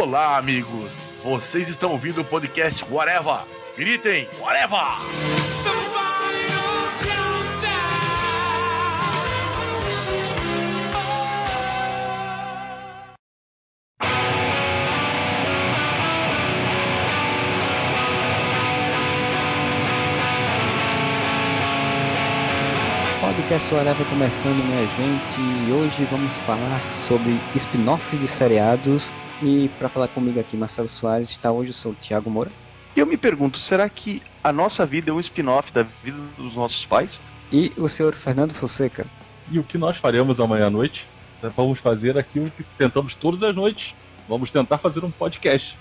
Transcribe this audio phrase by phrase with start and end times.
[0.00, 0.90] Olá, amigos.
[1.22, 3.40] Vocês estão ouvindo o podcast Whatever.
[3.76, 4.78] Gritem, Whatever!
[23.20, 25.68] Podcast Whatever começando, minha gente.
[25.68, 29.12] E hoje vamos falar sobre spin-off de seriados.
[29.42, 32.50] E para falar comigo aqui, Marcelo Soares, está hoje eu sou o Thiago Moura.
[32.94, 36.54] E eu me pergunto, será que a nossa vida é um spin-off da vida dos
[36.54, 37.18] nossos pais?
[37.50, 39.06] E o senhor Fernando Fonseca.
[39.50, 41.06] E o que nós faremos amanhã à noite?
[41.56, 43.94] Vamos fazer aquilo que tentamos todas as noites.
[44.28, 45.76] Vamos tentar fazer um podcast.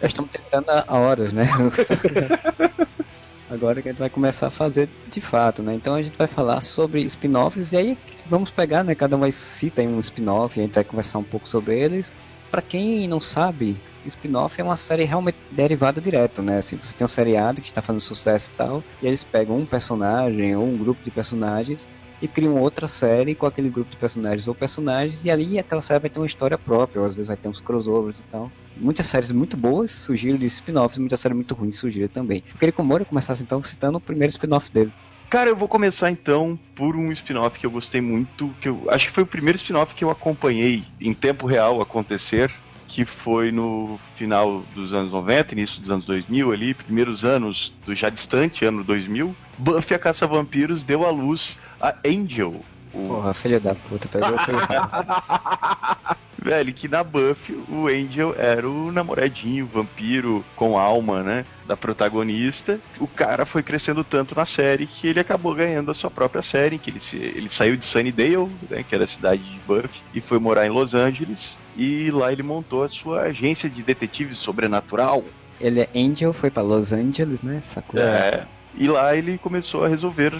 [0.00, 1.48] Já estamos tentando há horas, né?
[3.50, 5.74] Agora que a gente vai começar a fazer de fato, né?
[5.74, 8.94] Então a gente vai falar sobre spin-offs e aí vamos pegar, né?
[8.94, 12.12] Cada um vai cita um spin-off e a gente vai conversar um pouco sobre eles.
[12.50, 16.58] Para quem não sabe, spin-off é uma série realmente derivada direto, né?
[16.58, 19.66] Assim, você tem um seriado que está fazendo sucesso e tal, e eles pegam um
[19.66, 21.88] personagem ou um grupo de personagens
[22.20, 26.00] e criam outra série com aquele grupo de personagens ou personagens, e ali aquela série
[26.00, 28.52] vai ter uma história própria, ou às vezes vai ter uns crossovers e tal.
[28.76, 32.42] Muitas séries muito boas surgiram de spin-offs, muitas séries muito ruins surgiram também.
[32.52, 34.92] Eu queria que o Moura começasse então citando o primeiro spin-off dele.
[35.30, 39.06] Cara, eu vou começar então por um spin-off que eu gostei muito, que eu acho
[39.06, 42.50] que foi o primeiro spin-off que eu acompanhei em tempo real acontecer,
[42.88, 47.94] que foi no final dos anos 90, início dos anos 2000 ali, primeiros anos do
[47.94, 52.60] já distante ano 2000, Buffy a Caça-Vampiros deu à luz a Angel.
[52.94, 53.08] O...
[53.08, 54.36] Porra, filho da puta, pegou o
[56.42, 61.44] Velho, que na Buffy o Angel era o namoradinho, vampiro com alma, né?
[61.66, 62.80] Da protagonista.
[62.98, 66.78] O cara foi crescendo tanto na série que ele acabou ganhando a sua própria série,
[66.78, 70.20] que ele, se, ele saiu de Sunnydale, né, que era a cidade de Buffy, e
[70.20, 71.58] foi morar em Los Angeles.
[71.76, 75.22] E lá ele montou a sua agência de detetive sobrenatural.
[75.60, 77.60] Ele é Angel, foi para Los Angeles, né?
[77.62, 78.00] Sacou?
[78.00, 78.46] É.
[78.74, 80.32] E lá ele começou a resolver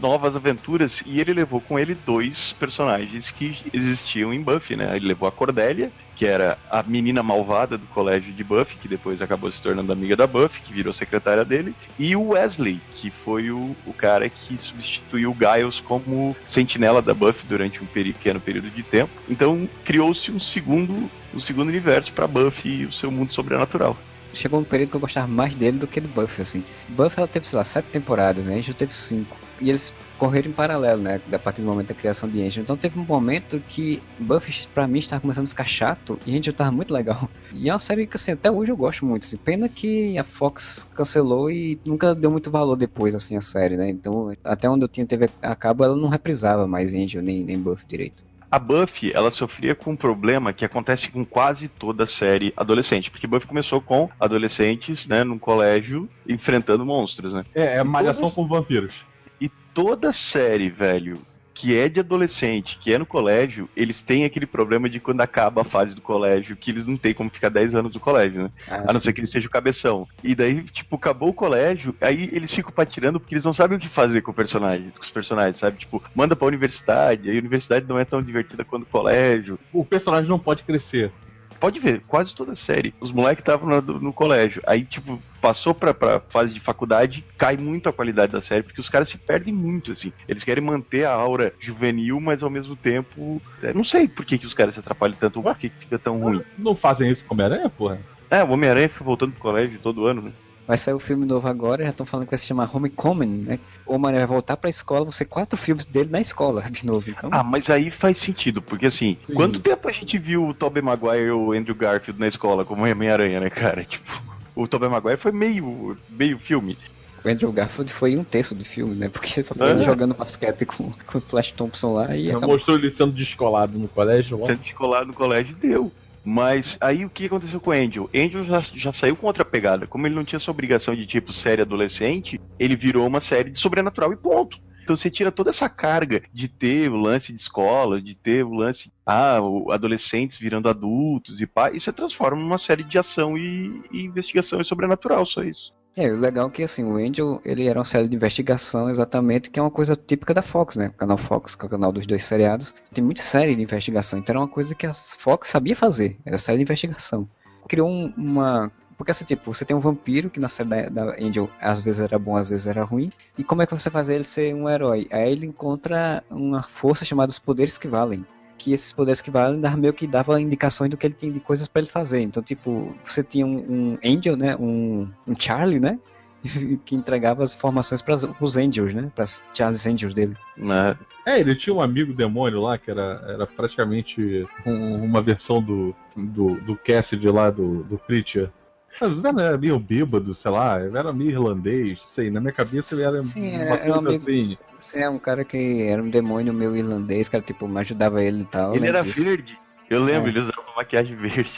[0.00, 4.96] novas aventuras e ele levou com ele dois personagens que existiam em Buffy, né?
[4.96, 9.22] Ele levou a Cordélia, que era a menina malvada do colégio de Buffy, que depois
[9.22, 13.50] acabou se tornando amiga da Buffy, que virou secretária dele, e o Wesley, que foi
[13.50, 18.70] o, o cara que substituiu o Giles como sentinela da Buffy durante um pequeno período
[18.70, 19.12] de tempo.
[19.28, 23.96] Então criou-se um segundo, um segundo universo para Buffy e o seu mundo sobrenatural
[24.38, 26.64] chegou um período que eu gostava mais dele do que do Buffy, assim.
[26.88, 28.56] Buffy ela teve, sei lá, sete temporadas, né?
[28.56, 29.36] Angel teve cinco.
[29.60, 31.20] E eles correram em paralelo, né?
[31.32, 32.62] A partir do momento da criação de Angel.
[32.62, 36.52] Então teve um momento que Buffy, pra mim, estava começando a ficar chato e Angel
[36.52, 37.28] tava muito legal.
[37.52, 39.24] E é uma série que, assim, até hoje eu gosto muito.
[39.24, 39.36] Assim.
[39.36, 43.90] Pena que a Fox cancelou e nunca deu muito valor depois, assim, a série, né?
[43.90, 47.58] Então, até onde eu tinha TV a cabo, ela não reprisava mais Angel nem, nem
[47.58, 48.28] Buffy direito.
[48.50, 53.10] A Buffy, ela sofria com um problema que acontece com quase toda a série adolescente,
[53.10, 57.44] porque Buffy começou com adolescentes, né, no colégio, enfrentando monstros, né?
[57.54, 58.34] É, é malhação todas...
[58.34, 58.94] com vampiros.
[59.38, 61.18] E toda série, velho,
[61.58, 65.62] que é de adolescente, que é no colégio, eles têm aquele problema de quando acaba
[65.62, 68.50] a fase do colégio, que eles não têm como ficar 10 anos no colégio, né?
[68.68, 70.06] Ah, a não ser que ele seja o cabeção.
[70.22, 73.80] E daí, tipo, acabou o colégio, aí eles ficam patirando porque eles não sabem o
[73.80, 75.78] que fazer com, o personagem, com os personagens, sabe?
[75.78, 79.58] Tipo, manda pra universidade, aí a universidade não é tão divertida quanto o colégio.
[79.72, 81.10] O personagem não pode crescer
[81.58, 82.94] pode ver, quase toda a série.
[83.00, 84.62] Os moleques estavam no, no, colégio.
[84.66, 88.80] Aí, tipo, passou pra, pra fase de faculdade, cai muito a qualidade da série, porque
[88.80, 90.12] os caras se perdem muito, assim.
[90.28, 93.40] Eles querem manter a aura juvenil, mas ao mesmo tempo.
[93.74, 96.20] Não sei por que, que os caras se atrapalham tanto, por que, que fica tão
[96.20, 96.42] ruim.
[96.56, 97.98] Não fazem isso com Homem-Aranha, porra?
[98.30, 100.32] É, o Homem-Aranha fica voltando pro colégio todo ano, né?
[100.68, 103.58] Vai sair o filme novo agora, já estão falando que vai se chamar Homecoming, né?
[103.86, 107.08] O Homem vai voltar pra escola, vão ser quatro filmes dele na escola de novo,
[107.08, 107.30] então...
[107.32, 109.32] Ah, mas aí faz sentido, porque assim, Sim.
[109.32, 112.86] quanto tempo a gente viu o Tobey Maguire e o Andrew Garfield na escola como
[112.86, 113.82] Homem-Aranha, né, cara?
[113.82, 114.22] Tipo,
[114.54, 116.76] o Tobey Maguire foi meio, meio filme.
[117.24, 119.08] O Andrew Garfield foi um terço do filme, né?
[119.08, 119.80] Porque só foi é.
[119.80, 122.30] jogando basquete com, com o Flash Thompson lá e.
[122.30, 122.56] Acabou...
[122.56, 124.48] Mostrou ele sendo descolado no colégio lá.
[124.48, 125.90] Sendo descolado no colégio deu.
[126.24, 128.10] Mas aí o que aconteceu com o Angel?
[128.14, 129.86] Angel já, já saiu com outra pegada.
[129.86, 133.58] Como ele não tinha essa obrigação de tipo série adolescente, ele virou uma série de
[133.58, 134.58] sobrenatural e ponto.
[134.88, 138.54] Então você tira toda essa carga de ter o lance de escola, de ter o
[138.54, 139.38] lance, ah,
[139.70, 144.62] adolescentes virando adultos e pá, e você transforma numa série de ação e, e investigação
[144.62, 145.74] e sobrenatural, só isso.
[145.98, 149.50] É, o legal é que assim, o Angel, ele era uma série de investigação exatamente,
[149.50, 150.88] que é uma coisa típica da Fox, né?
[150.88, 154.16] O canal Fox, que é o canal dos dois seriados, tem muita série de investigação,
[154.16, 157.28] então era uma coisa que a Fox sabia fazer, era série de investigação.
[157.66, 161.02] Criou um, uma porque assim, tipo, você tem um vampiro que na série da, da,
[161.20, 163.12] Angel às vezes era bom, às vezes era ruim.
[163.36, 165.08] E como é que você faz ele ser um herói?
[165.10, 168.24] Aí ele encontra uma força chamada os poderes que valem.
[168.58, 171.68] Que esses poderes que valem meio que dava indicações do que ele tinha de coisas
[171.68, 172.20] para ele fazer.
[172.20, 174.56] Então, tipo, você tinha um, um Angel, né?
[174.56, 175.98] Um, um Charlie, né?
[176.84, 179.10] que entregava as informações para os Angels, né?
[179.14, 179.24] Para
[179.54, 180.36] Charles Angels dele.
[180.56, 180.96] Né?
[181.26, 185.94] É, ele tinha um amigo demônio lá que era, era praticamente um- uma versão do,
[186.16, 188.50] do, do Cassidy lá do, do Preacher.
[189.00, 192.94] Ele era meio bêbado, sei lá, ele era meio irlandês, não sei, na minha cabeça
[192.94, 194.58] ele era Sim, uma era- era um coisa amigo- assim.
[194.80, 198.42] Você é um cara que era um demônio meio irlandês, cara, tipo, me ajudava ele
[198.42, 198.72] e tal.
[198.72, 199.22] Ele né, era disso.
[199.22, 199.58] verde.
[199.90, 200.30] Eu lembro, É.
[200.32, 201.52] ele usava maquiagem verde.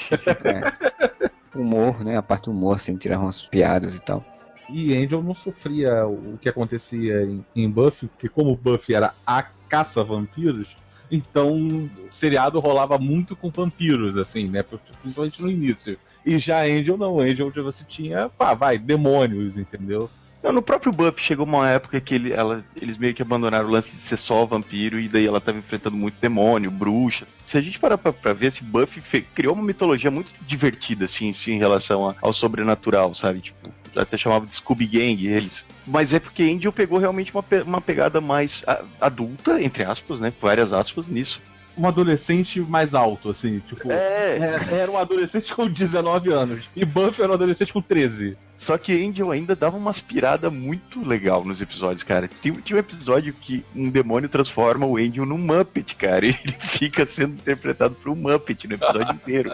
[0.45, 1.59] É.
[1.59, 2.17] Humor, né?
[2.17, 4.25] A parte do humor, assim, tirava umas piadas e tal.
[4.69, 9.43] E Angel não sofria o que acontecia em, em Buffy, porque como Buffy era a
[9.69, 10.77] caça a vampiros,
[11.11, 14.63] então o seriado rolava muito com vampiros, assim, né?
[15.03, 15.99] Principalmente no início.
[16.25, 20.11] E já Angel não, Angel você tinha, pá, vai, demônios, entendeu?
[20.43, 23.71] Não, no próprio Buffy chegou uma época que ele, ela, eles meio que abandonaram o
[23.71, 27.27] lance de ser só vampiro e daí ela tava enfrentando muito demônio, bruxa.
[27.45, 31.05] Se a gente parar pra, pra ver, esse Buffy fe- criou uma mitologia muito divertida,
[31.05, 33.43] assim, assim, em relação a- ao sobrenatural, sabe?
[33.43, 35.65] Tipo, até chamava de Scooby Gang eles.
[35.87, 38.65] Mas é porque Angel pegou realmente uma, pe- uma pegada mais
[39.01, 40.33] adulta, entre aspas, né?
[40.41, 41.41] Várias aspas nisso.
[41.79, 43.91] Um adolescente mais alto, assim, tipo.
[43.91, 46.69] É, é- Era um adolescente com 19 anos.
[46.77, 48.37] E Buffy era um adolescente com 13.
[48.57, 52.29] Só que Angel ainda dava uma aspirada muito legal nos episódios, cara.
[52.43, 56.27] Tinha, tinha um episódio que um demônio transforma o Angel num Muppet, cara.
[56.27, 59.53] E ele fica sendo interpretado por um Muppet no episódio inteiro.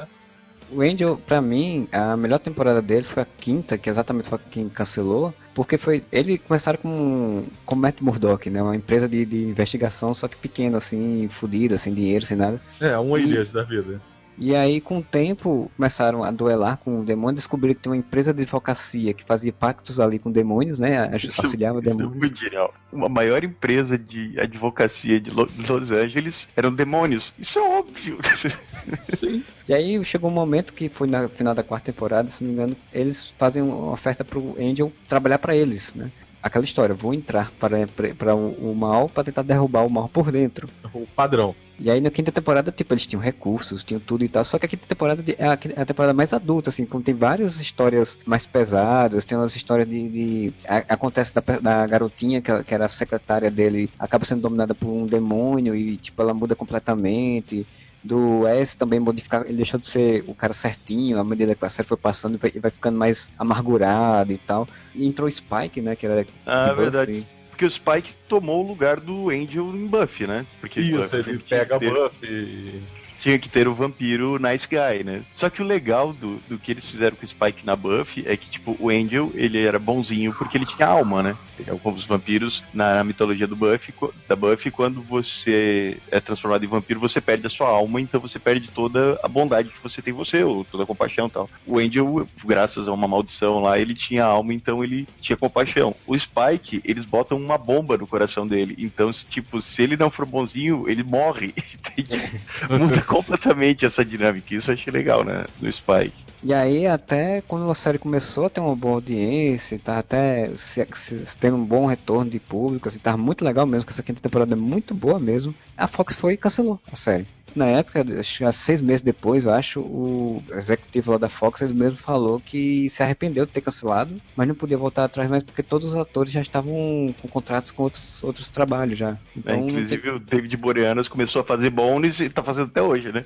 [0.70, 4.68] O Angel, pra mim, a melhor temporada dele foi a quinta, que exatamente foi quem
[4.68, 6.02] cancelou, porque foi.
[6.10, 8.60] Ele começaram com, com Matt Murdock, né?
[8.62, 12.60] Uma empresa de, de investigação, só que pequena, assim, fodida, sem dinheiro, sem nada.
[12.80, 14.00] É, um E- Elias da vida.
[14.38, 17.96] E aí, com o tempo, começaram a duelar com o demônio, descobriram que tem uma
[17.96, 21.10] empresa de advocacia que fazia pactos ali com demônios, né?
[21.12, 22.20] Auxiliava isso é demônios.
[22.20, 22.74] muito genial.
[22.92, 27.32] Uma maior empresa de advocacia de Lo- de Los Angeles eram demônios.
[27.38, 28.18] Isso é óbvio.
[29.16, 29.42] Sim.
[29.68, 32.54] E aí chegou um momento que foi na final da quarta temporada, se não me
[32.54, 36.10] engano, eles fazem uma oferta pro Angel trabalhar pra eles, né?
[36.46, 40.30] Aquela história, vou entrar para, para o, o mal para tentar derrubar o mal por
[40.30, 40.68] dentro.
[40.94, 41.54] O padrão.
[41.78, 44.44] E aí na quinta temporada, tipo, eles tinham recursos, tinham tudo e tal.
[44.44, 47.14] Só que a quinta temporada é a, é a temporada mais adulta, assim, como tem
[47.14, 50.08] várias histórias mais pesadas, tem umas histórias de.
[50.08, 54.72] de- a- acontece da, da garotinha, que, que era a secretária dele, acaba sendo dominada
[54.74, 57.66] por um demônio e, tipo, ela muda completamente.
[58.06, 61.68] Do S também modificar, ele deixou de ser o cara certinho, à medida que a
[61.70, 64.68] série foi passando, vai, vai ficando mais amargurado e tal.
[64.94, 66.82] E entrou o Spike, né, que era Ah, de Buffy.
[66.82, 67.26] verdade.
[67.50, 70.46] Porque o Spike tomou o lugar do Angel em Buffy, né?
[70.60, 72.82] Porque Isso, Buffy ele pega ter- Buffy.
[73.26, 75.24] Tinha que ter o vampiro nice guy, né?
[75.34, 78.36] Só que o legal do, do que eles fizeram com o Spike na Buffy é
[78.36, 81.36] que, tipo, o Angel, ele era bonzinho porque ele tinha alma, né?
[81.58, 86.64] É como os vampiros na mitologia do Buffy, co- da Buffy, quando você é transformado
[86.64, 90.00] em vampiro, você perde a sua alma, então você perde toda a bondade que você
[90.00, 91.50] tem em você, ou toda a compaixão e tal.
[91.66, 95.96] O Angel, graças a uma maldição lá, ele tinha alma, então ele tinha compaixão.
[96.06, 100.26] O Spike, eles botam uma bomba no coração dele, então, tipo, se ele não for
[100.26, 101.52] bonzinho, ele morre.
[102.70, 104.54] Muda completamente essa dinâmica.
[104.54, 105.44] Isso eu achei legal, né?
[105.60, 106.26] No Spike.
[106.42, 110.86] E aí, até quando a série começou a ter uma boa audiência, tá até se,
[110.94, 114.20] se, tendo um bom retorno de público, assim, tava muito legal mesmo, que essa quinta
[114.20, 115.54] temporada é muito boa mesmo.
[115.76, 117.26] A Fox foi e cancelou a série.
[117.56, 121.72] Na época, acho que seis meses depois, eu acho, o executivo lá da Fox ele
[121.72, 125.62] mesmo falou que se arrependeu de ter cancelado, mas não podia voltar atrás mais porque
[125.62, 129.16] todos os atores já estavam com contratos com outros, outros trabalhos já.
[129.34, 133.10] Então, É, inclusive o David Boreanaz começou a fazer Bones e tá fazendo até hoje,
[133.10, 133.24] né?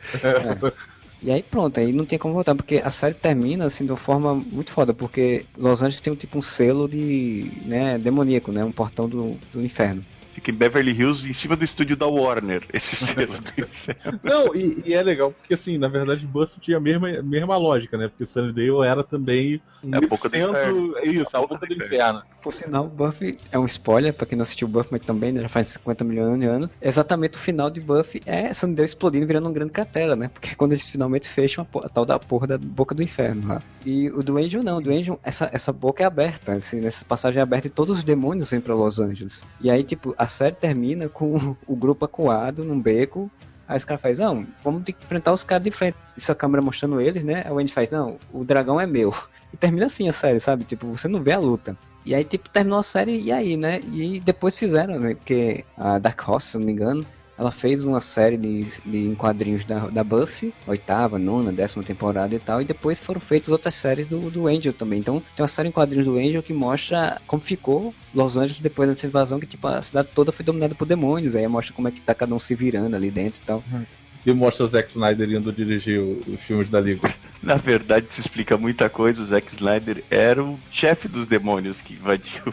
[1.22, 3.98] E aí pronto, aí não tem como voltar, porque a série termina assim de uma
[3.98, 8.64] forma muito foda, porque Los Angeles tem um tipo um selo de, né, demoníaco, né,
[8.64, 10.02] um portão do, do inferno.
[10.32, 14.20] Fica em Beverly Hills, em cima do estúdio da Warner, esse selo do inferno.
[14.22, 17.98] Não, e, e é legal, porque assim, na verdade, Buffy tinha a mesma, mesma lógica,
[17.98, 18.06] né?
[18.08, 22.22] Porque Sunnydale era também um É a boca do epicentro- Isso, a boca do inferno.
[22.42, 25.48] Por sinal, Buffy é um spoiler, pra quem não assistiu Buffy, mas também né, já
[25.48, 26.70] faz 50 milhões de anos.
[26.80, 30.28] Exatamente o final de Buffy é Sunnydale explodindo, virando um grande cratera, né?
[30.28, 33.62] Porque quando eles finalmente fecham a, a tal da porra da boca do inferno lá.
[33.84, 37.04] E o do Angel não, o do Angel, essa, essa boca é aberta, assim, nessa
[37.04, 39.44] passagem é aberta e todos os demônios vêm pra Los Angeles.
[39.60, 43.30] E aí, tipo, a série termina com o grupo acuado num beco.
[43.68, 45.96] Aí os caras fazem, não, vamos enfrentar os caras de frente.
[46.16, 47.42] Isso a câmera mostrando eles, né?
[47.44, 49.14] Aí o Andy faz, não, o dragão é meu.
[49.52, 50.64] E termina assim a série, sabe?
[50.64, 51.76] Tipo, você não vê a luta.
[52.04, 53.80] E aí, tipo, terminou a série e aí, né?
[53.92, 55.14] E depois fizeram, né?
[55.14, 57.04] Porque a Dark Horse, se não me engano,
[57.40, 62.38] ela fez uma série de, de quadrinhos da, da Buffy, oitava, nona, décima temporada e
[62.38, 64.98] tal, e depois foram feitas outras séries do, do Angel também.
[65.00, 68.90] Então tem uma série em quadrinhos do Angel que mostra como ficou Los Angeles depois
[68.90, 71.90] dessa invasão, que tipo, a cidade toda foi dominada por demônios, aí mostra como é
[71.90, 73.64] que tá cada um se virando ali dentro e tal.
[74.24, 77.12] E mostra o Zack Snyder indo dirigir os filmes da Liga.
[77.42, 79.22] Na verdade, se explica muita coisa.
[79.22, 82.52] O Zack Snyder era o chefe dos demônios que invadiu o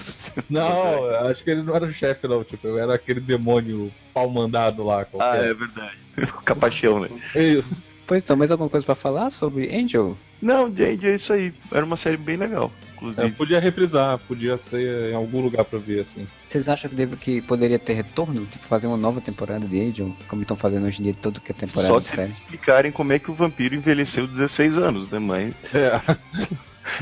[0.50, 2.44] Não, eu acho que ele não era o chefe, não.
[2.44, 5.02] Tipo, era aquele demônio pau mandado lá.
[5.02, 5.44] Ah, Qualquer.
[5.46, 5.98] é verdade.
[6.18, 7.10] O capachão, né?
[7.36, 7.90] Isso.
[8.08, 10.18] Pois então, mais alguma coisa pra falar sobre Angel?
[10.42, 11.54] Não, gente, é isso aí.
[11.72, 13.32] Era uma série bem legal, É, inclusive.
[13.32, 16.28] podia reprisar, podia ter em algum lugar pra ver, assim.
[16.50, 18.46] Vocês acham que, deve, que poderia ter retorno?
[18.46, 20.16] Tipo, fazer uma nova temporada de Angel?
[20.28, 22.28] Como estão fazendo hoje em dia todo que é temporada Só de se série?
[22.30, 25.54] eles explicarem como é que o vampiro envelheceu 16 anos, né, mãe?
[25.74, 26.02] É.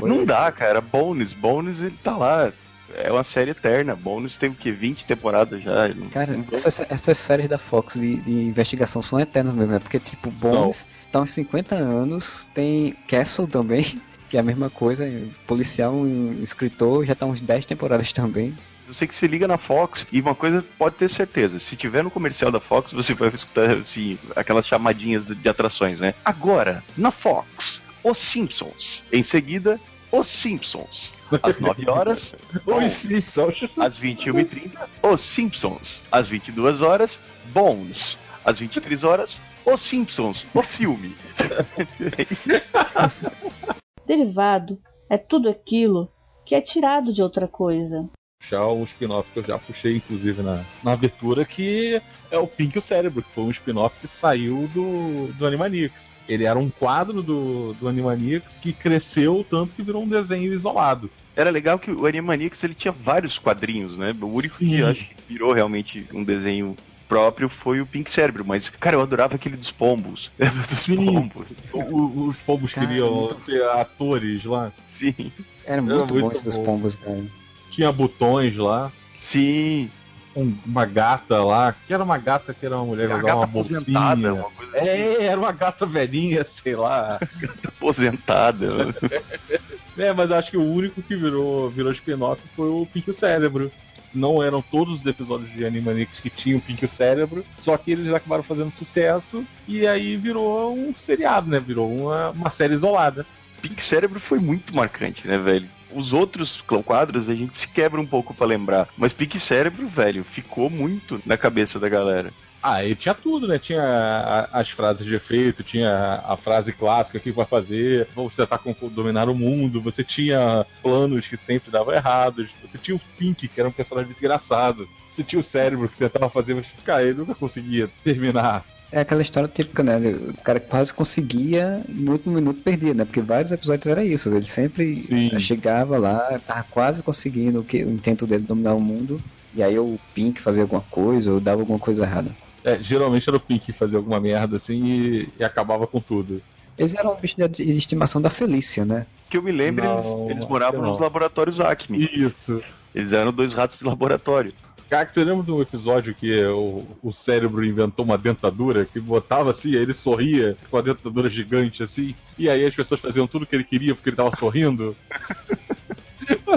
[0.02, 0.80] Não dá, cara.
[0.80, 2.52] Bones, Bones, ele tá lá.
[2.94, 3.94] É uma série eterna.
[3.94, 4.70] Bones tem o quê?
[4.70, 5.92] 20 temporadas já.
[6.12, 9.78] Cara, essas, essas séries da Fox de, de investigação são eternas mesmo, né?
[9.78, 15.08] Porque, tipo, Bones tá uns 50 anos, tem Castle também, que é a mesma coisa,
[15.46, 18.56] policial, um escritor, já tá uns 10 temporadas também.
[18.86, 22.04] Eu sei que você liga na Fox e uma coisa pode ter certeza: se tiver
[22.04, 26.14] no comercial da Fox, você vai escutar assim, aquelas chamadinhas de, atrações, né?
[26.24, 29.02] Agora, na Fox, Os Simpsons.
[29.12, 29.80] Em seguida,
[30.12, 31.12] Os Simpsons.
[31.42, 33.68] Às 9 horas, Oi, Simpsons.
[33.76, 34.70] às 21h30,
[35.02, 36.02] Os Simpsons.
[36.12, 37.18] Às 22 horas,
[37.52, 38.16] Bones.
[38.44, 41.16] Às 23 horas, Os Simpsons, o filme.
[44.06, 44.78] Derivado
[45.10, 46.08] é tudo aquilo
[46.44, 48.08] que é tirado de outra coisa.
[48.40, 52.76] puxar um spin-off que eu já puxei, inclusive, na, na abertura, que é o Pink
[52.76, 56.04] e o Cérebro, que foi um spin-off que saiu do, do Animaniacs.
[56.28, 61.10] Ele era um quadro do, do Animaniacs que cresceu tanto que virou um desenho isolado.
[61.34, 64.14] Era legal que o Animaniacs ele tinha vários quadrinhos, né?
[64.20, 64.68] O único Sim.
[64.68, 66.76] que acho que virou realmente um desenho
[67.08, 70.30] próprio foi o Pink Cérebro, mas, cara, eu adorava aquele dos pombos.
[70.38, 71.04] dos Sim.
[71.04, 71.46] pombos.
[71.72, 74.72] O- os pombos Cara, queriam muito- ser atores lá.
[74.88, 75.32] Sim.
[75.64, 76.64] Era muito, bom muito esses bom.
[76.64, 77.24] pombos, cara.
[77.70, 78.90] Tinha botões lá.
[79.20, 79.90] Sim.
[80.38, 83.36] um- uma gata lá, que era uma gata que era uma mulher, A jogava gata
[83.36, 84.32] uma aposentada, bolsinha.
[84.34, 87.18] uma coisa assim, É, era uma gata velhinha, sei lá.
[87.66, 88.66] aposentada.
[89.98, 93.72] É, mas acho que o único que virou, virou spin-off foi o Pink Cérebro.
[94.16, 98.12] Não eram todos os episódios de Animaniacs que tinham Pink o Cérebro, só que eles
[98.12, 101.60] acabaram fazendo sucesso e aí virou um seriado, né?
[101.60, 103.26] Virou uma, uma série isolada.
[103.60, 105.68] Pink Cérebro foi muito marcante, né, velho?
[105.94, 110.24] Os outros quadros a gente se quebra um pouco pra lembrar, mas Pink Cérebro, velho,
[110.24, 112.32] ficou muito na cabeça da galera.
[112.62, 113.58] Ah, e tinha tudo, né?
[113.58, 118.34] Tinha a- as frases de efeito, tinha a frase clássica, o que vai fazer, vamos
[118.34, 123.00] tentar con- dominar o mundo, você tinha planos que sempre davam errados, você tinha o
[123.16, 126.66] Pink, que era um personagem muito engraçado, você tinha o cérebro que tentava fazer, mas
[126.84, 128.64] cara, ele nunca conseguia terminar.
[128.92, 129.96] É aquela história típica, né?
[129.96, 133.04] Ele- O cara quase conseguia e no último minuto perdia, né?
[133.04, 134.28] Porque vários episódios era isso.
[134.30, 135.38] Ele sempre Sim.
[135.40, 139.20] chegava lá, tava quase conseguindo o, que, o intento dele dominar o mundo.
[139.52, 142.34] E aí o Pink fazia alguma coisa ou dava alguma coisa errada.
[142.66, 146.42] É, geralmente era o Pink que fazia alguma merda assim e, e acabava com tudo.
[146.76, 149.06] Eles eram um bicho de, estimação da Felícia, né?
[149.30, 152.10] Que eu me lembro, Não, eles, eles moravam nos laboratórios Acme.
[152.12, 152.60] Isso.
[152.92, 154.52] Eles eram dois ratos de laboratório.
[154.90, 159.50] Cara, você lembra de um episódio que o, o cérebro inventou uma dentadura que botava
[159.50, 163.46] assim, aí ele sorria com a dentadura gigante assim, e aí as pessoas faziam tudo
[163.46, 164.96] que ele queria porque ele tava sorrindo?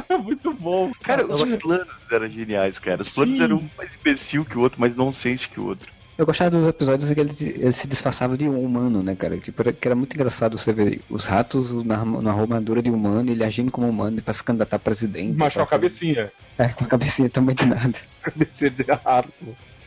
[0.10, 0.92] É muito bom.
[1.02, 3.02] Cara, os planos eram geniais, cara.
[3.02, 3.44] Os planos Sim.
[3.44, 5.92] eram um mais imbecil que o outro, mais nonsense que o outro.
[6.20, 9.38] Eu gostava dos episódios em que ele, ele se disfarçava de um humano, né, cara?
[9.38, 13.32] Tipo, era, que era muito engraçado você ver os ratos na, na armadura de humano,
[13.32, 15.38] ele agindo como humano pra se candidatar a presidente.
[15.38, 16.30] Mas com a fazer- cabecinha.
[16.58, 17.98] É, com a cabecinha também de nada.
[18.22, 19.32] Cabecinha de rato.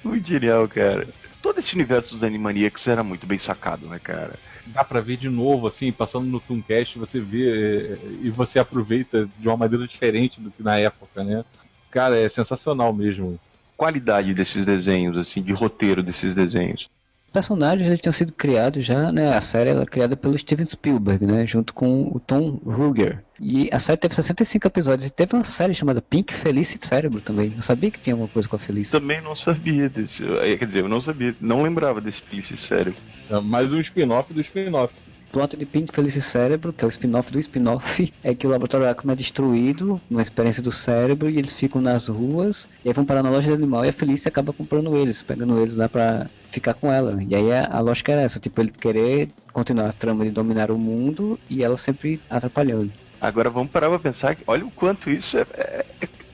[0.03, 1.07] Muito genial, cara.
[1.43, 4.33] Todo esse universo dos Animaniacs era muito bem sacado, né, cara?
[4.69, 9.29] Dá pra ver de novo, assim, passando no Tooncast, você vê eh, e você aproveita
[9.39, 11.45] de uma maneira diferente do que na época, né?
[11.91, 13.39] Cara, é sensacional mesmo.
[13.83, 16.89] Qualidade desses desenhos, assim, de roteiro desses desenhos.
[17.27, 19.35] Os personagens eles tinham sido criados já, né?
[19.35, 21.45] A série ela é criada pelo Steven Spielberg, né?
[21.49, 23.25] Junto com o Tom Ruger.
[23.41, 27.21] E a série teve 65 episódios e teve uma série chamada Pink, Felice e Cérebro
[27.21, 27.53] também.
[27.57, 28.93] Eu sabia que tinha alguma coisa com a Felice.
[28.93, 30.23] Também não sabia desse.
[30.25, 32.95] eh, Quer dizer, eu não sabia, não lembrava desse Felice sério.
[33.29, 34.95] É mais um spin-off do spin-off.
[35.33, 38.51] Plot de Pink, Felice e Cérebro, que é o spin-off do spin-off, é que o
[38.51, 42.95] laboratório Acme é destruído, uma experiência do cérebro, e eles ficam nas ruas, e aí
[42.95, 45.89] vão parar na loja de animal, e a Felice acaba comprando eles, pegando eles lá
[45.89, 47.23] pra ficar com ela.
[47.23, 50.71] E aí a, a lógica era essa, tipo, ele querer continuar a trama de dominar
[50.71, 52.93] o mundo, e ela sempre atrapalhando.
[53.19, 55.87] Agora vamos parar pra pensar que olha o quanto isso é, é,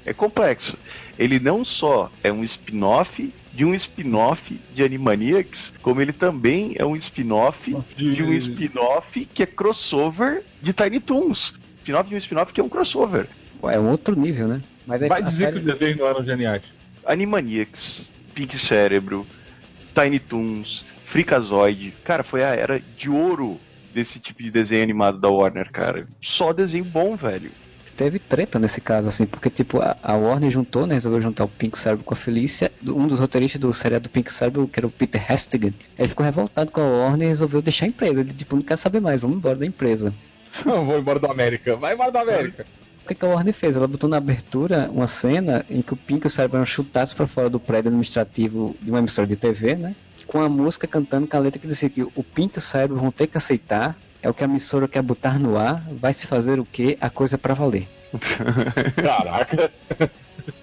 [0.08, 0.76] é complexo.
[1.18, 6.84] Ele não só é um spin-off de um spin-off de Animaniacs, como ele também é
[6.84, 11.54] um spin-off de um spin-off que é crossover de Tiny Toons.
[11.78, 13.26] Spin-off de um spin-off que é um crossover.
[13.64, 14.62] É um outro nível, né?
[14.86, 16.62] Mas aí Vai dizer série- que os desenhos não eram geniais.
[17.04, 19.26] Animaniacs, Pink Cérebro,
[19.94, 21.92] Tiny Toons, Freakazoid.
[22.04, 23.58] Cara, foi a era de ouro
[23.92, 26.06] desse tipo de desenho animado da Warner, cara.
[26.22, 27.50] Só desenho bom, velho.
[27.98, 31.48] Teve treta nesse caso, assim, porque, tipo, a, a Warner juntou, né, resolveu juntar o
[31.48, 32.70] Pink Cérebro com a Felícia.
[32.86, 36.24] Um dos roteiristas do seriado do Pink Cérebro, que era o Peter Hestigan, ele ficou
[36.24, 38.20] revoltado com a Warner e resolveu deixar a empresa.
[38.20, 40.12] Ele, tipo, não quer saber mais, vamos embora da empresa.
[40.64, 41.76] Não, vou embora do América.
[41.76, 42.64] Vai embora do América.
[43.04, 43.74] O que, que a Warner fez?
[43.74, 47.12] Ela botou na abertura uma cena em que o Pink e o Cérebro eram chutados
[47.12, 49.96] para fora do prédio administrativo de uma emissora de TV, né?
[50.26, 52.96] Com a música cantando com a letra que dizia que o Pink e o Cérebro
[52.96, 56.26] vão ter que aceitar, é o que a emissora quer botar no ar, vai se
[56.26, 56.96] fazer o que?
[57.00, 57.86] A coisa pra valer.
[58.96, 59.70] Caraca.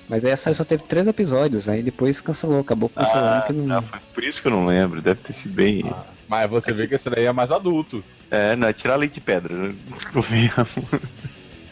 [0.10, 3.54] Mas aí a série só teve três episódios, aí depois cancelou, acabou cancelando Ah, que
[3.54, 3.82] não.
[3.82, 5.02] foi por isso que eu não lembro.
[5.02, 5.84] Deve ter sido bem.
[6.28, 8.04] Mas você vê que esse daí é mais adulto.
[8.32, 9.54] É, não, é tirar leite de pedra.
[9.56, 9.74] né?
[10.12, 10.74] Convenhamos.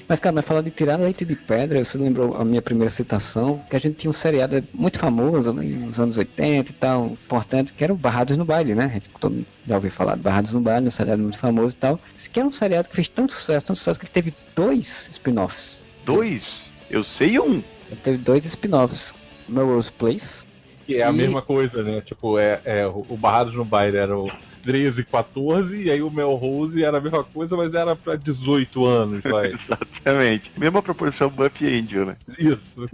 [0.07, 3.63] Mas cara, mas falar de tirar leite de pedra, você lembrou a minha primeira citação,
[3.69, 7.73] que a gente tinha um seriado muito famoso né, nos anos 80 e tal, importante,
[7.73, 8.85] que era o Barrados no Baile, né?
[8.85, 11.75] A gente todo mundo já ouviu falar de Barrados no Baile, um seriado muito famoso
[11.75, 11.99] e tal.
[12.17, 15.09] Esse que era um seriado que fez tanto sucesso, tanto sucesso que ele teve dois
[15.11, 15.81] spin-offs.
[16.05, 16.71] Dois?
[16.89, 17.63] Eu sei um.
[17.89, 19.13] Ele teve dois spin-offs.
[19.47, 20.43] Melrose Place,
[20.85, 22.01] Que é a E- mesma coisa, né?
[22.01, 24.29] Tipo, é, é o o Barrados no Baile era o
[24.63, 29.21] 13, 14, e aí o Melrose era a mesma coisa, mas era pra 18 anos,
[29.23, 29.51] vai.
[30.05, 30.51] Exatamente.
[30.57, 32.17] Mesma proporção Buffy e Angel, né?
[32.39, 32.89] Isso.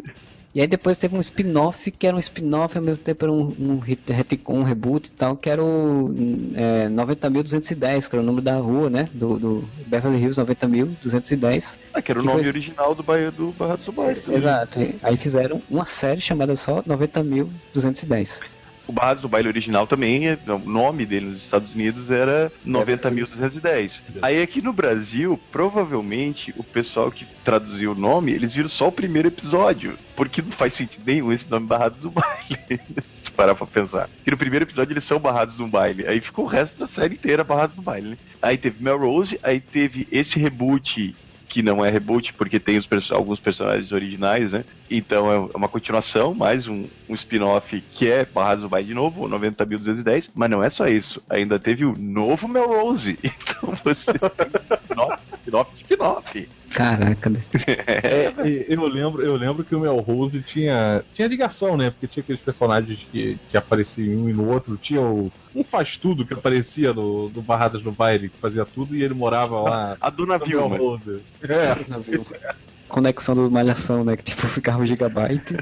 [0.54, 3.54] E aí depois teve um spin-off que era um spin-off ao mesmo tempo era um,
[3.60, 6.14] um retcon, um reboot e tal, que era o
[6.56, 9.08] é, 90.210, que era o número da rua, né?
[9.14, 11.78] Do, do Beverly Hills 90.210.
[11.94, 14.20] Ah, que era o Que nome foi- original do Bahia do Barrados do Baile.
[14.28, 14.80] Exato.
[15.04, 18.40] Aí fizeram uma série chamada só 90.210.
[18.90, 24.02] O Barrados do Baile original também, é- o nome dele nos Estados Unidos era 90.210.
[24.20, 28.92] Aí aqui no Brasil, provavelmente o pessoal que traduziu o nome, eles viram só o
[28.92, 29.96] primeiro episódio.
[30.16, 32.82] Porque não faz sentido nenhum esse nome Barrados do Baile.
[33.24, 34.08] Se parar pra pensar.
[34.18, 36.08] Porque no primeiro episódio eles são barrados no baile.
[36.08, 38.18] Aí ficou o resto da série inteira barrados no baile, né?
[38.42, 41.16] Aí teve Melrose, aí teve esse reboot
[41.48, 44.64] que não é reboot porque tem os alguns personagens originais, né?
[44.90, 49.26] Então é uma continuação, mais um, um spin-off que é Barrados do Baile de novo,
[49.26, 51.22] o 90.210, mas não é só isso.
[51.30, 53.18] Ainda teve o novo Melrose.
[53.60, 54.30] Então você tem
[54.84, 56.50] spin-off, spin-off, spin-off.
[56.72, 57.42] Caraca, né?
[58.04, 58.32] É,
[58.70, 61.90] eu lembro, eu lembro que o Melrose tinha, tinha ligação, né?
[61.90, 64.78] Porque tinha aqueles personagens que, que apareciam em um e no outro.
[64.78, 68.96] Tinha o, um faz tudo que aparecia no, no Barradas no Baile, que fazia tudo,
[68.96, 70.70] e ele morava lá A Dona Vilma.
[70.70, 71.22] Melrose.
[71.44, 71.76] É,
[72.90, 74.18] Conexão do Malhação, né?
[74.18, 75.56] Que tipo ficava um gigabyte.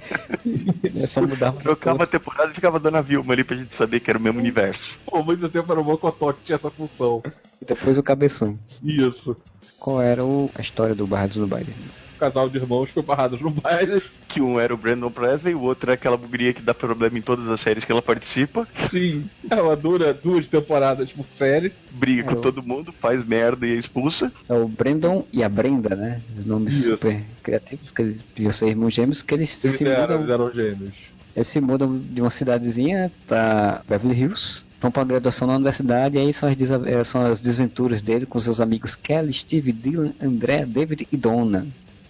[0.46, 3.76] e é só mudar Trocava a temporada e ficava a Dona Vilma ali pra gente
[3.76, 4.98] saber que era o mesmo universo.
[5.06, 7.22] pô, muito tempo era o Mocotó que tinha essa função.
[7.62, 8.58] E depois o Cabeção.
[8.84, 9.36] Isso.
[9.80, 11.74] Qual era o- a história do Barrados no Baile?
[12.18, 14.02] O casal de irmãos foi Barradas no Baile.
[14.28, 17.22] Que um era o Brandon Presley, o outro é aquela bugria que dá problema em
[17.22, 18.68] todas as séries que ela participa.
[18.90, 21.72] Sim, ela dura duas temporadas por série.
[21.92, 24.34] Briga com Eu- todo mundo, faz merda e é expulsa.
[24.50, 26.20] É o Brandon e a Brenda, né?
[26.40, 26.90] Os nomes Isso.
[26.98, 30.30] super criativos, que eles deviam ser irmãos gêmeos, que eles Eles se eram, mudam eles
[30.32, 30.96] eram gêmeos.
[31.36, 36.20] Eles se mudam de uma cidadezinha pra Beverly Hills, vão pra graduação na universidade, e
[36.20, 40.66] aí são as, eh, são as desventuras dele com seus amigos Kelly, Steve, Dylan, André,
[40.66, 41.68] David e Donna.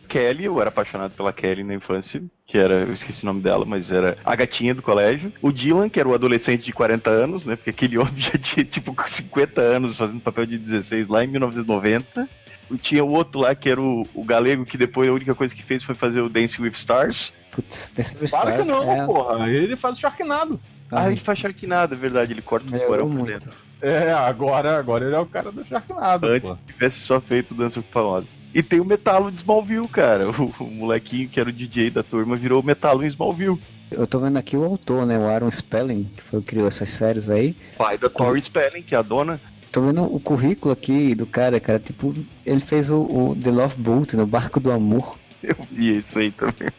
[0.08, 3.66] Kelly, eu era apaixonado pela Kelly na infância, que era, eu esqueci o nome dela,
[3.66, 5.32] mas era a gatinha do colégio.
[5.42, 7.56] O Dylan, que era o adolescente de 40 anos, né?
[7.56, 12.28] Porque aquele homem já tinha tipo 50 anos fazendo papel de 16 lá em 1990.
[12.70, 15.56] E tinha o outro lá que era o, o galego, que depois a única coisa
[15.56, 17.34] que fez foi fazer o Dancing with Stars.
[17.52, 19.50] Putz, tem sempre Claro que Stars, não, é, porra.
[19.50, 20.60] Ele faz o Sharknado.
[20.92, 23.52] Ah, ele faz Sharknado, é verdade, ele corta o corão por dentro.
[23.82, 26.58] É, agora, agora ele é o cara do Sharknado, Antes pô.
[26.66, 28.30] tivesse só feito Dança com Famosos.
[28.54, 30.30] E tem o Metalo de Smallville, cara.
[30.32, 33.60] O, o molequinho que era o DJ da turma virou o Metalo em Smallville.
[33.92, 35.18] Eu tô vendo aqui o autor, né?
[35.18, 37.56] O Aaron Spelling, que foi o que criou essas séries aí.
[37.78, 39.40] Pai da Tori Spelling, que é a dona.
[39.72, 41.80] Tô vendo o currículo aqui do cara, cara.
[41.80, 42.14] Tipo,
[42.46, 45.18] ele fez o, o The Love Boat, no Barco do Amor.
[45.44, 46.70] Eu vi isso aí também.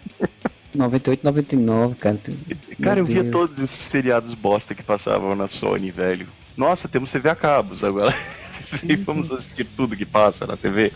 [0.75, 2.19] 98, 99, cara.
[2.83, 3.33] Cara, Meu eu via Deus.
[3.33, 6.27] todos esses seriados bosta que passavam na Sony, velho.
[6.59, 8.15] Nossa, temos TV a cabos agora.
[8.75, 10.93] Sim, vamos assistir tudo que passa na TV.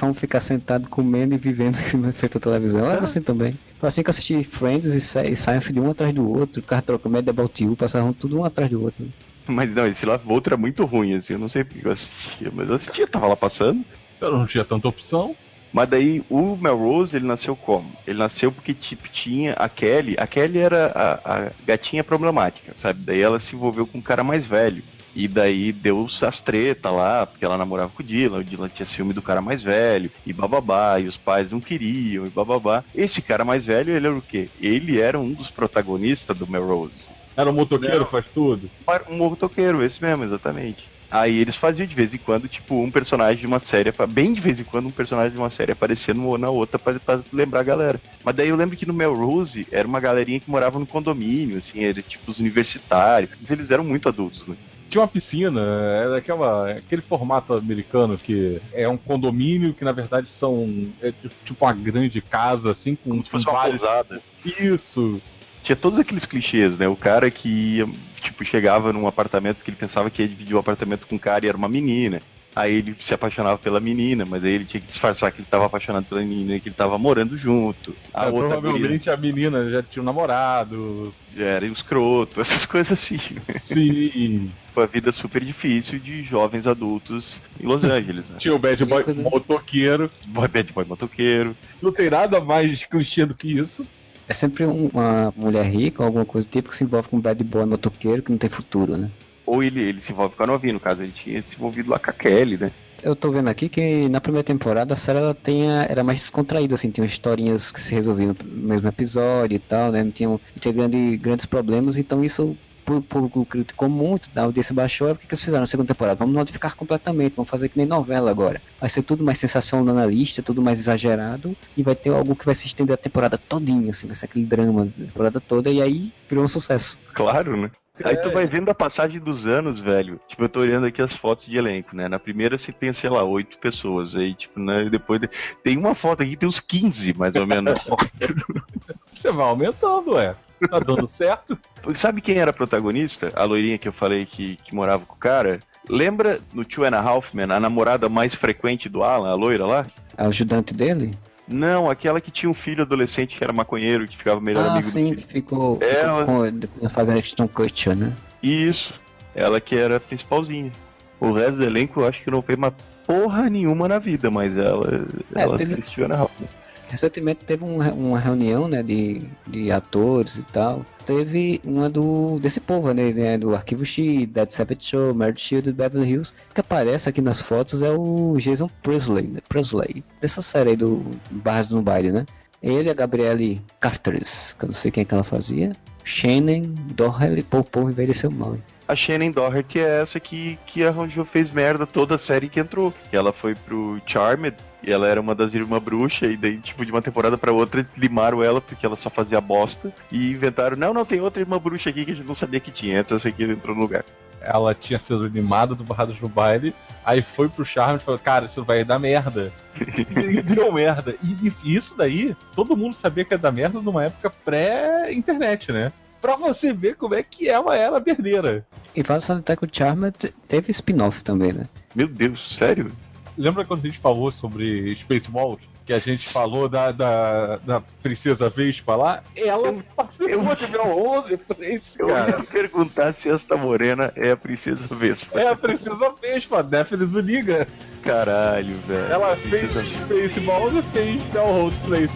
[0.00, 2.86] Vamos ficar sentado comendo e vivendo em cima feito a televisão.
[2.90, 3.58] Era assim também.
[3.78, 6.82] Foi assim que eu assisti Friends e, Sa- e Seinfeld um atrás do outro, ficava
[6.82, 9.12] trocando Mad About You, passavam tudo um atrás do outro.
[9.48, 11.34] Mas não, esse Love Boat era muito ruim, assim.
[11.34, 13.84] Eu não sei porque eu assistia, mas eu assistia, tava lá passando.
[14.20, 15.36] Eu não tinha tanta opção.
[15.72, 17.98] Mas daí o Melrose, ele nasceu como?
[18.06, 20.16] Ele nasceu porque tipo, tinha a Kelly.
[20.18, 23.04] A Kelly era a, a gatinha problemática, sabe?
[23.04, 24.82] Daí ela se envolveu com um cara mais velho.
[25.16, 28.84] E daí deu as treta lá, porque ela namorava com o Dylan, o Dylan tinha
[28.84, 32.84] ciúme do cara mais velho, e bababá, e os pais não queriam, e bababá.
[32.94, 34.46] Esse cara mais velho, ele era o quê?
[34.60, 37.08] Ele era um dos protagonistas do Melrose.
[37.34, 38.06] Era um motoqueiro, Não.
[38.06, 38.68] faz tudo.
[39.10, 40.84] Um motoqueiro, esse mesmo, exatamente.
[41.10, 44.40] Aí eles faziam de vez em quando, tipo, um personagem de uma série, bem de
[44.40, 47.60] vez em quando, um personagem de uma série aparecendo uma na outra pra, pra lembrar
[47.60, 48.00] a galera.
[48.22, 51.84] Mas daí eu lembro que no Melrose era uma galerinha que morava no condomínio, assim,
[51.84, 53.30] era tipo os universitários.
[53.48, 54.56] Eles eram muito adultos, né?
[54.88, 60.30] Tinha uma piscina, era aquela, aquele formato americano que é um condomínio que na verdade
[60.30, 61.12] são é
[61.44, 63.80] tipo uma grande casa, assim, com, Como se fosse uma vários.
[63.82, 64.22] pousada.
[64.44, 65.20] Isso.
[65.62, 66.86] Tinha todos aqueles clichês, né?
[66.86, 67.84] O cara que
[68.22, 71.44] tipo, chegava num apartamento que ele pensava que ia dividir o apartamento com um cara
[71.44, 72.20] e era uma menina.
[72.56, 75.66] Aí ele se apaixonava pela menina, mas aí ele tinha que disfarçar que ele estava
[75.66, 77.94] apaixonado pela menina e que ele estava morando junto.
[78.14, 81.14] A É, provavelmente a menina já tinha um namorado.
[81.36, 83.18] era escroto, essas coisas assim.
[83.60, 84.50] Sim.
[84.72, 88.38] Foi a vida super difícil de jovens adultos em Los Angeles, né?
[88.38, 90.10] Tinha o bad boy motoqueiro.
[90.28, 91.54] Boy bad boy motoqueiro.
[91.82, 93.86] Não tem nada mais clichê do que isso.
[94.28, 97.16] É sempre um- uma mulher rica ou alguma coisa do tipo que se envolve com
[97.18, 99.10] um bad boy motoqueiro que não tem futuro, né?
[99.46, 101.98] Ou ele, ele se envolve com a novinha, no caso, ele tinha se envolvido lá
[101.98, 102.70] com a Kelly, né?
[103.02, 106.74] Eu tô vendo aqui que na primeira temporada a série ela tinha, era mais descontraída,
[106.74, 110.02] assim, tinha historinhas que se resolviam no mesmo episódio e tal, né?
[110.02, 112.56] Não tinha, não tinha grande, grandes problemas, então isso
[112.88, 116.18] o público criticou muito, a audiência baixou, o que, que eles fizeram na segunda temporada?
[116.18, 118.62] Vamos modificar completamente, vamos fazer que nem novela agora.
[118.80, 122.66] Vai ser tudo mais sensacionalista, tudo mais exagerado, e vai ter algo que vai se
[122.66, 126.44] estender a temporada todinha, assim, vai ser aquele drama da temporada toda, e aí virou
[126.44, 126.98] um sucesso.
[127.12, 127.70] Claro, né?
[128.00, 128.08] É.
[128.10, 130.20] Aí tu vai vendo a passagem dos anos, velho.
[130.28, 132.08] Tipo, eu tô olhando aqui as fotos de elenco, né?
[132.08, 134.14] Na primeira você tem, sei lá, oito pessoas.
[134.14, 134.84] Aí, tipo, né?
[134.90, 135.30] Depois de-
[135.64, 137.80] tem uma foto aqui, tem uns 15, mais ou menos.
[139.14, 140.34] Você vai aumentando, ué.
[140.70, 141.58] Tá dando certo?
[141.94, 143.30] Sabe quem era a protagonista?
[143.34, 145.58] A loirinha que eu falei que, que morava com o cara?
[145.88, 149.66] Lembra no Two and a Half Men, a namorada mais frequente do Alan, a loira
[149.66, 149.86] lá?
[150.16, 151.14] A ajudante dele?
[151.48, 154.88] Não, aquela que tinha um filho adolescente que era maconheiro, que ficava melhor ah, amigo
[154.88, 155.28] sim, do que filho.
[155.32, 158.12] ficou, É, ficou ela- com, fazendo Ashton Kutcher, né?
[158.42, 158.92] Isso.
[159.34, 160.72] Ela que era a principalzinha.
[161.20, 162.72] O resto do elenco eu acho que não fez uma
[163.06, 166.48] porra nenhuma na vida, mas ela, É, ela teve- fez Two and a Half Men.
[166.88, 170.84] Recentemente teve um uma reunião, né, de, de atores e tal.
[171.04, 175.72] Teve uma do desse povo, né, né, do Arquivo X, Dead Savage Show, Meredith Shield,
[175.72, 180.70] Beverly Hills, que aparece aqui nas fotos é o Jason Presley, né, Presley, dessa série
[180.70, 182.26] aí do Barras no Baile, né?
[182.62, 185.72] Ele, a Gabrielle Carteris, que eu não sei quem é que ela fazia,
[186.04, 188.62] Shannon Doherty, pô, povo envelheceu mal, hein?
[188.88, 192.94] A Shannon Doherty é essa que, que arranjou, fez merda toda a série que entrou.
[193.12, 196.92] Ela foi pro Charmed e ela era uma das irmãs bruxas, e daí, tipo, de
[196.92, 199.92] uma temporada pra outra, limaram ela porque ela só fazia bosta.
[200.12, 202.70] E inventaram, não, não, tem outra irmã bruxa aqui que a gente não sabia que
[202.70, 203.00] tinha.
[203.00, 204.04] Entra essa aqui entrou no lugar.
[204.40, 206.72] Ela tinha sido animada do Barrados no Baile,
[207.04, 209.52] aí foi pro Charme e falou, cara, isso vai dar merda.
[209.76, 211.16] e deu merda.
[211.20, 215.90] E, e isso daí, todo mundo sabia que ia dar merda numa época pré-internet, né?
[216.22, 218.64] Pra você ver como é que ela era berdeira.
[218.94, 221.66] E vale salientar que o Charmed teve spin-off também, né?
[221.94, 222.92] Meu Deus, sério?
[223.36, 225.60] Lembra quando a gente falou sobre Spaceballs?
[225.84, 229.22] Que a gente falou da, da, da Princesa Vespa lá?
[229.36, 232.30] Ela participou de Mel 11 esse Eu cara.
[232.30, 235.38] ia perguntar se esta morena é a Princesa Vespa.
[235.38, 237.68] É a Princesa Vespa, Daphne Zuniga.
[238.02, 239.12] Caralho, velho.
[239.12, 239.70] Ela fez.
[239.72, 242.14] Spaceballs e fez Melrose Place.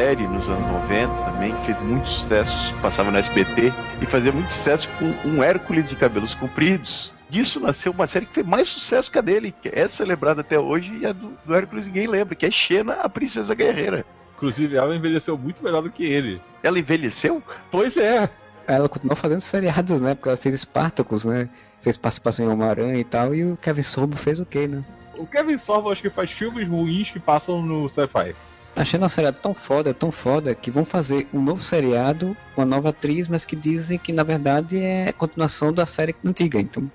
[0.00, 4.50] Série nos anos 90 também que fez muito sucesso, passava no SBT e fazia muito
[4.50, 7.12] sucesso com um Hércules de cabelos compridos.
[7.28, 10.58] Disso nasceu uma série que fez mais sucesso que a dele, que é celebrada até
[10.58, 14.06] hoje e a do, do Hércules ninguém lembra, que é Xena, a Princesa Guerreira.
[14.36, 16.40] Inclusive, ela envelheceu muito melhor do que ele.
[16.62, 17.42] Ela envelheceu?
[17.70, 18.30] Pois é.
[18.66, 20.14] Ela continuou fazendo seriados, né?
[20.14, 21.46] Porque ela fez Spartacus, né?
[21.82, 23.34] Fez participação em Homem-Aranha e tal.
[23.34, 24.82] E o Kevin Sorbo fez o quê, né?
[25.18, 28.34] O Kevin Sorbo acho que faz filmes ruins que passam no sci-fi.
[28.74, 32.64] Achei uma seriado tão foda, tão foda, que vão fazer um novo seriado com a
[32.64, 36.60] nova atriz, mas que dizem que na verdade é continuação da série antiga.
[36.60, 36.90] Então,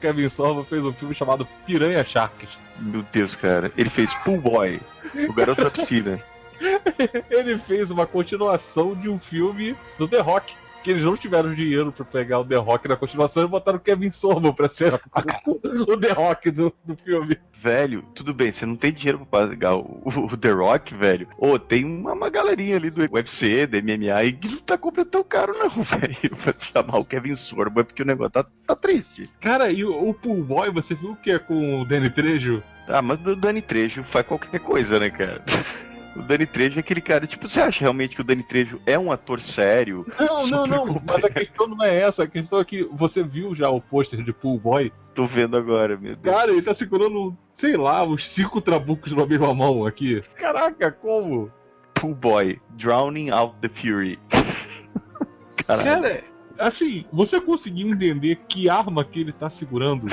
[0.00, 2.48] Kevin Sorbo fez um filme chamado Piranha Sharks.
[2.78, 3.70] Meu Deus, cara.
[3.76, 4.80] Ele fez Pool Boy,
[5.28, 6.20] o garoto da piscina.
[7.30, 10.54] Ele fez uma continuação de um filme do The Rock.
[10.82, 13.80] Que eles não tiveram dinheiro pra pegar o The Rock na continuação e botaram o
[13.80, 14.94] Kevin Sorbo pra ser
[15.46, 17.38] o The Rock do, do filme.
[17.62, 21.28] Velho, tudo bem, você não tem dinheiro pra pagar o, o The Rock, velho.
[21.38, 25.08] Ô, tem uma, uma galerinha ali do UFC, do MMA, e que não tá comprando
[25.08, 28.74] tão caro, não, velho, pra chamar o Kevin Sorbo, é porque o negócio tá, tá
[28.74, 29.30] triste.
[29.40, 32.62] Cara, e o, o Pool Boy, você viu o que é com o Danny Trejo?
[32.88, 35.44] Ah, mas o Dani Trejo faz qualquer coisa, né, cara?
[36.14, 38.98] O Dani Trejo é aquele cara, tipo, você acha realmente que o Dani Trejo é
[38.98, 40.06] um ator sério?
[40.18, 43.54] Não, não, não, mas a questão não é essa, a questão é que você viu
[43.54, 44.92] já o pôster de Pool Boy?
[45.14, 46.36] Tô vendo agora, meu Deus.
[46.36, 50.22] Cara, ele tá segurando, sei lá, uns cinco trabucos na mesma mão aqui.
[50.36, 51.50] Caraca, como?
[51.94, 54.18] Pool Boy, Drowning Out the Fury.
[55.66, 56.02] Caralho.
[56.02, 56.24] Cara,
[56.58, 60.06] assim, você conseguiu entender que arma que ele tá segurando?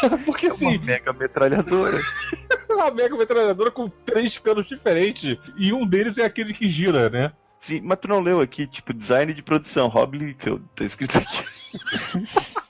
[0.00, 2.00] Cara, porque É assim, uma mega metralhadora.
[2.70, 5.38] uma mega metralhadora com três canos diferentes.
[5.56, 7.32] E um deles é aquele que gira, né?
[7.60, 11.44] Sim, mas tu não leu aqui, tipo, design de produção, Rob Liefeld, tá escrito aqui.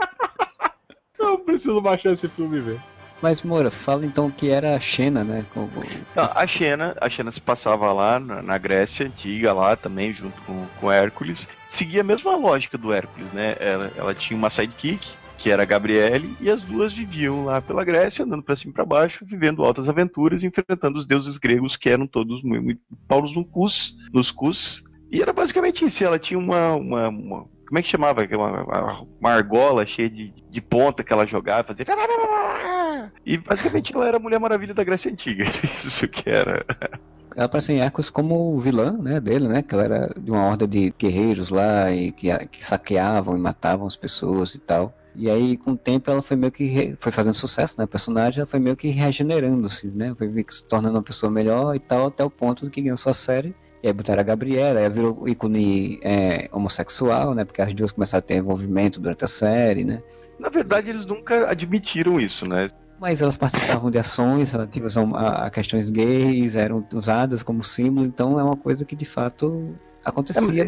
[1.18, 2.80] Eu preciso baixar esse filme e ver.
[3.22, 5.44] Mas, Moura, fala então que era a Xena, né?
[5.52, 5.68] Com-
[6.16, 10.40] Não, a Xena, a Xena se passava lá na, na Grécia antiga, lá também, junto
[10.42, 11.46] com, com Hércules.
[11.68, 13.56] Seguia a mesma lógica do Hércules, né?
[13.60, 15.06] Ela, ela tinha uma sidekick,
[15.40, 18.74] que era a Gabriele, e as duas viviam lá pela Grécia, andando pra cima e
[18.74, 23.34] pra baixo, vivendo altas aventuras, enfrentando os deuses gregos, que eram todos muito, muito paulos
[23.34, 24.84] no cus, nos cus.
[25.10, 26.04] E era basicamente isso.
[26.04, 26.74] Ela tinha uma.
[26.74, 28.22] uma, uma- como é que chamava?
[28.30, 31.86] Uma, uma, uma argola cheia de, de ponta que ela jogava, fazia.
[33.24, 35.44] E basicamente ela era a Mulher Maravilha da Grécia Antiga.
[35.84, 36.64] Isso que era.
[37.34, 39.62] Ela aparece em Hércules como vilã, né, dele, né?
[39.62, 43.86] Que ela era de uma horda de guerreiros lá e que, que saqueavam e matavam
[43.86, 44.92] as pessoas e tal.
[45.14, 47.84] E aí, com o tempo, ela foi meio que re- foi fazendo sucesso, né?
[47.84, 50.14] A personagem ela foi meio que regenerando, assim, né?
[50.16, 53.12] Foi se tornando uma pessoa melhor e tal, até o ponto de que ganhou sua
[53.12, 53.54] série.
[53.82, 57.44] E aí botaram a Gabriela, aí virou ícone é, homossexual, né?
[57.44, 60.02] Porque as duas começaram a ter envolvimento durante a série, né?
[60.38, 62.68] Na verdade, eles nunca admitiram isso, né?
[63.00, 68.06] Mas elas participavam de ações relativas a, a- a questões gays, eram usadas como símbolo,
[68.06, 70.64] então é uma coisa que de fato acontecia.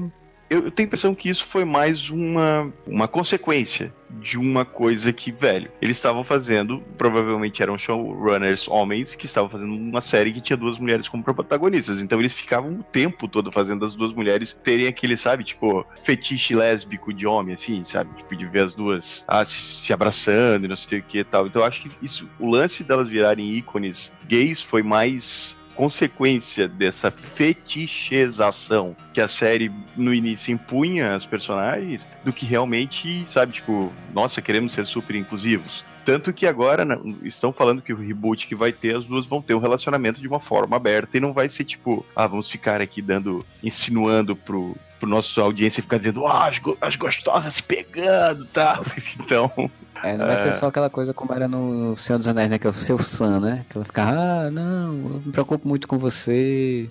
[0.53, 5.33] Eu, tenho a impressão que isso foi mais uma, uma consequência de uma coisa que,
[5.33, 10.57] velho, eles estavam fazendo, provavelmente eram showrunners homens que estavam fazendo uma série que tinha
[10.57, 12.03] duas mulheres como protagonistas.
[12.03, 16.55] Então eles ficavam o tempo todo fazendo as duas mulheres terem aquele, sabe, tipo, fetiche
[16.55, 18.15] lésbico de homem, assim, sabe?
[18.19, 21.25] Tipo, de ver as duas ah, se, se abraçando e não sei o que e
[21.25, 21.47] tal.
[21.47, 27.11] Então eu acho que isso, o lance delas virarem ícones gays foi mais consequência dessa
[27.11, 34.41] fetichização que a série no início impunha às personagens do que realmente, sabe, tipo, nossa,
[34.43, 35.85] queremos ser super inclusivos.
[36.05, 39.41] Tanto que agora né, estão falando que o reboot que vai ter, as duas vão
[39.41, 42.81] ter um relacionamento de uma forma aberta e não vai ser tipo, ah, vamos ficar
[42.81, 47.63] aqui dando, insinuando pro, pro nosso audiência ficar dizendo, ah, as, go- as gostosas se
[47.63, 48.85] pegando tal.
[49.21, 49.71] Então,
[50.03, 50.37] É, não vai É.
[50.37, 52.59] ser só aquela coisa como era no Senhor dos Anéis, né?
[52.59, 53.65] Que é o seu Sam, né?
[53.69, 56.89] Que ela ficava, ah, não, eu me preocupo muito com você,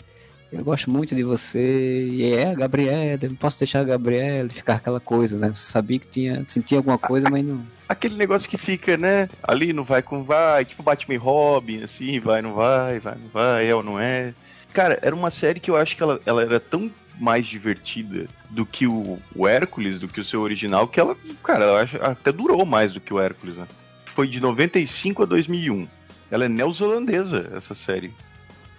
[0.52, 4.50] eu gosto muito de você, e é a Gabriela, eu não posso deixar a Gabriela
[4.50, 5.50] ficar aquela coisa, né?
[5.54, 7.62] Você sabia que tinha, sentia alguma coisa, mas não.
[7.88, 12.20] aquele negócio que fica, né, ali não vai com vai, tipo Batman e Robin, assim,
[12.20, 14.34] vai, não vai, vai, não vai, é ou não é.
[14.74, 16.90] Cara, era uma série que eu acho que ela, ela era tão
[17.22, 21.82] mais divertida do que o, o Hércules, do que o seu original, que ela, cara,
[21.82, 23.68] acho até durou mais do que o Hércules, né?
[24.16, 25.88] Foi de 95 a 2001.
[26.32, 28.12] Ela é neozelandesa, essa série.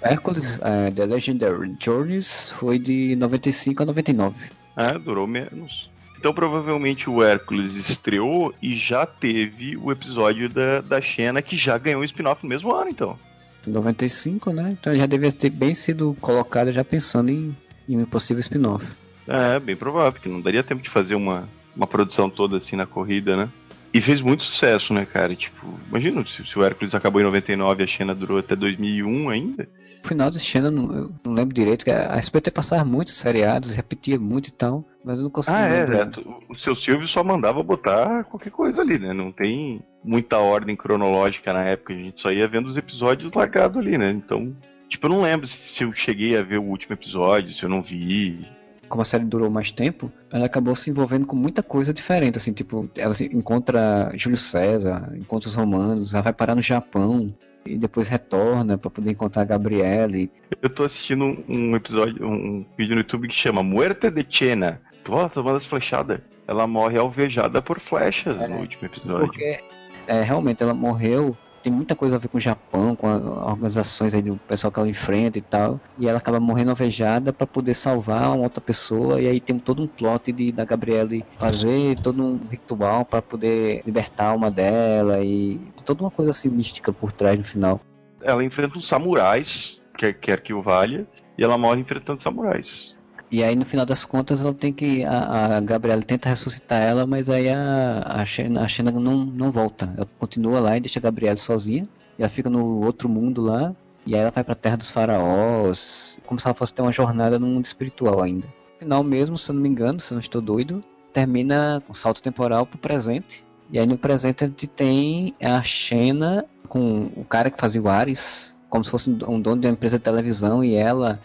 [0.03, 4.35] Hércules, é, The Legendary Journeys, foi de 95 a 99.
[4.77, 5.91] É, durou menos.
[6.19, 11.77] Então provavelmente o Hércules estreou e já teve o episódio da, da Xena que já
[11.79, 13.19] ganhou um spin-off no mesmo ano, então.
[13.67, 14.77] 95, né?
[14.79, 17.57] Então já devia ter bem sido colocada já pensando em,
[17.89, 18.85] em um possível spin-off.
[19.27, 22.87] É, bem provável, porque não daria tempo de fazer uma, uma produção toda assim na
[22.87, 23.49] corrida, né?
[23.95, 25.37] E fez muito sucesso, né, cara?
[25.37, 29.29] Tipo, imagina se, se o Hércules acabou em 99 e a Xena durou até 2001
[29.29, 29.69] ainda.
[30.03, 33.15] No final de Xena, eu não, eu não lembro direito, que a SBT passava muitos
[33.15, 36.07] seriados, repetia muito e tal, mas eu não consigo Ah, é, lembrar.
[36.19, 36.25] é.
[36.49, 39.13] O seu Silvio só mandava botar qualquer coisa ali, né?
[39.13, 43.77] Não tem muita ordem cronológica na época, a gente só ia vendo os episódios largados
[43.77, 44.11] ali, né?
[44.11, 44.57] Então,
[44.93, 47.83] tipo, eu não lembro se, eu cheguei a ver o último episódio, se eu não
[47.83, 48.47] vi.
[48.89, 52.53] Como a série durou mais tempo, ela acabou se envolvendo com muita coisa diferente, assim,
[52.53, 57.79] tipo, ela se encontra Júlio César, encontra os romanos, ela vai parar no Japão, e
[57.79, 60.31] depois retorna pra poder encontrar a Gabriele.
[60.61, 64.81] Eu tô assistindo um, episódio, um vídeo no YouTube que chama Muerte de Chena.
[65.05, 66.21] Pô, tomando as flechadas.
[66.47, 69.27] Ela morre alvejada por flechas É, no último episódio.
[69.27, 69.59] Porque
[70.07, 74.15] é, realmente ela morreu tem muita coisa a ver com o Japão, com as organizações
[74.15, 75.81] aí do pessoal que ela enfrenta e tal.
[75.99, 79.21] E ela acaba morrendo alvejada para poder salvar uma outra pessoa.
[79.21, 83.83] E aí tem todo um plot de, da Gabriele fazer todo um ritual para poder
[83.87, 85.21] libertar a alma dela.
[85.25, 87.81] E toda uma coisa assim mística por trás no final.
[88.21, 92.95] Ela enfrenta uns samurais, quer, quer que o valha, e ela morre enfrentando samurais.
[93.33, 95.05] E aí no final das contas ela tem que.
[95.05, 99.51] A, a Gabriela tenta ressuscitar ela, mas aí a, a, Xena, a Xena não, não
[99.51, 99.91] volta.
[99.97, 101.89] Ela continua lá e deixa a Gabriela sozinha.
[102.19, 103.75] E ela fica no outro mundo lá.
[104.05, 106.21] E aí ela vai pra terra dos faraós.
[106.27, 108.47] Como se ela fosse ter uma jornada no mundo espiritual ainda.
[108.47, 111.93] No final mesmo, se eu não me engano, se eu não estou doido, termina com
[111.93, 113.47] um salto temporal pro presente.
[113.71, 117.89] E aí no presente a gente tem a Xena com o cara que fazia o
[117.89, 121.19] Ares, como se fosse um dono de uma empresa de televisão, e ela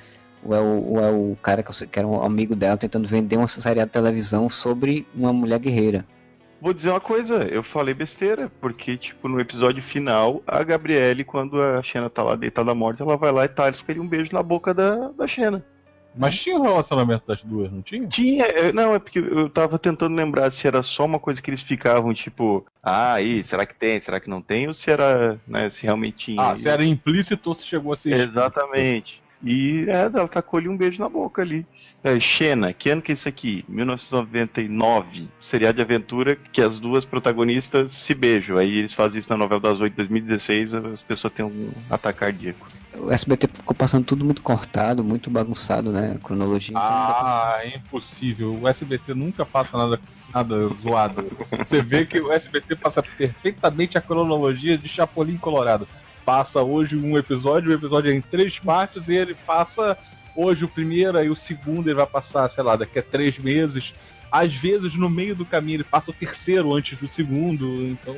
[0.43, 3.37] ou é o, ou é o cara que, que era um amigo dela tentando vender
[3.37, 6.05] uma série de televisão sobre uma mulher guerreira.
[6.59, 11.61] Vou dizer uma coisa, eu falei besteira, porque, tipo, no episódio final, a Gabriele, quando
[11.61, 14.41] a Xena tá lá deitada à morte, ela vai lá e tasca um beijo na
[14.41, 15.63] boca da, da Xena.
[16.17, 18.07] Mas tinha um relacionamento das duas, não tinha?
[18.07, 21.49] Tinha, é, não, é porque eu tava tentando lembrar se era só uma coisa que
[21.51, 25.39] eles ficavam, tipo, ah, aí, será que tem, será que não tem, ou se era,
[25.47, 26.41] né, se realmente tinha.
[26.41, 29.13] Ah, se era implícito ou se chegou a ser Exatamente.
[29.13, 29.26] Explícito.
[29.43, 31.65] E é, ela tacou-lhe um beijo na boca ali.
[32.03, 33.63] É, Xena, que ano que é isso aqui?
[33.67, 35.27] 1999.
[35.41, 38.57] Seriado de aventura que as duas protagonistas se beijam.
[38.57, 42.19] Aí eles fazem isso na novela das oito de 2016, as pessoas têm um ataque
[42.19, 42.67] cardíaco.
[42.95, 46.13] O SBT ficou passando tudo muito cortado, muito bagunçado, né?
[46.15, 46.71] A cronologia.
[46.71, 48.57] Então ah, é impossível.
[48.59, 49.99] O SBT nunca passa nada,
[50.33, 51.25] nada zoado.
[51.59, 55.87] Você vê que o SBT passa perfeitamente a cronologia de Chapolin Colorado
[56.27, 59.97] passa hoje um episódio, o episódio é em três partes, e ele passa
[60.35, 63.93] hoje o primeiro, aí o segundo ele vai passar, sei lá, daqui a três meses.
[64.29, 68.13] Às vezes, no meio do caminho, ele passa o terceiro antes do segundo, então.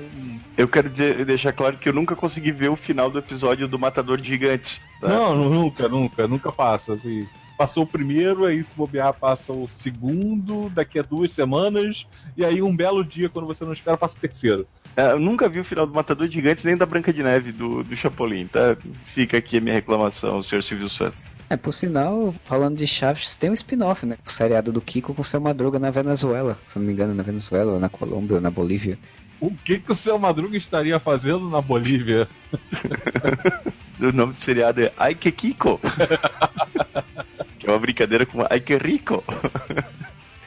[0.58, 3.78] Eu quero dizer, deixar claro que eu nunca consegui ver o final do episódio do
[3.78, 4.82] Matador de Gigantes.
[5.00, 5.08] Tá?
[5.08, 7.28] Não, nunca, nunca, nunca passa, assim
[7.60, 12.62] passou o primeiro, aí se bobear passa o segundo, daqui a duas semanas, e aí
[12.62, 14.66] um belo dia, quando você não espera, passa o terceiro.
[15.00, 17.54] É, eu nunca vi o final do Matador de Gigantes nem da Branca de Neve
[17.54, 18.76] do, do Chapolin, tá?
[19.06, 21.24] Fica aqui a minha reclamação, senhor Silvio Santos.
[21.50, 24.18] É, por sinal, falando de Chaves, tem um spin-off, né?
[24.26, 26.60] O seriado do Kiko com o Seu Madruga na Venezuela.
[26.68, 29.00] Se não me engano, na Venezuela, ou na Colômbia, ou na Bolívia.
[29.40, 32.28] O que, que o Seu Madruga estaria fazendo na Bolívia?
[34.02, 35.80] o nome do seriado é Ai que Kiko.
[37.58, 39.24] que é uma brincadeira com Ai que Rico.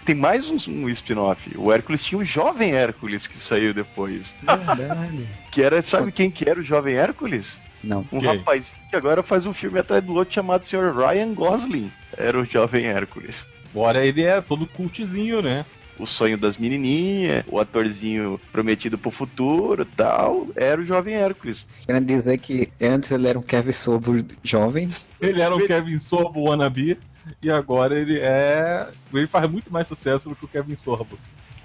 [0.05, 1.41] Tem mais um, um spin-off.
[1.57, 4.35] O Hércules tinha o jovem Hércules que saiu depois.
[4.43, 5.27] Verdade.
[5.53, 7.59] Que era, sabe quem que era o jovem Hércules?
[7.85, 8.07] Não.
[8.11, 10.97] Um rapaz que agora faz um filme atrás do outro chamado Sr.
[10.97, 11.93] Ryan Gosling.
[12.17, 13.47] Era o jovem Hércules.
[13.75, 15.67] Bora, ele é todo cultizinho, né?
[15.99, 21.67] O sonho das menininhas, o atorzinho prometido pro futuro tal, era o jovem Hércules.
[21.85, 24.91] Querendo dizer que antes ele era um Kevin Sorbo jovem.
[25.21, 26.99] Ele era um Kevin Sorbo wannabe
[27.43, 28.89] e agora ele é.
[29.13, 31.19] Ele faz muito mais sucesso do que o Kevin Sorbo.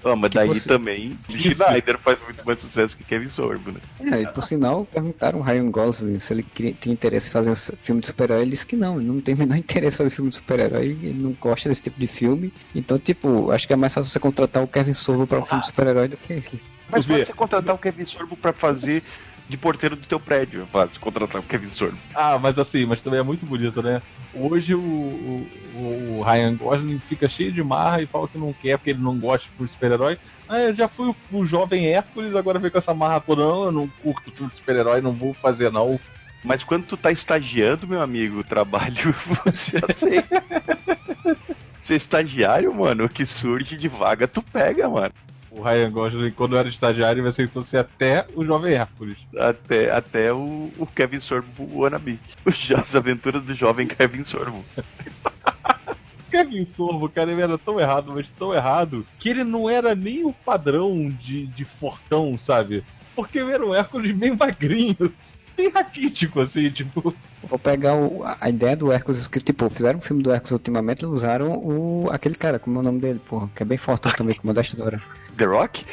[0.04, 0.68] Oh, mas daí você...
[0.68, 3.80] também o Schneider faz muito mais sucesso que Kevin Sorbo, né?
[4.12, 7.50] É, e por sinal, perguntaram o Ryan Gosling se ele queria, tinha interesse em fazer
[7.50, 8.42] um filme de super-herói.
[8.42, 10.96] Ele disse que não, ele não tem o menor interesse em fazer filme de super-herói,
[11.02, 12.52] ele não gosta desse tipo de filme.
[12.74, 15.60] Então, tipo, acho que é mais fácil você contratar o Kevin Sorbo para um filme
[15.60, 16.62] de super-herói do que ele.
[16.90, 19.02] Mas pode você contratar o Kevin Sorbo para fazer
[19.48, 21.96] de porteiro do teu prédio, fácil, contratar o Kevin Sorbo.
[22.14, 24.02] Ah, mas assim, mas também é muito bonito, né?
[24.34, 28.76] Hoje o, o, o, Ryan Gosling fica cheio de marra e fala que não quer
[28.76, 30.18] porque ele não gosta de super-herói.
[30.46, 33.64] Ah, eu já fui o, o, jovem Hércules, agora vem com essa marra toda, não,
[33.64, 35.98] eu não curto filme de super-herói, não vou fazer não.
[36.44, 40.44] Mas quando tu tá estagiando, meu amigo, o trabalho, você aceita.
[41.80, 45.12] Ser estagiário, mano, o que surge de vaga, tu pega, mano
[45.58, 49.18] o Ryan Gosling, quando era estagiário, ele aceitou ser até o Jovem Hércules.
[49.36, 52.20] Até, até o, o Kevin Sorbo Wannabe.
[52.80, 54.64] As aventuras do jovem Kevin Sorbo.
[56.30, 60.24] Kevin Sorbo, cara, ele era tão errado, mas tão errado, que ele não era nem
[60.24, 62.84] o padrão de, de fortão, sabe?
[63.16, 65.12] Porque ele era um Hércules meio magrinho,
[65.56, 67.14] bem raquítico, assim, tipo.
[67.42, 71.04] Vou pegar o, a ideia do Hércules, que tipo, fizeram um filme do Hércules ultimamente,
[71.04, 74.10] eles usaram o, aquele cara, como é o nome dele, porra, que é bem forte
[74.16, 75.00] também, como o Dora.
[75.36, 75.86] The Rock?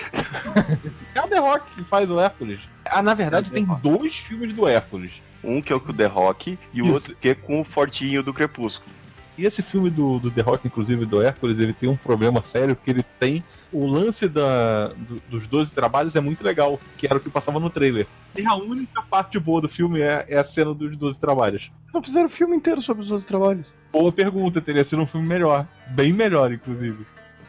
[1.13, 2.59] é o The Rock que faz o Hércules.
[2.85, 5.11] Ah, na verdade, é tem dois filmes do Hércules.
[5.43, 7.63] Um que é o com o The Rock e o outro que é com o
[7.63, 8.91] Fortinho do Crepúsculo.
[9.37, 12.75] E esse filme do, do The Rock, inclusive do Hércules, ele tem um problema sério
[12.75, 17.17] que ele tem o lance da, do, dos 12 trabalhos é muito legal, que era
[17.17, 18.07] o que passava no trailer.
[18.37, 21.71] E a única parte boa do filme é, é a cena dos 12 trabalhos.
[21.93, 23.65] Não fizeram o filme inteiro sobre os 12 trabalhos.
[23.91, 25.65] Boa pergunta, teria sido um filme melhor.
[25.87, 27.05] Bem melhor, inclusive.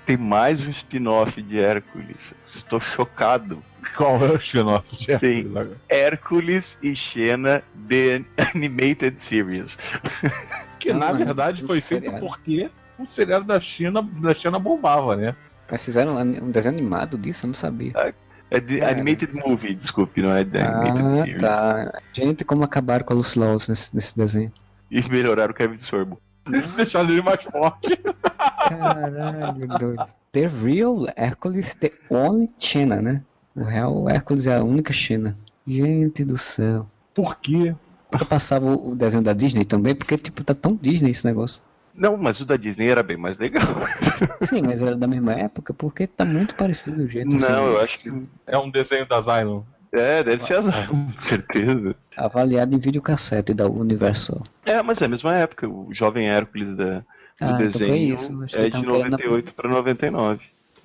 [0.06, 2.32] Tem mais um spin-off de Hércules.
[2.54, 3.60] Estou chocado.
[3.96, 5.76] Qual é o spin-off de Tem Hércules agora?
[5.88, 9.76] Hércules e Xena The Animated Series.
[10.78, 15.34] Que na verdade foi feito porque o seriado da China, da China bombava, né?
[15.70, 17.92] Mas fizeram um desenho animado disso, eu não sabia.
[18.50, 18.92] É The Cara.
[18.92, 21.40] Animated Movie, desculpe, não é The Animated Ah, Series.
[21.42, 22.00] tá.
[22.12, 24.52] Gente, como acabaram com a Lucy Lawless nesse, nesse desenho.
[24.90, 26.20] E melhoraram o Kevin Sorbo.
[26.76, 27.98] Deixaram ele mais forte.
[28.68, 30.06] Caralho, doido.
[30.32, 33.22] The Real Hércules, The Only China, né?
[33.54, 35.36] O real Hércules é a única China.
[35.66, 36.86] Gente do céu.
[37.14, 37.74] Por quê?
[38.10, 41.24] Porque eu passava o o desenho da Disney também, porque tipo, tá tão Disney esse
[41.26, 41.62] negócio.
[41.96, 43.64] Não, mas o da Disney era bem mais legal.
[44.42, 47.48] Sim, mas era da mesma época, porque tá muito parecido o jeito assim.
[47.50, 48.12] Não, eu acho que.
[48.46, 49.62] É um desenho da Zylon.
[49.92, 51.96] É, deve ser azar, com certeza.
[52.16, 54.42] Avaliado em videocassete da Universal.
[54.64, 55.66] É, mas é a mesma época.
[55.68, 57.04] O jovem Hércules da, do
[57.40, 58.42] Ah, então foi desenho isso.
[58.42, 60.40] Acho que é de tavam querendo- 98 pra 99.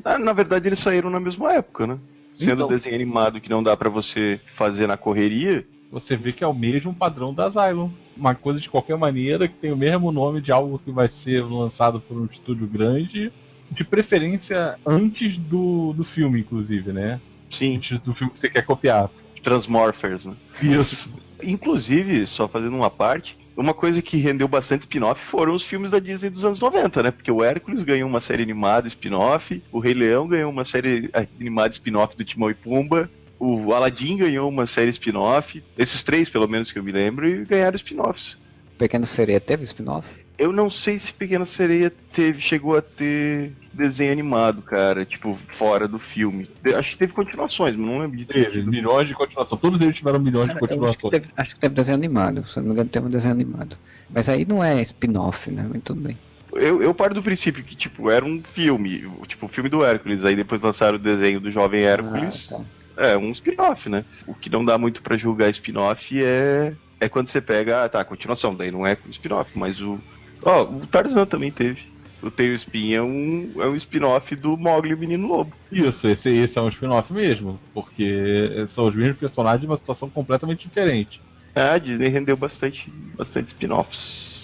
[0.05, 1.97] Ah, na verdade, eles saíram na mesma época, né?
[2.37, 2.67] Sendo Então.
[2.69, 5.65] desenho animado que não dá pra você fazer na correria.
[5.91, 7.89] Você vê que é o mesmo padrão da Zylon.
[8.15, 11.43] Uma coisa de qualquer maneira que tem o mesmo nome de algo que vai ser
[11.43, 13.31] lançado por um estúdio grande.
[13.69, 17.19] De preferência antes do, do filme, inclusive, né?
[17.49, 19.09] Sim, Antes do filme que você quer copiar.
[19.43, 20.35] Transmorphers, né?
[20.61, 21.11] Isso.
[21.43, 25.99] Inclusive, só fazendo uma parte, uma coisa que rendeu bastante spin-off foram os filmes da
[25.99, 27.11] Disney dos anos 90, né?
[27.11, 31.73] Porque o Hércules ganhou uma série animada spin-off, o Rei Leão ganhou uma série animada
[31.73, 33.09] spin-off do Timão e Pumba,
[33.43, 37.43] o Aladdin ganhou uma série spin-off, esses três, pelo menos que eu me lembro, e
[37.45, 38.37] ganharam spin-offs.
[38.77, 40.07] Pequena Sereia teve spin-off?
[40.37, 45.87] Eu não sei se Pequena Sereia teve, chegou a ter desenho animado, cara, tipo, fora
[45.87, 46.49] do filme.
[46.63, 49.55] De- Acho que teve continuações, mas não lembro de ter Teve milhões de continuação.
[49.57, 51.11] Todos eles tiveram milhões de Cara, eu acho, que continuações.
[51.11, 53.77] teve, acho que teve desenho animado, se não me engano teve um desenho animado.
[54.09, 55.67] Mas aí não é spin-off, né?
[55.71, 56.17] Mas tudo bem.
[56.53, 59.85] Eu, eu paro do princípio que, tipo, era um filme, o- tipo, o filme do
[59.85, 62.51] Hércules, aí depois lançaram o desenho do jovem Hércules.
[62.51, 62.63] Ah, tá.
[63.01, 64.05] É, um spin-off, né?
[64.27, 68.05] O que não dá muito pra julgar spin-off é, é quando você pega, ah, tá,
[68.05, 69.99] continuação, daí não é spin-off, mas o.
[70.43, 71.81] Ó, o Tarzan também teve.
[72.21, 75.51] O Tenho Espinha é um, é um spin-off do Mogli e o Menino Lobo.
[75.71, 77.59] Isso, esse, esse é um spin-off mesmo.
[77.73, 81.19] Porque são os mesmos personagens de uma situação completamente diferente.
[81.55, 84.40] É, a Disney rendeu bastante, bastante spin-offs.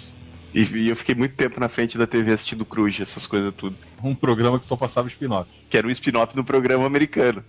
[0.53, 3.75] E, e eu fiquei muito tempo na frente da TV assistindo Cruz, essas coisas tudo.
[4.03, 5.49] Um programa que só passava spin-off.
[5.69, 7.43] Que era um spin-off do programa americano.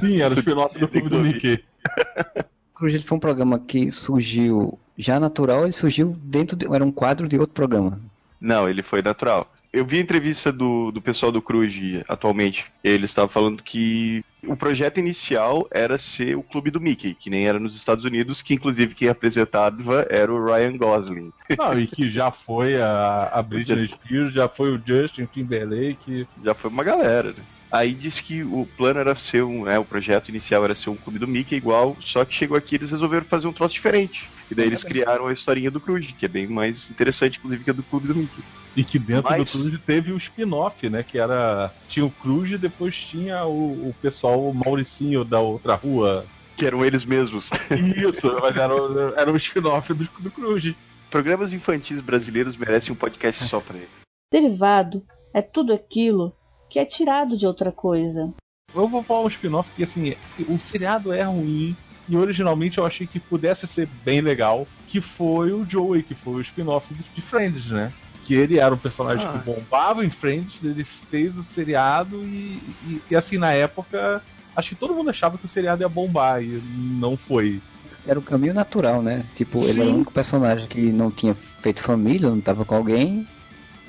[0.00, 1.62] Sim, era o spin-off do filme do Mickey.
[2.74, 6.66] Cruz foi um programa que surgiu já natural e surgiu dentro de.
[6.66, 8.00] Era um quadro de outro programa.
[8.40, 9.51] Não, ele foi natural.
[9.72, 11.74] Eu vi a entrevista do, do pessoal do Cruz
[12.06, 12.66] atualmente.
[12.84, 17.48] Eles estavam falando que o projeto inicial era ser o clube do Mickey, que nem
[17.48, 21.32] era nos Estados Unidos, que inclusive quem apresentava era o Ryan Gosling.
[21.56, 26.26] Não, e que já foi a, a Britney Spears, já foi o Justin Timberlake.
[26.44, 27.42] Já foi uma galera, né?
[27.72, 29.66] Aí disse que o plano era ser um.
[29.66, 32.74] É, o projeto inicial era ser um clube do Mickey igual, só que chegou aqui
[32.74, 34.28] e eles resolveram fazer um troço diferente.
[34.50, 37.70] E daí eles criaram a historinha do Cruz, que é bem mais interessante, inclusive, que
[37.70, 38.42] a do clube do Mickey.
[38.76, 41.02] E que dentro Mas- do Cruz teve o spin-off, né?
[41.02, 41.72] Que era.
[41.88, 46.26] Tinha o Cruz e depois tinha o, o pessoal, o Mauricinho da outra rua.
[46.58, 47.48] Que eram eles mesmos.
[47.96, 50.74] Isso, mas era, o- era o spin-off do, do Cruz.
[51.10, 53.88] Programas infantis brasileiros merecem um podcast só pra ele.
[54.30, 55.02] Derivado
[55.34, 56.34] é tudo aquilo
[56.72, 58.32] que é tirado de outra coisa.
[58.74, 60.14] Eu vou falar um spin-off que, assim,
[60.48, 61.76] o seriado é ruim.
[62.08, 64.66] E originalmente eu achei que pudesse ser bem legal.
[64.88, 67.92] Que foi o Joey, que foi o spin-off de- Friends, né?
[68.24, 69.32] Que ele era um personagem Ah.
[69.32, 74.22] que bombava em Friends, ele fez o seriado e, e, e, assim, na época,
[74.56, 76.58] acho que todo mundo achava que o seriado ia bombar e
[76.98, 77.60] não foi.
[78.06, 79.26] Era o caminho natural, né?
[79.34, 79.94] Tipo, ele era o Sim.
[79.96, 83.26] único personagem que não tinha feito família, não tava com alguém.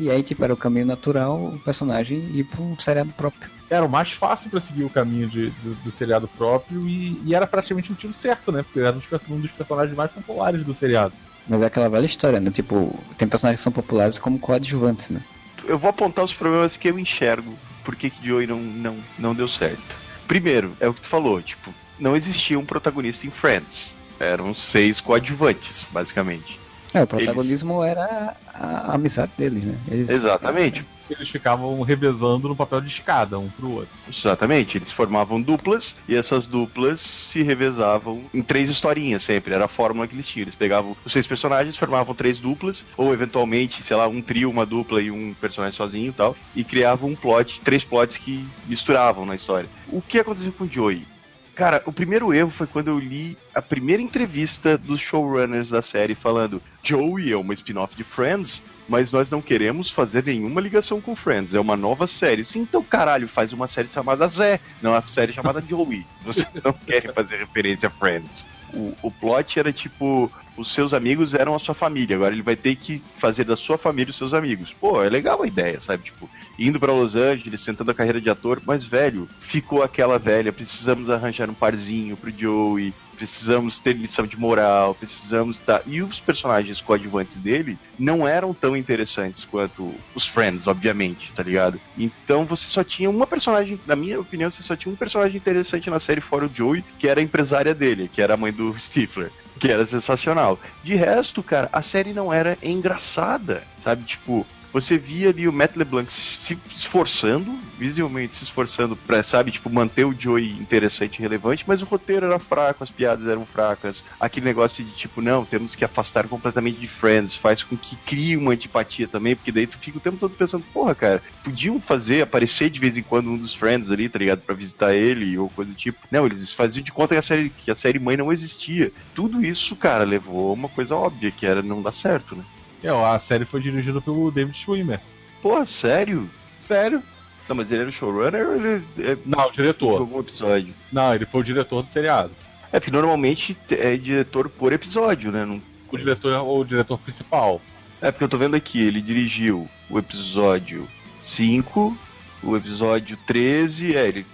[0.04, 3.50] E aí, tipo, era o caminho natural o personagem ir pra um seriado próprio.
[3.70, 7.34] Era o mais fácil pra seguir o caminho de- do, do seriado próprio e, e
[7.34, 8.64] era praticamente o tiro certo, né?
[8.64, 11.14] Porque era um um dos personagens mais populares do seriado.
[11.48, 12.52] Mas é aquela velha história, né?
[12.52, 15.22] Tipo, tem personagens que são populares como coadjuvantes, né?
[15.66, 17.58] Eu vou apontar os problemas que eu enxergo.
[17.86, 19.96] Por que que Joey não, não, não deu certo?
[20.28, 23.96] Primeiro, é o que tu falou, tipo, não existia um protagonista em Friends.
[24.20, 26.60] Eram seis coadjuvantes, basicamente.
[26.94, 29.76] É, o protagonismo era a, a amizade deles, né?
[29.90, 30.86] Eles, Exatamente.
[31.10, 33.90] Eles ficavam revezando no papel de escada, um pro outro.
[34.08, 34.78] Exatamente.
[34.78, 39.54] Eles formavam duplas e essas duplas se revezavam em três historinhas sempre.
[39.54, 40.44] Era a fórmula que eles tinham.
[40.44, 44.66] Eles pegavam os seis personagens, formavam três duplas, ou eventualmente, sei lá, um trio, uma
[44.66, 49.26] dupla e um personagem sozinho e tal, e criavam um plot, três plots que misturavam
[49.26, 49.68] na história.
[49.90, 51.13] O que aconteceu com o Joey?
[51.56, 56.16] Cara, o primeiro erro foi quando eu li a primeira entrevista dos showrunners da série
[56.16, 61.16] falando: Joey é uma spin-off de Friends, mas nós não queremos fazer nenhuma ligação com
[61.16, 61.54] Friends.
[61.54, 62.44] É uma nova série.
[62.44, 66.04] Sim, então, caralho, faz uma série chamada Zé, não uma série chamada Joey.
[66.24, 68.48] Vocês não querem fazer referência a Friends.
[68.74, 72.56] O, o plot era tipo: os seus amigos eram a sua família, agora ele vai
[72.56, 74.74] ter que fazer da sua família os seus amigos.
[74.74, 76.04] Pô, é legal a ideia, sabe?
[76.04, 80.54] Tipo, indo para Los Angeles, tentando a carreira de ator, mas velho, ficou aquela velha,
[80.54, 85.82] precisamos arranjar um parzinho pro Joey, precisamos ter lição de moral, precisamos estar.
[85.86, 91.80] E os personagens coadjuvantes dele não eram tão interessantes quanto os Friends, obviamente, tá ligado?
[91.98, 95.90] Então você só tinha uma personagem, na minha opinião, você só tinha um personagem interessante
[95.90, 98.78] na série fora o Joey, que era a empresária dele, que era a mãe do
[98.80, 100.60] Stifler que era sensacional.
[100.84, 104.04] De resto, cara, a série não era engraçada, sabe?
[104.04, 109.70] Tipo, você via ali o Matt LeBlanc se esforçando, visivelmente se esforçando pra, sabe, tipo,
[109.70, 114.04] manter o Joey interessante e relevante, mas o roteiro era fraco, as piadas eram fracas,
[114.20, 118.36] aquele negócio de tipo, não, temos que afastar completamente de Friends, faz com que crie
[118.36, 122.24] uma antipatia também, porque daí tu fica o tempo todo pensando, porra, cara, podiam fazer,
[122.24, 125.50] aparecer de vez em quando um dos Friends ali, tá ligado, pra visitar ele ou
[125.50, 126.00] coisa do tipo.
[126.10, 128.92] Não, eles faziam de conta que a série, que a série mãe não existia.
[129.14, 132.44] Tudo isso, cara, levou a uma coisa óbvia, que era não dar certo, né?
[132.84, 135.00] É, a série foi dirigida pelo David Schwimmer.
[135.42, 136.30] Pô, sério?
[136.60, 137.02] Sério?
[137.48, 138.84] Não, mas ele era o showrunner ou ele.
[139.00, 139.18] É...
[139.26, 140.00] Não, o diretor.
[140.00, 140.74] Algum episódio.
[140.92, 142.32] Não, ele foi o diretor do seriado.
[142.72, 145.46] É, porque normalmente é diretor por episódio, né?
[145.46, 145.62] Não...
[145.92, 147.62] O diretor é o diretor principal.
[148.02, 150.88] É, porque eu tô vendo aqui, ele dirigiu o episódio
[151.20, 151.96] 5,
[152.44, 154.26] o episódio 13, é, ele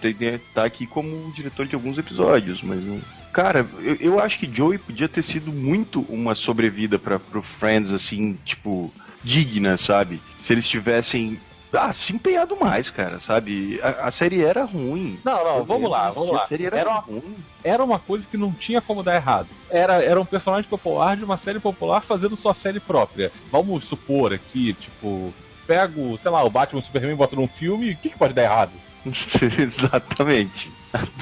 [0.54, 3.00] tá aqui como diretor de alguns episódios, mas não.
[3.32, 7.94] Cara, eu, eu acho que Joey podia ter sido muito uma sobrevida para pro Friends,
[7.94, 8.92] assim, tipo,
[9.24, 10.22] digna, sabe?
[10.38, 11.40] Se eles tivessem
[11.72, 13.80] ah, se empenhado mais, cara, sabe?
[13.84, 15.20] A, a série era ruim.
[15.24, 16.44] Não, não, vamos lá, vamos lá.
[16.44, 17.36] A série era, era uma, ruim.
[17.64, 19.48] Era uma coisa que não tinha como dar errado.
[19.70, 23.32] Era, era um personagem popular de uma série popular fazendo sua série própria.
[23.52, 25.32] Vamos supor aqui, tipo,
[25.70, 28.34] pego, sei lá, o Batman e o Superman bota num filme, o que, que pode
[28.34, 28.72] dar errado?
[29.06, 30.72] Exatamente.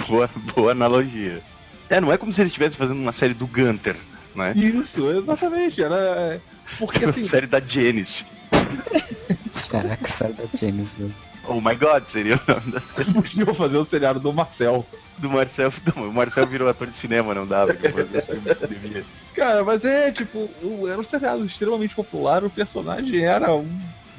[0.08, 1.42] Boa, boa analogia.
[1.90, 3.98] É, não é como se eles estivessem fazendo uma série do Gunter,
[4.34, 4.54] né?
[4.56, 5.84] Isso, exatamente.
[5.84, 5.96] Era.
[5.96, 6.40] É,
[6.80, 7.26] porque assim.
[7.26, 8.26] série da Janice.
[9.70, 10.94] Caraca, série da Janice.
[10.98, 11.12] Né?
[11.50, 13.14] Oh my god, seria o nome da série.
[13.14, 14.86] Podiam fazer o seriado do Marcel.
[15.18, 17.76] Do Marcel, não, o Marcel virou ator de cinema, não dava.
[19.34, 20.50] Cara, mas é tipo,
[20.88, 23.68] era um seriado extremamente popular, o personagem era um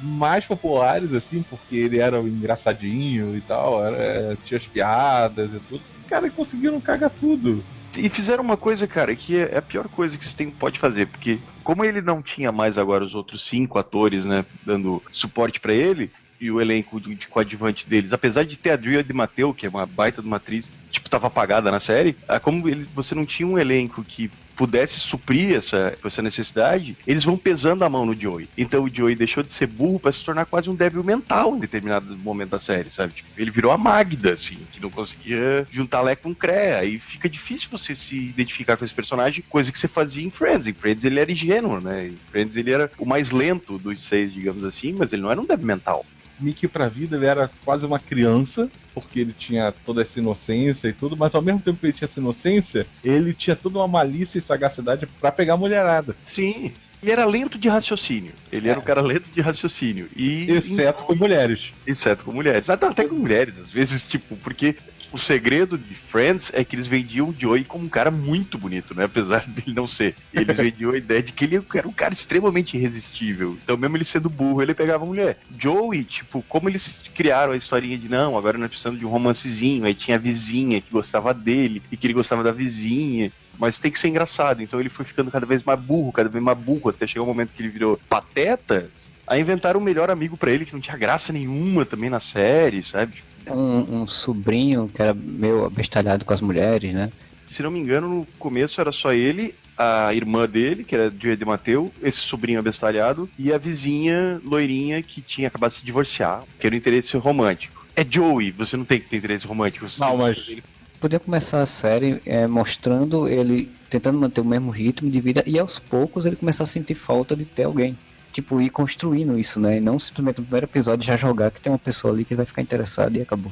[0.01, 5.81] mais populares, assim, porque ele era engraçadinho e tal, era, tinha as piadas e tudo
[6.09, 7.63] cara, conseguiram cagar tudo.
[7.95, 11.39] E fizeram uma coisa, cara, que é a pior coisa que você pode fazer, porque
[11.63, 16.11] como ele não tinha mais agora os outros cinco atores, né, dando suporte para ele,
[16.41, 19.69] e o elenco de coadjuvante deles, apesar de ter a Dria de Mateu, que é
[19.69, 23.25] uma baita de uma atriz, tipo, tava apagada na série, ah, como ele, você não
[23.25, 28.13] tinha um elenco que pudesse suprir essa, essa necessidade, eles vão pesando a mão no
[28.13, 28.49] Joey.
[28.57, 31.59] Então o Joey deixou de ser burro para se tornar quase um débil mental em
[31.59, 33.13] determinado momento da série, sabe?
[33.13, 36.83] Tipo, ele virou a Magda, assim, que não conseguia juntar Lé com Crea.
[36.83, 40.67] E fica difícil você se identificar com esse personagem, coisa que você fazia em Friends.
[40.67, 42.07] Em Friends ele era ingênuo, né?
[42.07, 45.39] Em Friends ele era o mais lento dos seis, digamos assim, mas ele não era
[45.39, 46.05] um débil mental.
[46.39, 50.93] Mickey pra vida ele era quase uma criança, porque ele tinha toda essa inocência e
[50.93, 54.37] tudo, mas ao mesmo tempo que ele tinha essa inocência, ele tinha toda uma malícia
[54.37, 56.15] e sagacidade para pegar a mulherada.
[56.33, 56.71] Sim.
[57.01, 58.33] E era lento de raciocínio.
[58.51, 58.71] Ele é.
[58.71, 60.09] era um cara lento de raciocínio.
[60.15, 60.51] E...
[60.51, 61.71] Exceto com mulheres.
[61.87, 62.69] Exceto com mulheres.
[62.69, 64.75] Até com mulheres, às vezes, tipo, porque
[65.11, 68.95] o segredo de Friends é que eles vendiam o Joey como um cara muito bonito,
[68.95, 69.05] né?
[69.05, 70.15] Apesar dele não ser.
[70.33, 73.57] Eles vendiam a ideia de que ele era um cara extremamente irresistível.
[73.63, 75.39] Então, mesmo ele sendo burro, ele pegava a mulher.
[75.57, 79.85] Joey, tipo, como eles criaram a historinha de não, agora nós precisamos de um romancezinho.
[79.85, 83.91] Aí tinha a vizinha que gostava dele e que ele gostava da vizinha mas tem
[83.91, 84.63] que ser engraçado.
[84.63, 87.25] Então ele foi ficando cada vez mais burro, cada vez mais burro, até chegar o
[87.25, 88.89] um momento que ele virou pateta.
[89.27, 92.81] Aí inventaram um melhor amigo para ele que não tinha graça nenhuma também na série,
[92.81, 93.21] sabe?
[93.49, 97.11] Um, um sobrinho que era meio abestalhado com as mulheres, né?
[97.47, 101.45] Se não me engano, no começo era só ele, a irmã dele, que era de
[101.45, 106.67] Mateu, esse sobrinho abestalhado, e a vizinha loirinha que tinha acabado de se divorciar, que
[106.67, 107.87] era o interesse romântico.
[107.95, 109.87] É Joey, você não tem que ter interesse romântico.
[109.99, 110.57] não, mas...
[110.99, 115.57] Podia começar a série é, mostrando ele tentando manter o mesmo ritmo de vida e
[115.57, 117.97] aos poucos ele começar a sentir falta de ter alguém
[118.31, 119.77] tipo, ir construindo isso, né?
[119.77, 122.45] E não simplesmente no primeiro episódio já jogar que tem uma pessoa ali que vai
[122.45, 123.51] ficar interessada e acabou.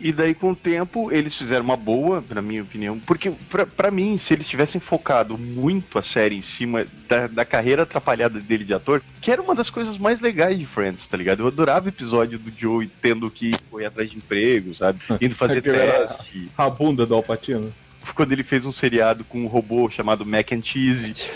[0.00, 2.98] E daí, com o tempo, eles fizeram uma boa, na minha opinião.
[3.00, 7.44] Porque, pra, pra mim, se eles tivessem focado muito a série em cima da, da
[7.44, 11.16] carreira atrapalhada dele de ator, que era uma das coisas mais legais de Friends, tá
[11.16, 11.40] ligado?
[11.40, 15.00] Eu adorava o episódio do Joey tendo que ir atrás de emprego, sabe?
[15.20, 16.48] Indo fazer teste.
[16.56, 17.72] A bunda do Alpatino.
[18.14, 21.26] Quando ele fez um seriado com um robô chamado Mac and Cheese.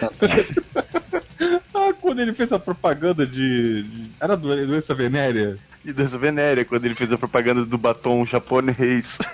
[2.03, 3.85] Quando ele fez a propaganda de.
[3.85, 5.57] de- Era do- doença venérea?
[5.85, 9.19] E dessa venéria, quando ele fez a propaganda do batom japonês.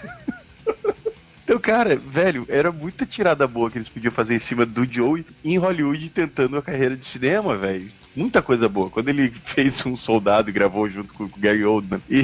[1.45, 5.25] Então, cara, velho, era muita tirada boa que eles podiam fazer em cima do Joey
[5.43, 7.91] em Hollywood tentando a carreira de cinema, velho.
[8.15, 8.91] Muita coisa boa.
[8.91, 12.03] Quando ele fez um soldado e gravou junto com o Gary Oldman.
[12.11, 12.21] E.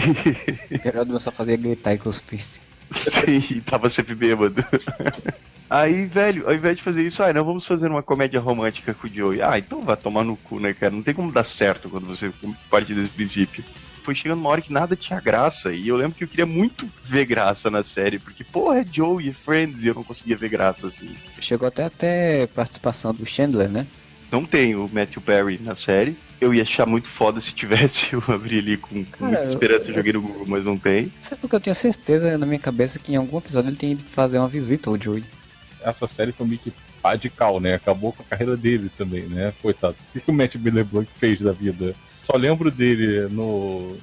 [0.84, 2.44] Geraldo só fazia gritar e cuspir.
[2.92, 4.62] Sim, tava sempre bêbado.
[5.74, 9.08] Aí, velho, ao invés de fazer isso, ah, não, vamos fazer uma comédia romântica com
[9.08, 9.42] o Joey.
[9.42, 10.94] Ah, então vai tomar no cu, né, cara?
[10.94, 12.30] Não tem como dar certo quando você
[12.70, 13.64] parte desse princípio.
[14.04, 15.72] Foi chegando uma hora que nada tinha graça.
[15.72, 18.20] E eu lembro que eu queria muito ver graça na série.
[18.20, 21.08] Porque, porra, é Joey, é Friends, e eu não conseguia ver graça assim.
[21.40, 23.84] Chegou até até participação do Chandler, né?
[24.30, 26.16] Não tem o Matthew Perry na série.
[26.40, 28.12] Eu ia achar muito foda se tivesse.
[28.14, 31.10] Eu abri ali com, com muita esperança, eu- joguei no Google, mas não tem.
[31.22, 34.04] Sabe porque eu tinha certeza na minha cabeça que em algum episódio ele tinha ido
[34.10, 35.24] fazer uma visita ao Joey.
[35.84, 36.72] Essa série foi meio que
[37.02, 37.74] radical, né?
[37.74, 39.52] Acabou com a carreira dele também, né?
[39.60, 39.96] Coitado.
[40.08, 41.94] O que, que o Matt Miller Blanc fez da vida?
[42.22, 43.96] Só lembro dele no.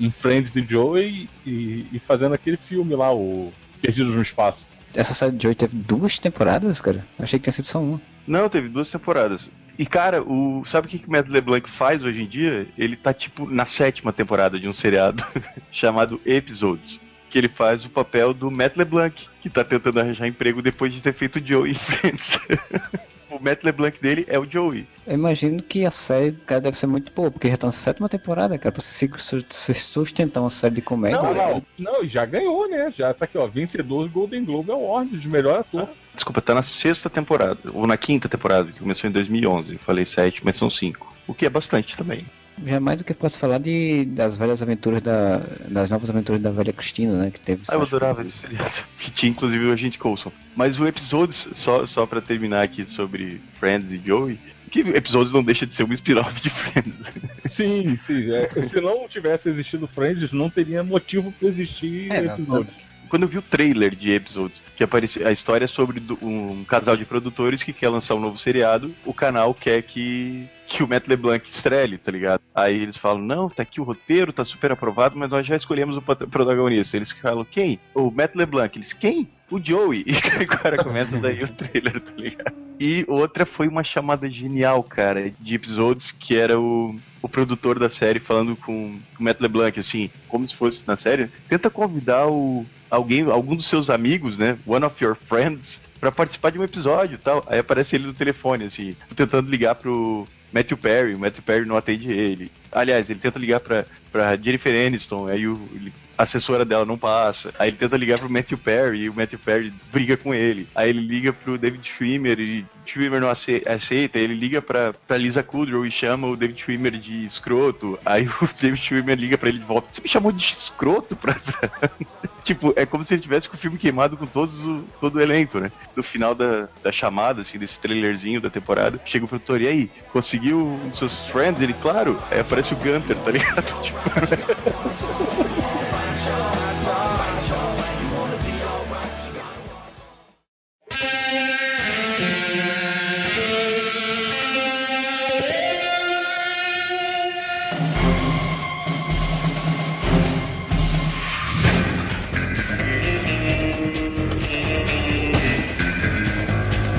[0.00, 4.66] em Friends e Joey e, e fazendo aquele filme lá, o Perdidos no Espaço.
[4.94, 7.04] Essa série de Joey teve duas temporadas, cara.
[7.18, 8.00] Eu achei que tinha sido só uma.
[8.26, 9.48] Não, teve duas temporadas.
[9.78, 12.66] E cara, o sabe o que, que o Matt LeBlanc faz hoje em dia?
[12.76, 15.24] Ele tá tipo na sétima temporada de um seriado
[15.70, 17.00] chamado Episodes.
[17.30, 21.00] Que ele faz o papel do Matt LeBlanc, que tá tentando arranjar emprego depois de
[21.00, 22.38] ter feito Joey em Friends.
[23.30, 24.86] o Matt LeBlanc dele é o Joey.
[25.06, 28.08] Eu imagino que a série, cara, deve ser muito boa, porque já tá na sétima
[28.08, 28.72] temporada, cara.
[28.72, 31.20] Pra se se- se sustentar uma série de comédia.
[31.22, 32.92] Não, não, não, e já ganhou, né?
[32.96, 35.88] Já tá aqui, ó, vencedor do Golden Globe Award de melhor ator.
[36.14, 39.74] Desculpa, tá na sexta temporada, ou na quinta temporada, que começou em 2011.
[39.74, 41.14] Eu falei sete, mas são cinco.
[41.26, 42.26] O que é bastante também.
[42.64, 45.38] Já é mais do que posso falar de, das velhas aventuras da.
[45.68, 47.30] das novas aventuras da velha Cristina, né?
[47.30, 47.62] Que teve.
[47.68, 48.74] Ah, eu adorava esse seriado.
[48.98, 50.32] Que tinha inclusive o Agente Coulson.
[50.56, 54.38] Mas o Episodes, só, só pra terminar aqui sobre Friends e Joey,
[54.70, 57.00] que Episodes não deixa de ser um spin-off de Friends.
[57.46, 58.30] Sim, sim.
[58.32, 62.74] é, se não tivesse existido Friends, não teria motivo pra existir É, episódio.
[63.08, 66.94] Quando eu vi o trailer de Episodes, que aparecia a história é sobre um casal
[66.94, 71.08] de produtores que quer lançar um novo seriado, o canal quer que que o Matt
[71.08, 72.42] LeBlanc estrele, tá ligado?
[72.54, 75.96] Aí eles falam, não, tá aqui o roteiro, tá super aprovado, mas nós já escolhemos
[75.96, 76.96] o protagonista.
[76.96, 77.80] Eles falam, quem?
[77.94, 78.76] O Matt LeBlanc.
[78.76, 79.28] Eles, quem?
[79.50, 80.04] O Joey.
[80.38, 82.54] E cara começa daí o trailer, tá ligado?
[82.78, 87.88] E outra foi uma chamada genial, cara, de episódios que era o, o produtor da
[87.88, 91.30] série falando com o Matt LeBlanc, assim, como se fosse na série.
[91.48, 94.58] Tenta convidar o, alguém, algum dos seus amigos, né?
[94.66, 97.42] One of your friends, pra participar de um episódio e tal.
[97.46, 101.76] Aí aparece ele no telefone, assim, tentando ligar pro Matthew Perry, o Matthew Perry não
[101.76, 102.50] atende ele.
[102.72, 106.98] Aliás, ele tenta ligar pra, pra Jennifer Aniston, aí o, ele- a assessora dela não
[106.98, 107.52] passa.
[107.58, 110.68] Aí ele tenta ligar pro Matthew Perry e o Matthew Perry briga com ele.
[110.74, 114.18] Aí ele liga pro David Schwimmer e Schwimmer não ace- aceita.
[114.18, 117.98] Ele liga pra, pra Lisa Kudrow e chama o David Schwimmer de escroto.
[118.04, 119.88] Aí o David Schwimmer liga pra ele de volta.
[119.92, 121.34] Você me chamou de escroto pra...
[121.34, 121.90] pra-"
[122.44, 125.20] tipo, é como se ele tivesse com o filme queimado com todos o, todo o
[125.20, 125.70] elenco, né?
[125.94, 129.90] No final da, da chamada, assim, desse trailerzinho da temporada, chega o produtor, e aí,
[130.12, 131.60] conseguiu um dos seus friends?
[131.60, 133.68] Ele, claro, aí aparece o Gunter, tá ligado?
[133.82, 133.98] Tipo,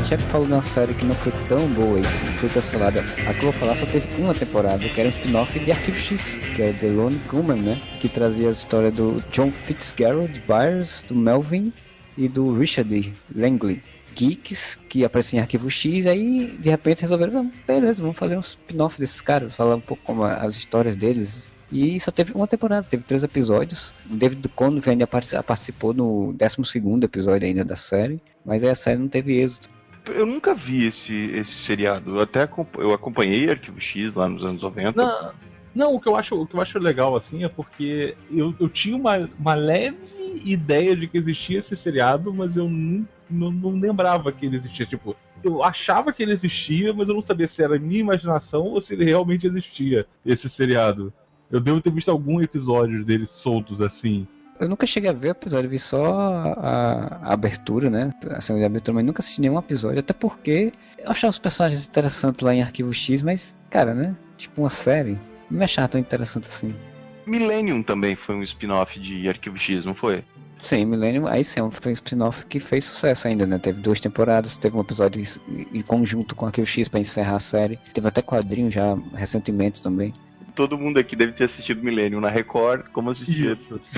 [0.09, 3.31] Já que falou de uma série que não foi tão boa e foi cancelada, a
[3.31, 6.33] que eu vou falar só teve uma temporada, que era um spin-off de Arquivo X,
[6.55, 7.79] que é The Lone Gunman, né?
[7.99, 11.71] Que trazia a história do John Fitzgerald Byers, do Melvin
[12.17, 13.83] e do Richard Langley.
[14.15, 18.39] Geeks que apareciam em Arquivo X, aí de repente resolveram, "Não, beleza, vamos fazer um
[18.39, 21.47] spin-off desses caras, falar um pouco como as histórias deles.
[21.71, 23.93] E só teve uma temporada, teve três episódios.
[24.09, 25.05] O David Duchovny
[25.45, 29.69] participou no 12 episódio ainda da série, mas aí a série não teve êxito.
[30.07, 32.15] Eu nunca vi esse, esse seriado.
[32.15, 32.47] Eu até
[32.77, 34.91] eu acompanhei Arquivo X lá nos anos 90.
[34.95, 35.31] Não,
[35.73, 38.69] não o, que eu acho, o que eu acho legal assim é porque eu, eu
[38.69, 39.97] tinha uma, uma leve
[40.43, 44.85] ideia de que existia esse seriado, mas eu não, não, lembrava que ele existia.
[44.85, 48.81] Tipo, eu achava que ele existia, mas eu não sabia se era minha imaginação ou
[48.81, 51.13] se ele realmente existia, esse seriado.
[51.51, 54.27] Eu devo ter visto algum episódio dele soltos assim.
[54.59, 58.13] Eu nunca cheguei a ver o episódio, eu vi só a, a abertura, né?
[58.29, 61.87] A cena de abertura, mas nunca assisti nenhum episódio, até porque eu achava os personagens
[61.87, 64.13] interessantes lá em Arquivo X, mas, cara, né?
[64.35, 65.17] Tipo uma série,
[65.49, 66.75] não me achava tão interessante assim.
[67.25, 70.25] Millennium também foi um spin-off de Arquivo X, não foi?
[70.59, 73.57] Sim, Millennium, aí sim, foi um spin-off que fez sucesso ainda, né?
[73.57, 77.79] Teve duas temporadas, teve um episódio em conjunto com Arquivo X para encerrar a série.
[77.93, 80.13] Teve até quadrinho já recentemente também
[80.59, 83.55] todo mundo aqui deve ter assistido Millennium na Record, como assistia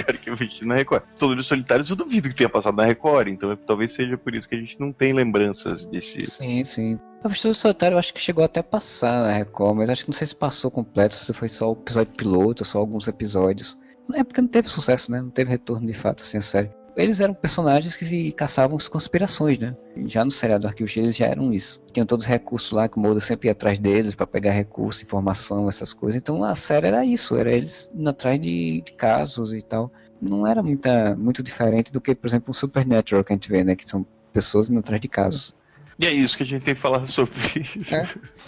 [0.08, 1.02] Arquivo X na Record.
[1.18, 4.54] Todos Solitários eu duvido que tenha passado na Record, então talvez seja por isso que
[4.54, 6.28] a gente não tem lembranças desse.
[6.28, 7.00] Sim, sim.
[7.24, 10.12] A Aventura Solitário eu acho que chegou até a passar na Record, mas acho que
[10.12, 13.76] não sei se passou completo, se foi só o episódio piloto, só alguns episódios.
[14.14, 15.20] É porque não teve sucesso, né?
[15.20, 19.58] Não teve retorno de fato, assim, a série eles eram personagens que caçavam as conspirações,
[19.58, 19.76] né?
[20.08, 21.82] Já no seriado do Arquivo X eles já eram isso.
[21.92, 25.04] Tinham todos os recursos lá, que o Mulder sempre ia atrás deles para pegar recursos,
[25.04, 26.20] informação, essas coisas.
[26.20, 29.92] Então a série era isso, era eles indo atrás de, de, casos e tal.
[30.22, 33.64] Não era muita, muito diferente do que, por exemplo, um Supernatural que a gente vê,
[33.64, 33.76] né?
[33.76, 35.56] Que são pessoas indo atrás de casos.
[36.00, 37.96] E é isso que a gente tem que falar sobre isso.
[37.96, 38.08] É,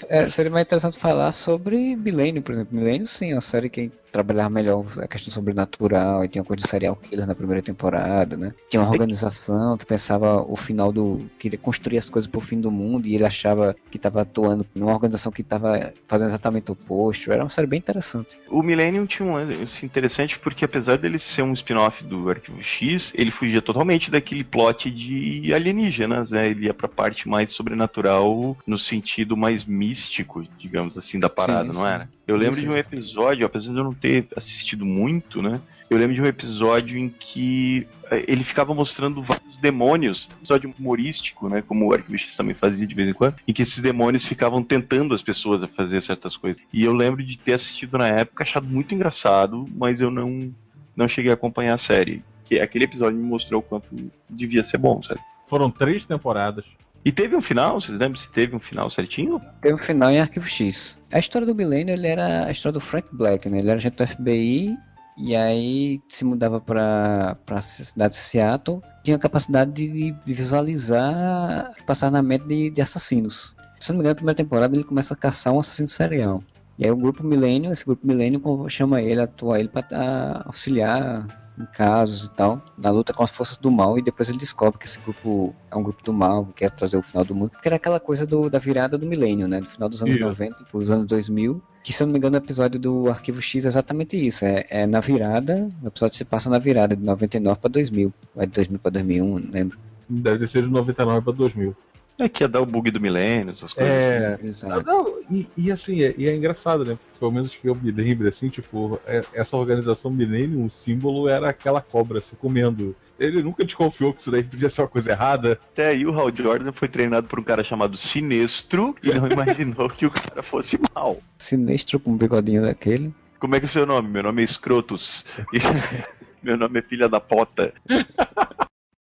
[0.10, 2.76] é, seria mais interessante falar sobre Milênio, por exemplo.
[2.76, 6.70] Milênio, sim, é uma série que trabalhar melhor a questão sobrenatural, e tinha coisa de
[6.70, 8.54] serial killer na primeira temporada, né?
[8.70, 11.18] Tinha uma organização que pensava o final do.
[11.40, 14.94] queria construir as coisas pro fim do mundo e ele achava que estava atuando numa
[14.94, 17.32] organização que estava fazendo exatamente o oposto.
[17.32, 18.38] Era uma série bem interessante.
[18.50, 23.12] O Millennium tinha um lance interessante porque apesar dele ser um spin-off do Arquivo X,
[23.16, 26.50] ele fugia totalmente daquele plot de alienígenas, né?
[26.50, 31.80] Ele ia pra parte mais sobrenatural no sentido mais místico, digamos assim, da parada, sim,
[31.80, 31.92] não sim.
[31.92, 32.10] era?
[32.28, 35.60] Eu lembro de um episódio, apesar de eu não ter assistido muito, né?
[35.90, 40.74] Eu lembro de um episódio em que eh, ele ficava mostrando vários demônios, um episódio
[40.80, 41.62] humorístico, né?
[41.62, 45.14] Como o Arquivist também fazia de vez em quando, em que esses demônios ficavam tentando
[45.14, 46.62] as pessoas a fazer certas coisas.
[46.72, 50.54] E eu lembro de ter assistido na época, achado muito engraçado, mas eu não,
[50.96, 52.24] não cheguei a acompanhar a série.
[52.46, 53.88] Que aquele episódio me mostrou o quanto
[54.30, 55.20] devia ser bom, sabe?
[55.48, 56.66] Foram três temporadas.
[57.06, 57.82] E teve um final?
[57.82, 59.42] Vocês lembram se teve um final certinho?
[59.62, 60.98] Teve um final em Arquivo X.
[61.12, 63.60] A história do Milênio ele era a história do Frank Black, né?
[63.60, 64.78] Ele era agente do FBI
[65.18, 68.82] e aí se mudava para a cidade de Seattle.
[69.04, 73.54] Tinha a capacidade de, visualizar, passar na mente de, de assassinos.
[73.80, 76.42] Se não me engano, na primeira temporada ele começa a caçar um assassino serial.
[76.80, 81.28] E aí o grupo Milênio, esse grupo Milênio chama ele, atua ele para auxiliar
[81.60, 84.80] em casos e tal, na luta com as forças do mal, e depois ele descobre
[84.80, 87.52] que esse grupo é um grupo do mal, que quer trazer o final do mundo,
[87.52, 90.26] porque era aquela coisa do, da virada do milênio, né, do final dos anos isso.
[90.26, 93.42] 90 para os anos 2000, que se eu não me engano o episódio do Arquivo
[93.42, 97.04] X é exatamente isso, é, é na virada, o episódio se passa na virada de
[97.04, 99.78] 99 para 2000, vai de 2000 para 2001, não lembro.
[100.10, 101.76] Deve ter sido de 99 para 2000.
[102.18, 104.68] É que ia dar o bug do milênio, essas coisas é, assim.
[104.86, 106.98] Não, e, e, assim, é, e é engraçado, né?
[107.20, 111.50] Pelo menos que eu me lembro, assim, tipo, é, essa organização milênio, o símbolo era
[111.50, 112.96] aquela cobra se comendo.
[113.20, 115.60] Ele nunca desconfiou que isso daí podia ser uma coisa errada.
[115.72, 119.90] Até aí o Hal Jordan foi treinado por um cara chamado Sinestro e não imaginou
[119.90, 121.18] que o cara fosse mal.
[121.40, 123.14] Sinestro com um bigodinho daquele.
[123.40, 124.08] Como é que é o seu nome?
[124.08, 125.26] Meu nome é Scrotus.
[126.44, 127.74] Meu nome é Filha da Pota.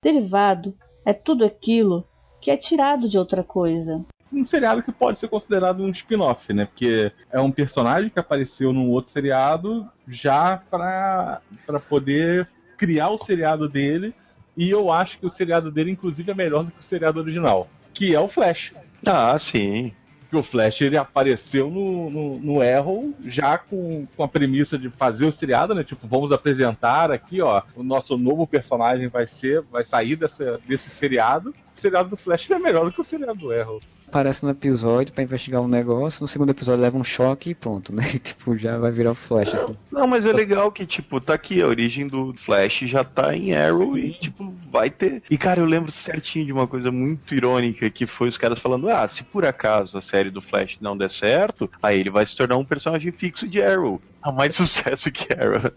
[0.02, 0.74] Derivado
[1.04, 2.06] é tudo aquilo
[2.40, 4.04] que é tirado de outra coisa.
[4.32, 6.66] Um seriado que pode ser considerado um spin-off, né?
[6.66, 11.40] Porque é um personagem que apareceu num outro seriado já para
[11.88, 14.14] poder criar o seriado dele.
[14.56, 17.68] E eu acho que o seriado dele, inclusive, é melhor do que o seriado original,
[17.94, 18.72] que é o Flash.
[19.06, 19.92] Ah, sim
[20.28, 24.90] que o Flash ele apareceu no, no, no Arrow já com, com a premissa de
[24.90, 25.82] fazer o seriado, né?
[25.82, 30.90] Tipo, vamos apresentar aqui, ó, o nosso novo personagem vai ser, vai sair dessa, desse
[30.90, 31.54] seriado.
[31.78, 35.12] O seriado do Flash é melhor do que o seriado do Arrow aparece no episódio
[35.12, 38.02] para investigar um negócio, no segundo episódio leva um choque e pronto, né?
[38.18, 39.54] tipo, já vai virar o Flash.
[39.54, 39.76] Assim.
[39.92, 43.54] Não, mas é legal que, tipo, tá aqui, a origem do Flash já tá em
[43.54, 44.00] Arrow Sim.
[44.00, 45.22] e, tipo, vai ter.
[45.30, 48.88] E, cara, eu lembro certinho de uma coisa muito irônica que foi os caras falando:
[48.88, 52.34] ah, se por acaso a série do Flash não der certo, aí ele vai se
[52.34, 54.00] tornar um personagem fixo de Arrow.
[54.28, 55.70] Há mais sucesso que Arrow.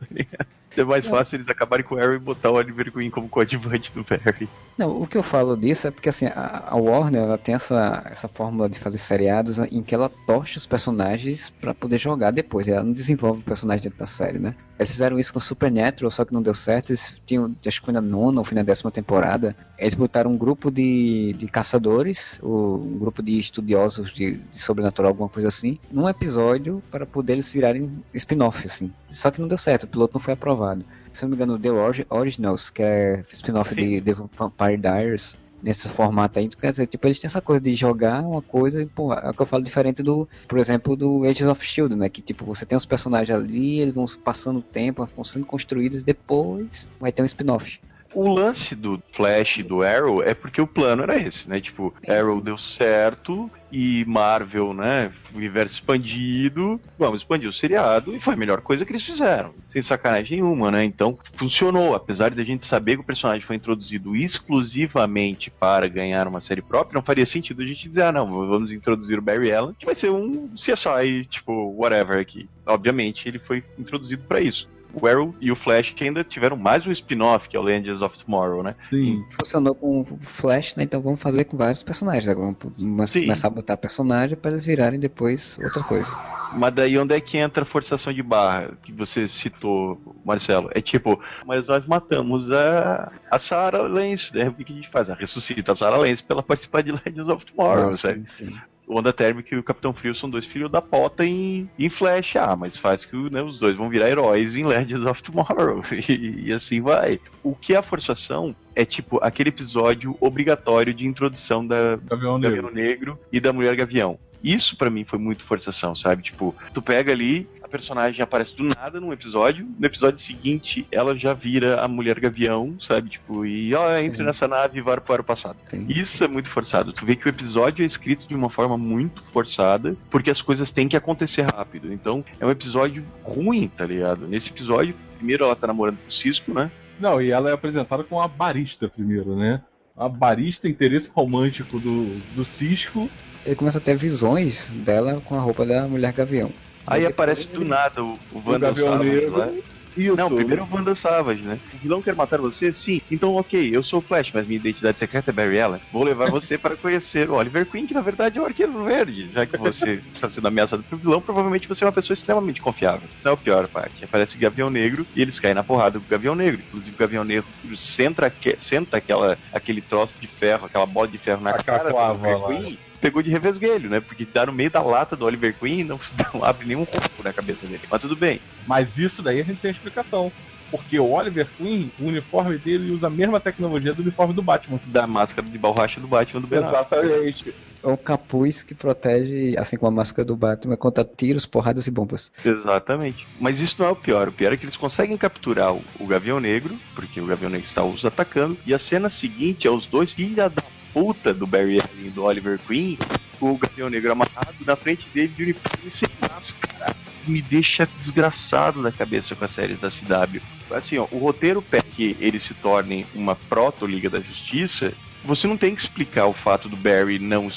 [0.75, 3.29] Tá é mais fácil eles acabarem com o Harry e botar o Oliver Queen como
[3.29, 4.49] coadjuvante do Barry.
[4.77, 8.03] Não, o que eu falo disso é porque assim, a, a Warner ela tem essa,
[8.05, 12.67] essa fórmula de fazer seriados em que ela torce os personagens para poder jogar depois.
[12.67, 14.53] Ela não desenvolve o personagem dentro da série, né?
[14.82, 16.89] Eles fizeram isso com Supernatural, só que não deu certo.
[16.89, 19.55] Eles tinham, acho que foi na nona ou foi na décima temporada.
[19.77, 25.29] Eles botaram um grupo de, de caçadores, um grupo de estudiosos de, de sobrenatural, alguma
[25.29, 28.91] coisa assim, num episódio para poder eles virarem spin-off, assim.
[29.07, 30.84] Só que não deu certo, o piloto não foi aprovado.
[31.13, 31.69] Se não me engano, The
[32.09, 36.49] Originals, que é spin-off de The Vampire Diaries, nesse formato aí.
[36.49, 39.41] Quer dizer, tipo, eles têm essa coisa de jogar uma coisa, pô, é o que
[39.41, 42.09] eu falo diferente do, por exemplo, do Agents of Shield, né?
[42.09, 46.01] Que tipo, você tem os personagens ali, eles vão passando o tempo, vão sendo construídos
[46.01, 47.80] e depois vai ter um spin-off.
[48.14, 51.62] O lance do Flash e do Arrow é porque o plano era esse, né?
[51.62, 55.14] Tipo, Arrow deu certo e Marvel, né?
[55.34, 59.53] Universo expandido, vamos expandir o seriado e foi a melhor coisa que eles fizeram.
[59.66, 60.84] Sem sacanagem nenhuma, né?
[60.84, 61.95] Então, funcionou.
[61.95, 66.62] Apesar de a gente saber que o personagem foi introduzido exclusivamente para ganhar uma série
[66.62, 69.86] própria, não faria sentido a gente dizer, ah, não, vamos introduzir o Barry Allen, que
[69.86, 72.49] vai ser um CSI, tipo, whatever aqui.
[72.66, 76.85] Obviamente, ele foi introduzido para isso o Arrow e o Flash que ainda tiveram mais
[76.85, 78.75] um spin-off, que é o Legends of Tomorrow, né?
[78.89, 79.23] Sim.
[79.39, 80.83] Funcionou com o Flash, né?
[80.83, 82.27] Então vamos fazer com vários personagens.
[82.27, 83.21] Agora vamos Sim.
[83.21, 86.11] começar a botar personagem para eles virarem depois outra coisa.
[86.53, 90.69] Mas daí onde é que entra a forçação de barra que você citou, Marcelo?
[90.73, 94.49] É tipo, mas nós matamos a, a Sarah Lance, né?
[94.49, 95.09] O que a gente faz?
[95.09, 98.61] A ressuscita a Sarah Lance pela participar de Legends of Tomorrow, Nossa, sim, sim
[98.91, 102.35] o Onda Térmica e o Capitão Frio são dois filhos da pota em, em Flash.
[102.35, 105.81] Ah, mas faz que né, os dois vão virar heróis em Legends of Tomorrow.
[106.09, 107.19] E, e, assim vai.
[107.43, 112.73] O que é a forçação é tipo aquele episódio obrigatório de introdução da Gavião, Negro.
[112.73, 114.17] Negro e da Mulher Gavião.
[114.43, 116.23] Isso para mim foi muito forçação, sabe?
[116.23, 121.34] Tipo, tu pega ali, personagem aparece do nada num episódio, no episódio seguinte ela já
[121.34, 123.09] vira a mulher gavião, sabe?
[123.09, 125.57] Tipo, e ó, entre nessa nave e vai para o passado.
[125.69, 125.88] Sim.
[125.89, 126.93] Isso é muito forçado.
[126.93, 130.69] Tu vê que o episódio é escrito de uma forma muito forçada, porque as coisas
[130.72, 131.91] têm que acontecer rápido.
[131.91, 134.28] Então, é um episódio ruim, tá ligado?
[134.28, 136.69] Nesse episódio, primeiro ela tá namorando com o Cisco, né?
[136.99, 139.61] Não, e ela é apresentada como a barista primeiro, né?
[139.97, 143.09] A barista, interesse romântico do, do Cisco.
[143.45, 146.51] Ele começa a ter visões dela com a roupa da mulher gavião.
[146.86, 149.49] Aí aparece do nada o, o Wanda Savage lá.
[149.95, 150.15] Isso.
[150.15, 151.59] Não, primeiro o Wanda Savage, né?
[151.73, 152.73] O vilão quer matar você?
[152.73, 153.01] Sim.
[153.11, 155.82] Então, ok, eu sou o Flash, mas minha identidade secreta é Barry Allen.
[155.91, 159.29] Vou levar você para conhecer o Oliver Queen, que na verdade é o Arqueiro Verde.
[159.34, 163.07] Já que você está sendo ameaçado pelo vilão, provavelmente você é uma pessoa extremamente confiável.
[163.23, 164.05] Não é o pior parte.
[164.05, 166.61] Aparece o Gavião Negro e eles caem na porrada do Gavião Negro.
[166.67, 171.41] Inclusive, o Gavião Negro senta, senta aquela, aquele troço de ferro, aquela bola de ferro
[171.41, 173.99] na A cara do Oliver Queen pegou de revesguelho, né?
[173.99, 175.99] Porque tá no meio da lata do Oliver Queen e não,
[176.33, 177.81] não abre nenhum corpo na cabeça dele.
[177.89, 178.39] Mas tudo bem.
[178.67, 180.31] Mas isso daí a gente tem explicação.
[180.69, 184.79] Porque o Oliver Queen, o uniforme dele usa a mesma tecnologia do uniforme do Batman.
[184.85, 187.53] Da máscara de borracha do Batman do Ben Exatamente.
[187.83, 191.91] É um capuz que protege, assim como a máscara do Batman, contra tiros, porradas e
[191.91, 192.31] bombas.
[192.45, 193.27] Exatamente.
[193.39, 194.29] Mas isso não é o pior.
[194.29, 197.67] O pior é que eles conseguem capturar o, o Gavião Negro, porque o Gavião Negro
[197.67, 200.49] está os atacando, e a cena seguinte é os dois filhos da
[200.93, 202.97] puta do Barry Allen e do Oliver Queen,
[203.39, 206.95] o Gavião Negro amarrado na frente dele de uniforme sem máscara.
[207.27, 210.41] Me deixa desgraçado da cabeça com as séries da CW.
[210.71, 214.93] Assim, ó, o roteiro pede que eles se tornem uma proto-Liga da Justiça
[215.24, 217.49] você não tem que explicar o fato do Barry não,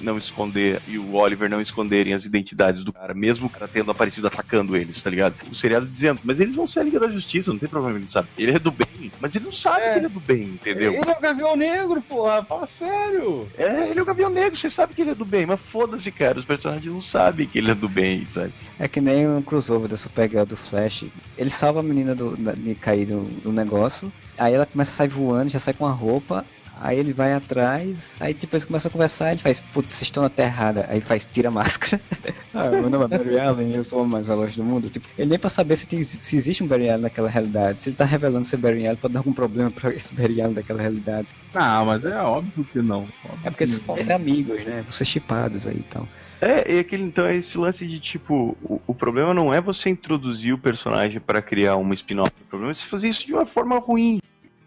[0.00, 3.90] não esconder e o Oliver não esconderem as identidades do cara, mesmo o cara tendo
[3.90, 5.34] aparecido atacando eles, tá ligado?
[5.50, 8.10] O seriado dizendo, mas eles vão ser a Liga da Justiça, não tem problema, ele
[8.10, 8.28] sabe.
[8.36, 9.92] Ele é do bem, mas eles não sabem é.
[9.92, 10.92] que ele é do bem, entendeu?
[10.92, 13.48] Ele é o Gavião Negro, porra, fala sério.
[13.56, 16.10] É, ele é o Gavião Negro, você sabe que ele é do bem, mas foda-se,
[16.12, 18.52] cara, os personagens não sabem que ele é do bem, sabe?
[18.78, 21.04] É que nem um crossover dessa pegada do Flash.
[21.38, 25.08] Ele salva a menina do, de cair do, do negócio, aí ela começa a sair
[25.08, 26.44] voando, já sai com a roupa,
[26.86, 30.28] Aí ele vai atrás, aí depois começa a conversar, ele faz, putz, vocês estão na
[30.28, 30.86] terra errada.
[30.88, 32.00] Aí faz, tira a máscara.
[32.54, 34.88] ah, meu nome é Barry Allen, eu sou o mais veloz do mundo.
[34.88, 37.82] Tipo, ele nem pra saber se, tem, se existe um Barry Allen naquela realidade.
[37.82, 40.54] Se ele tá revelando ser Barry Allen, pode dar algum problema pra esse Barry Allen
[40.54, 41.30] daquela realidade.
[41.52, 43.00] Não, mas é óbvio que não.
[43.00, 44.84] Óbvio é porque se fossem amigos, né?
[44.88, 46.06] Você chipados aí e então.
[46.40, 46.48] tal.
[46.48, 49.88] É, e aquele então é esse lance de tipo, o, o problema não é você
[49.88, 53.46] introduzir o personagem para criar uma spin-off, o problema é você fazer isso de uma
[53.46, 54.20] forma ruim.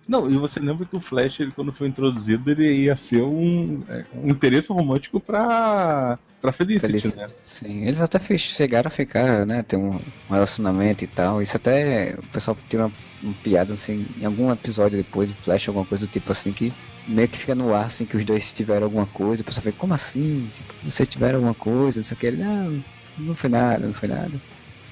[0.10, 3.84] Não, e você lembra que o Flash, ele, quando foi introduzido, ele ia ser um,
[3.88, 7.16] é, um interesse romântico pra, pra Felicity, Felic...
[7.16, 7.28] né?
[7.46, 11.44] Sim, eles até chegaram a ficar, né, ter um relacionamento e tal.
[11.44, 12.92] Isso até o pessoal tira uma,
[13.22, 16.74] uma piada, assim, em algum episódio depois do Flash, alguma coisa do tipo assim, que
[17.08, 19.44] meio que fica no ar, assim, que os dois tiveram alguma coisa.
[19.44, 20.50] O pessoal fica, como assim?
[20.56, 22.26] Tipo, vocês tiveram alguma coisa, não sei o que.
[22.26, 22.84] Ele, não,
[23.20, 24.32] não foi nada, não foi nada.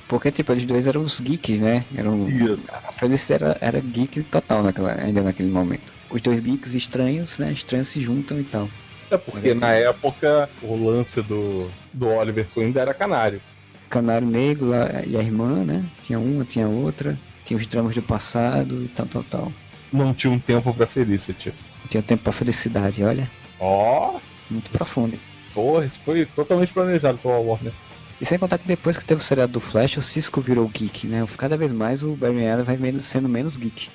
[0.07, 1.83] Porque, tipo, eles dois eram os geeks, né?
[1.95, 2.63] Eram, Isso.
[2.71, 5.91] A Felicity era, era geek total naquela, ainda naquele momento.
[6.09, 7.51] Os dois geeks estranhos, né?
[7.51, 8.69] Estranhos se juntam e tal.
[9.11, 13.41] É porque na época o lance do, do Oliver Queen era canário.
[13.89, 14.71] Canário negro
[15.05, 15.85] e a irmã, né?
[16.03, 17.17] Tinha uma, tinha outra.
[17.45, 19.53] Tinha os dramas do passado e tal, tal, tal.
[19.91, 21.53] Não tinha um tempo pra Felicity.
[21.81, 23.29] Não tinha tempo pra felicidade, olha.
[23.59, 24.15] Ó!
[24.15, 24.19] Oh.
[24.49, 25.17] Muito profundo.
[25.53, 27.73] Porra, isso foi totalmente planejado pela Warner.
[28.19, 31.05] E sem contar que depois que teve o seriado do Flash, o Cisco virou geek,
[31.05, 31.25] né?
[31.37, 33.89] Cada vez mais o Barry Allen vai sendo menos geek.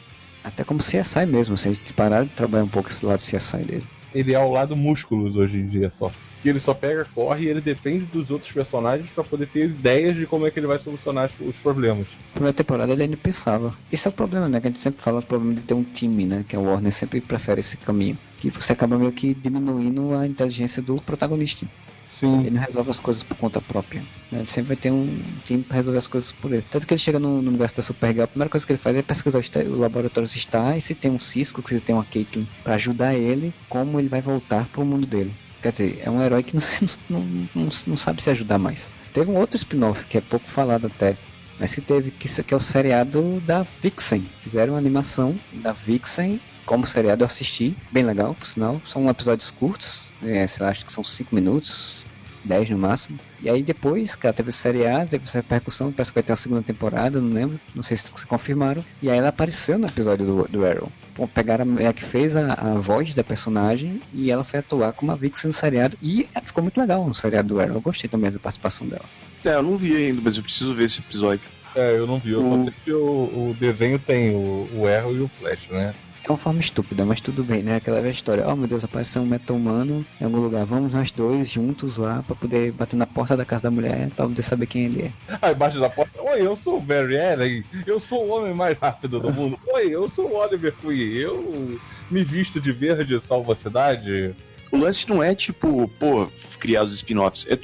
[0.44, 3.58] Até como CSI mesmo, se a gente parar de trabalhar um pouco esse lado CSI
[3.58, 3.84] dele.
[4.14, 6.10] Ele é ao lado músculos hoje em dia só.
[6.44, 10.16] E ele só pega, corre e ele depende dos outros personagens para poder ter ideias
[10.16, 12.06] de como é que ele vai solucionar os problemas.
[12.08, 13.72] Na primeira temporada ele ainda pensava.
[13.92, 14.60] Esse é o problema, né?
[14.60, 16.44] Que a gente sempre fala o problema de ter um time, né?
[16.48, 18.18] Que a Warner sempre prefere esse caminho.
[18.38, 21.64] Que você acaba meio que diminuindo a inteligência do protagonista.
[22.12, 22.40] Sim.
[22.40, 24.02] Ele não resolve as coisas por conta própria.
[24.30, 24.40] Né?
[24.40, 26.64] Ele sempre vai ter um time pra resolver as coisas por ele.
[26.70, 28.94] Tanto que ele chega no, no universo da Supergirl, a primeira coisa que ele faz
[28.94, 32.04] é pesquisar o, o laboratório se está e se tem um Cisco, se tem uma
[32.04, 35.32] Caitlyn pra ajudar ele, como ele vai voltar pro mundo dele.
[35.62, 36.54] Quer dizer, é um herói que
[37.08, 38.90] não, não, não, não sabe se ajudar mais.
[39.14, 41.16] Teve um outro spin-off que é pouco falado até,
[41.58, 44.26] mas que teve, que isso aqui é o seriado da Vixen.
[44.40, 48.80] Fizeram uma animação da Vixen como seriado eu assisti, bem legal, por sinal.
[48.84, 52.04] São episódios curtos, é, sei lá, acho que são 5 minutos,
[52.44, 53.18] 10 no máximo.
[53.40, 56.62] E aí depois, cara, teve seriado, teve essa repercussão, parece que vai ter uma segunda
[56.62, 58.84] temporada, não lembro, não sei se confirmaram.
[59.00, 60.90] E aí ela apareceu no episódio do, do Arrow.
[61.16, 64.92] Bom, pegaram a mulher que fez a, a voz da personagem e ela foi atuar
[64.94, 65.96] como a Vixen no seriado.
[66.00, 67.74] E ficou muito legal no seriado do Arrow.
[67.74, 69.04] Eu gostei também da participação dela.
[69.44, 71.42] É, eu não vi ainda, mas eu preciso ver esse episódio.
[71.74, 74.86] É, eu não vi, eu só O- sei que o, o desenho tem o, o
[74.86, 75.92] Arrow e o Flash, né?
[76.24, 77.76] É uma forma estúpida, mas tudo bem, né?
[77.76, 78.46] Aquela velha história.
[78.46, 80.64] Oh meu Deus, apareceu um meta-humano em algum lugar.
[80.64, 84.26] Vamos nós dois juntos lá pra poder bater na porta da casa da mulher pra
[84.26, 85.10] poder saber quem ele é.
[85.42, 88.78] Aí embaixo da porta, oi, eu sou o Barry Allen, eu sou o homem mais
[88.78, 89.58] rápido do mundo.
[89.74, 94.32] Oi, eu sou o Oliver Queen, eu me visto de verde e salvo a cidade.
[94.72, 96.26] O lance não é tipo, pô,
[96.58, 97.46] criar os spin-offs.
[97.46, 97.58] É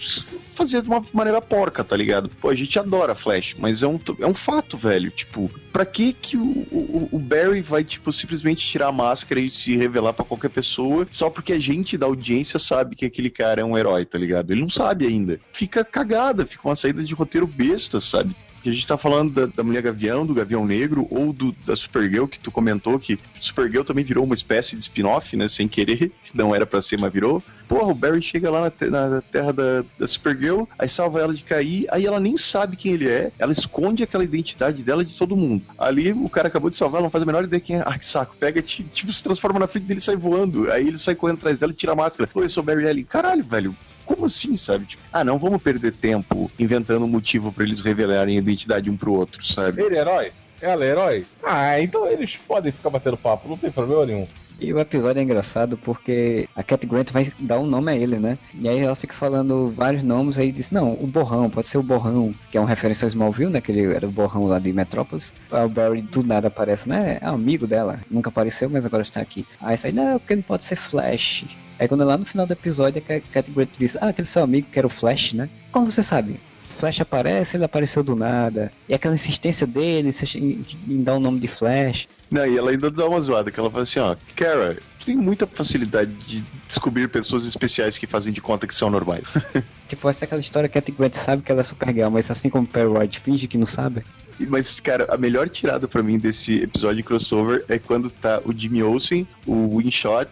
[0.50, 2.28] fazer de uma maneira porca, tá ligado?
[2.28, 5.10] Pô, a gente adora Flash, mas é um, é um fato, velho.
[5.10, 9.48] Tipo, pra que que o, o, o Barry vai, tipo, simplesmente tirar a máscara e
[9.48, 13.62] se revelar pra qualquer pessoa só porque a gente da audiência sabe que aquele cara
[13.62, 14.50] é um herói, tá ligado?
[14.50, 15.40] Ele não sabe ainda.
[15.50, 18.36] Fica cagada, fica uma saída de roteiro besta, sabe?
[18.68, 22.26] A gente tá falando da, da Mulher Gavião, do Gavião Negro, ou do, da Supergirl,
[22.26, 25.48] que tu comentou que Supergirl também virou uma espécie de spin-off, né?
[25.48, 27.42] Sem querer, não era pra ser, mas virou.
[27.66, 31.34] Porra, o Barry chega lá na, te- na terra da, da Supergirl, aí salva ela
[31.34, 35.14] de cair, aí ela nem sabe quem ele é, ela esconde aquela identidade dela de
[35.14, 35.62] todo mundo.
[35.78, 37.82] Ali o cara acabou de salvar, ela não faz a menor ideia quem é.
[37.84, 40.70] Ah, que saco, pega, ti- tipo, se transforma na frente dele e sai voando.
[40.72, 42.28] Aí ele sai correndo atrás dela e tira a máscara.
[42.34, 43.04] Oi, eu sou o Barry Allen.
[43.04, 43.74] Caralho, velho.
[44.08, 44.86] Como assim, sabe?
[44.86, 48.96] Tipo, ah, não vamos perder tempo inventando um motivo pra eles revelarem a identidade um
[48.96, 49.82] pro outro, sabe?
[49.82, 50.32] Ele é herói?
[50.62, 51.26] Ela é herói?
[51.44, 54.26] Ah, então eles podem ficar batendo papo, não tem problema nenhum.
[54.58, 58.18] E o episódio é engraçado porque a Cat Grant vai dar um nome a ele,
[58.18, 58.38] né?
[58.54, 61.82] E aí ela fica falando vários nomes, aí diz, não, o Borrão, pode ser o
[61.82, 63.60] Borrão, que é uma referência ao Smallville, né?
[63.60, 65.34] Que ele era o Borrão lá de Metrópolis.
[65.52, 67.18] Aí o Barry do nada aparece, né?
[67.20, 69.46] É amigo dela, nunca apareceu, mas agora está aqui.
[69.60, 71.44] Aí fala, não, porque não pode ser Flash.
[71.78, 74.42] Aí quando é lá no final do episódio, a Cat Grant diz, ah, aquele seu
[74.42, 75.48] amigo que era o Flash, né?
[75.70, 76.40] Como você sabe?
[76.78, 78.70] Flash aparece, ele apareceu do nada.
[78.88, 82.08] E aquela insistência dele em, em dar o nome de Flash.
[82.30, 85.16] Não, e ela ainda dá uma zoada, que ela fala assim, ó, Kara, tu tem
[85.16, 89.26] muita facilidade de descobrir pessoas especiais que fazem de conta que são normais.
[89.88, 92.30] Tipo, essa é aquela história que a Cat Grant sabe que ela é Supergirl, mas
[92.30, 94.04] assim como Perry White finge que não sabe.
[94.38, 98.52] Mas, cara, a melhor tirada pra mim desse episódio de crossover é quando tá o
[98.52, 100.28] Jimmy Olsen, o Winshot,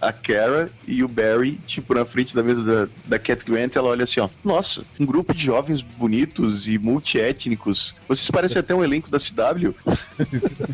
[0.00, 3.88] a Kara e o Barry, tipo, na frente da mesa da, da Cat Grant, ela
[3.88, 7.94] olha assim, ó, nossa, um grupo de jovens bonitos e multiétnicos.
[8.06, 9.74] Vocês parecem até um elenco da CW.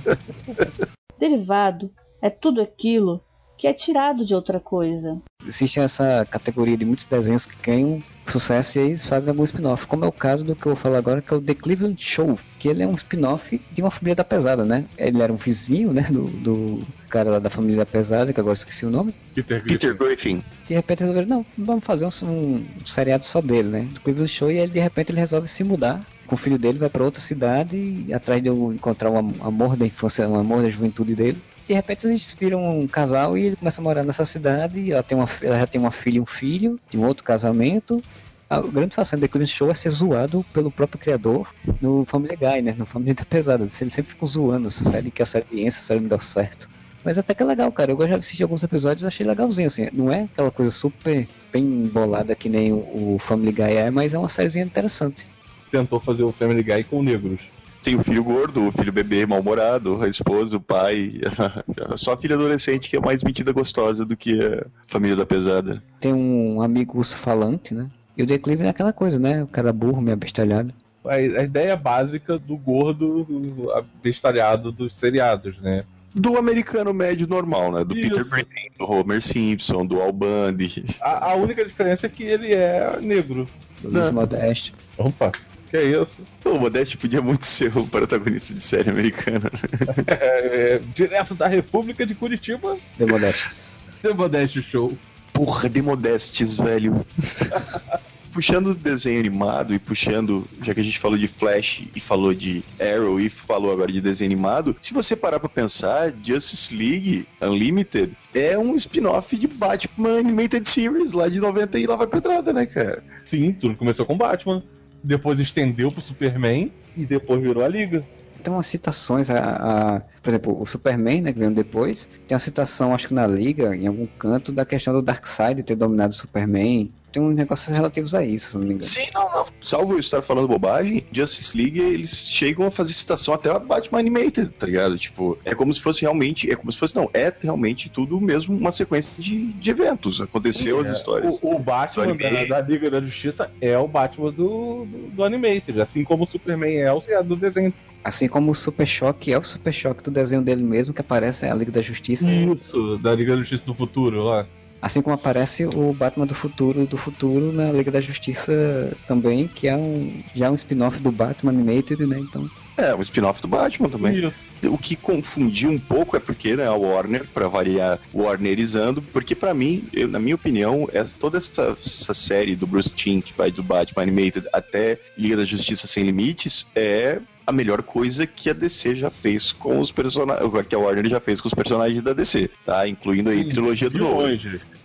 [1.19, 3.23] Derivado é tudo aquilo
[3.63, 5.19] que é tirado de outra coisa.
[5.47, 9.87] Existe essa categoria de muitos desenhos que ganham sucesso e aí eles fazem algum spin-off.
[9.87, 12.03] Como é o caso do que eu vou falar agora, que é o The Cleveland
[12.03, 14.85] Show, que ele é um spin-off de uma família da pesada, né?
[14.99, 18.51] Ele era um vizinho, né, do, do cara lá da família da pesada, que agora
[18.51, 19.15] eu esqueci o nome.
[19.33, 19.79] Peter Griffin.
[19.79, 20.43] Peter Griffin.
[20.67, 23.89] De repente resolveram, não, vamos fazer um, um seriado só dele, né?
[23.95, 26.81] Do Cleveland Show, e aí de repente ele resolve se mudar com o filho dele,
[26.81, 30.35] vai para outra cidade e atrás de um- encontrar o am- amor da infância, o
[30.35, 31.39] amor da juventude dele.
[31.67, 34.93] De repente eles viram um casal e ele começa a morar nessa cidade.
[34.93, 38.03] Ela, tem uma, ela já tem uma filha e um filho de um outro casamento.
[38.51, 42.75] A grande façanha Cleveland Show é ser zoado pelo próprio criador no Family Guy, né?
[42.77, 43.63] No Family da Pesada.
[43.63, 46.69] Eles sempre ficam zoando essa série, que a série essa série não deu certo.
[47.05, 47.93] Mas até que é legal, cara.
[47.93, 49.89] Eu já assisti alguns episódios achei legalzinho, assim.
[49.93, 54.19] Não é aquela coisa super bem bolada que nem o Family Guy é, mas é
[54.19, 55.27] uma sériezinha interessante.
[55.71, 57.41] Tentou fazer o Family Guy com negros.
[57.83, 61.15] Tem o filho gordo, o filho bebê mal-humorado, a esposa, o pai.
[61.97, 65.83] Só a filha adolescente que é mais metida gostosa do que a família da pesada.
[66.01, 67.91] Tem um amigo urso falante, né?
[68.17, 69.43] E o The Cleveland é aquela coisa, né?
[69.43, 70.73] O cara burro, meio abestalhado.
[71.05, 73.27] A, a ideia básica do gordo
[73.75, 75.85] abestalhado dos seriados, né?
[76.15, 77.85] Do americano médio normal, né?
[77.85, 78.11] Do Isso.
[78.11, 80.85] Peter Griffin, do Homer Simpson, do Al Bundy.
[81.01, 83.47] A, a única diferença é que ele é negro.
[83.83, 84.73] Luiz Modesto.
[84.99, 85.33] Opa!
[85.73, 86.23] Que é isso?
[86.45, 89.51] O Modeste podia muito ser o protagonista de série americana.
[89.51, 90.05] Né?
[90.07, 93.81] É, é, direto da República de Curitiba, The Modestes.
[94.03, 94.93] The Modeste Show.
[95.33, 97.03] Porra, de Modestes, velho.
[98.35, 102.35] puxando o desenho animado e puxando, já que a gente falou de Flash e falou
[102.35, 107.27] de Arrow e falou agora de desenho animado, se você parar pra pensar, Justice League
[107.41, 112.53] Unlimited é um spin-off de Batman Animated Series lá de 90 e lá vai pedrada,
[112.53, 113.03] né, cara?
[113.25, 114.63] Sim, tudo começou com Batman,
[115.03, 118.05] depois estendeu pro Superman e depois virou a Liga.
[118.43, 122.41] Tem umas citações a, a, por exemplo, o Superman, né, que veio depois, tem uma
[122.41, 126.15] citação, acho que na Liga, em algum canto, da questão do Darkseid ter dominado o
[126.15, 128.89] Superman tem uns negócios relativos a isso, se não me engano.
[128.89, 129.47] Sim, não, não.
[129.61, 134.01] Salvo eu estar falando bobagem, Justice League, eles chegam a fazer citação até a Batman
[134.01, 134.99] Animated, tá ligado?
[134.99, 138.57] Tipo, é como se fosse realmente, é como se fosse, não, é realmente tudo mesmo
[138.57, 140.21] uma sequência de, de eventos.
[140.21, 140.95] Aconteceu Sim, as é.
[140.97, 141.39] histórias.
[141.43, 145.81] O, o Batman da, da, Liga da Justiça é o Batman do, do, do Animated,
[145.81, 147.73] assim como o Superman é o do desenho
[148.05, 151.47] Assim como o Super Choque é o Super Choque do desenho dele mesmo, que aparece
[151.47, 152.29] a Liga da Justiça.
[152.29, 154.47] Isso, da Liga da Justiça do Futuro lá.
[154.83, 159.69] Assim como aparece o Batman do futuro do futuro na Liga da Justiça também, que
[159.69, 162.19] é um já um spin-off do Batman Animated, né?
[162.19, 162.51] Então.
[162.77, 164.19] É, um spin-off do Batman também.
[164.19, 164.35] Isso.
[164.65, 169.53] O que confundiu um pouco é porque, né, a Warner, para variar, Warnerizando, porque para
[169.53, 173.51] mim, eu, na minha opinião, é, toda essa, essa, série do Bruce Timm, que vai
[173.51, 178.53] do Batman Animated até Liga da Justiça Sem Limites, é a melhor coisa que a
[178.53, 182.13] DC já fez com os personagens, que a Warner já fez com os personagens da
[182.13, 182.87] DC, tá?
[182.87, 184.39] Incluindo aí a trilogia do Nolan.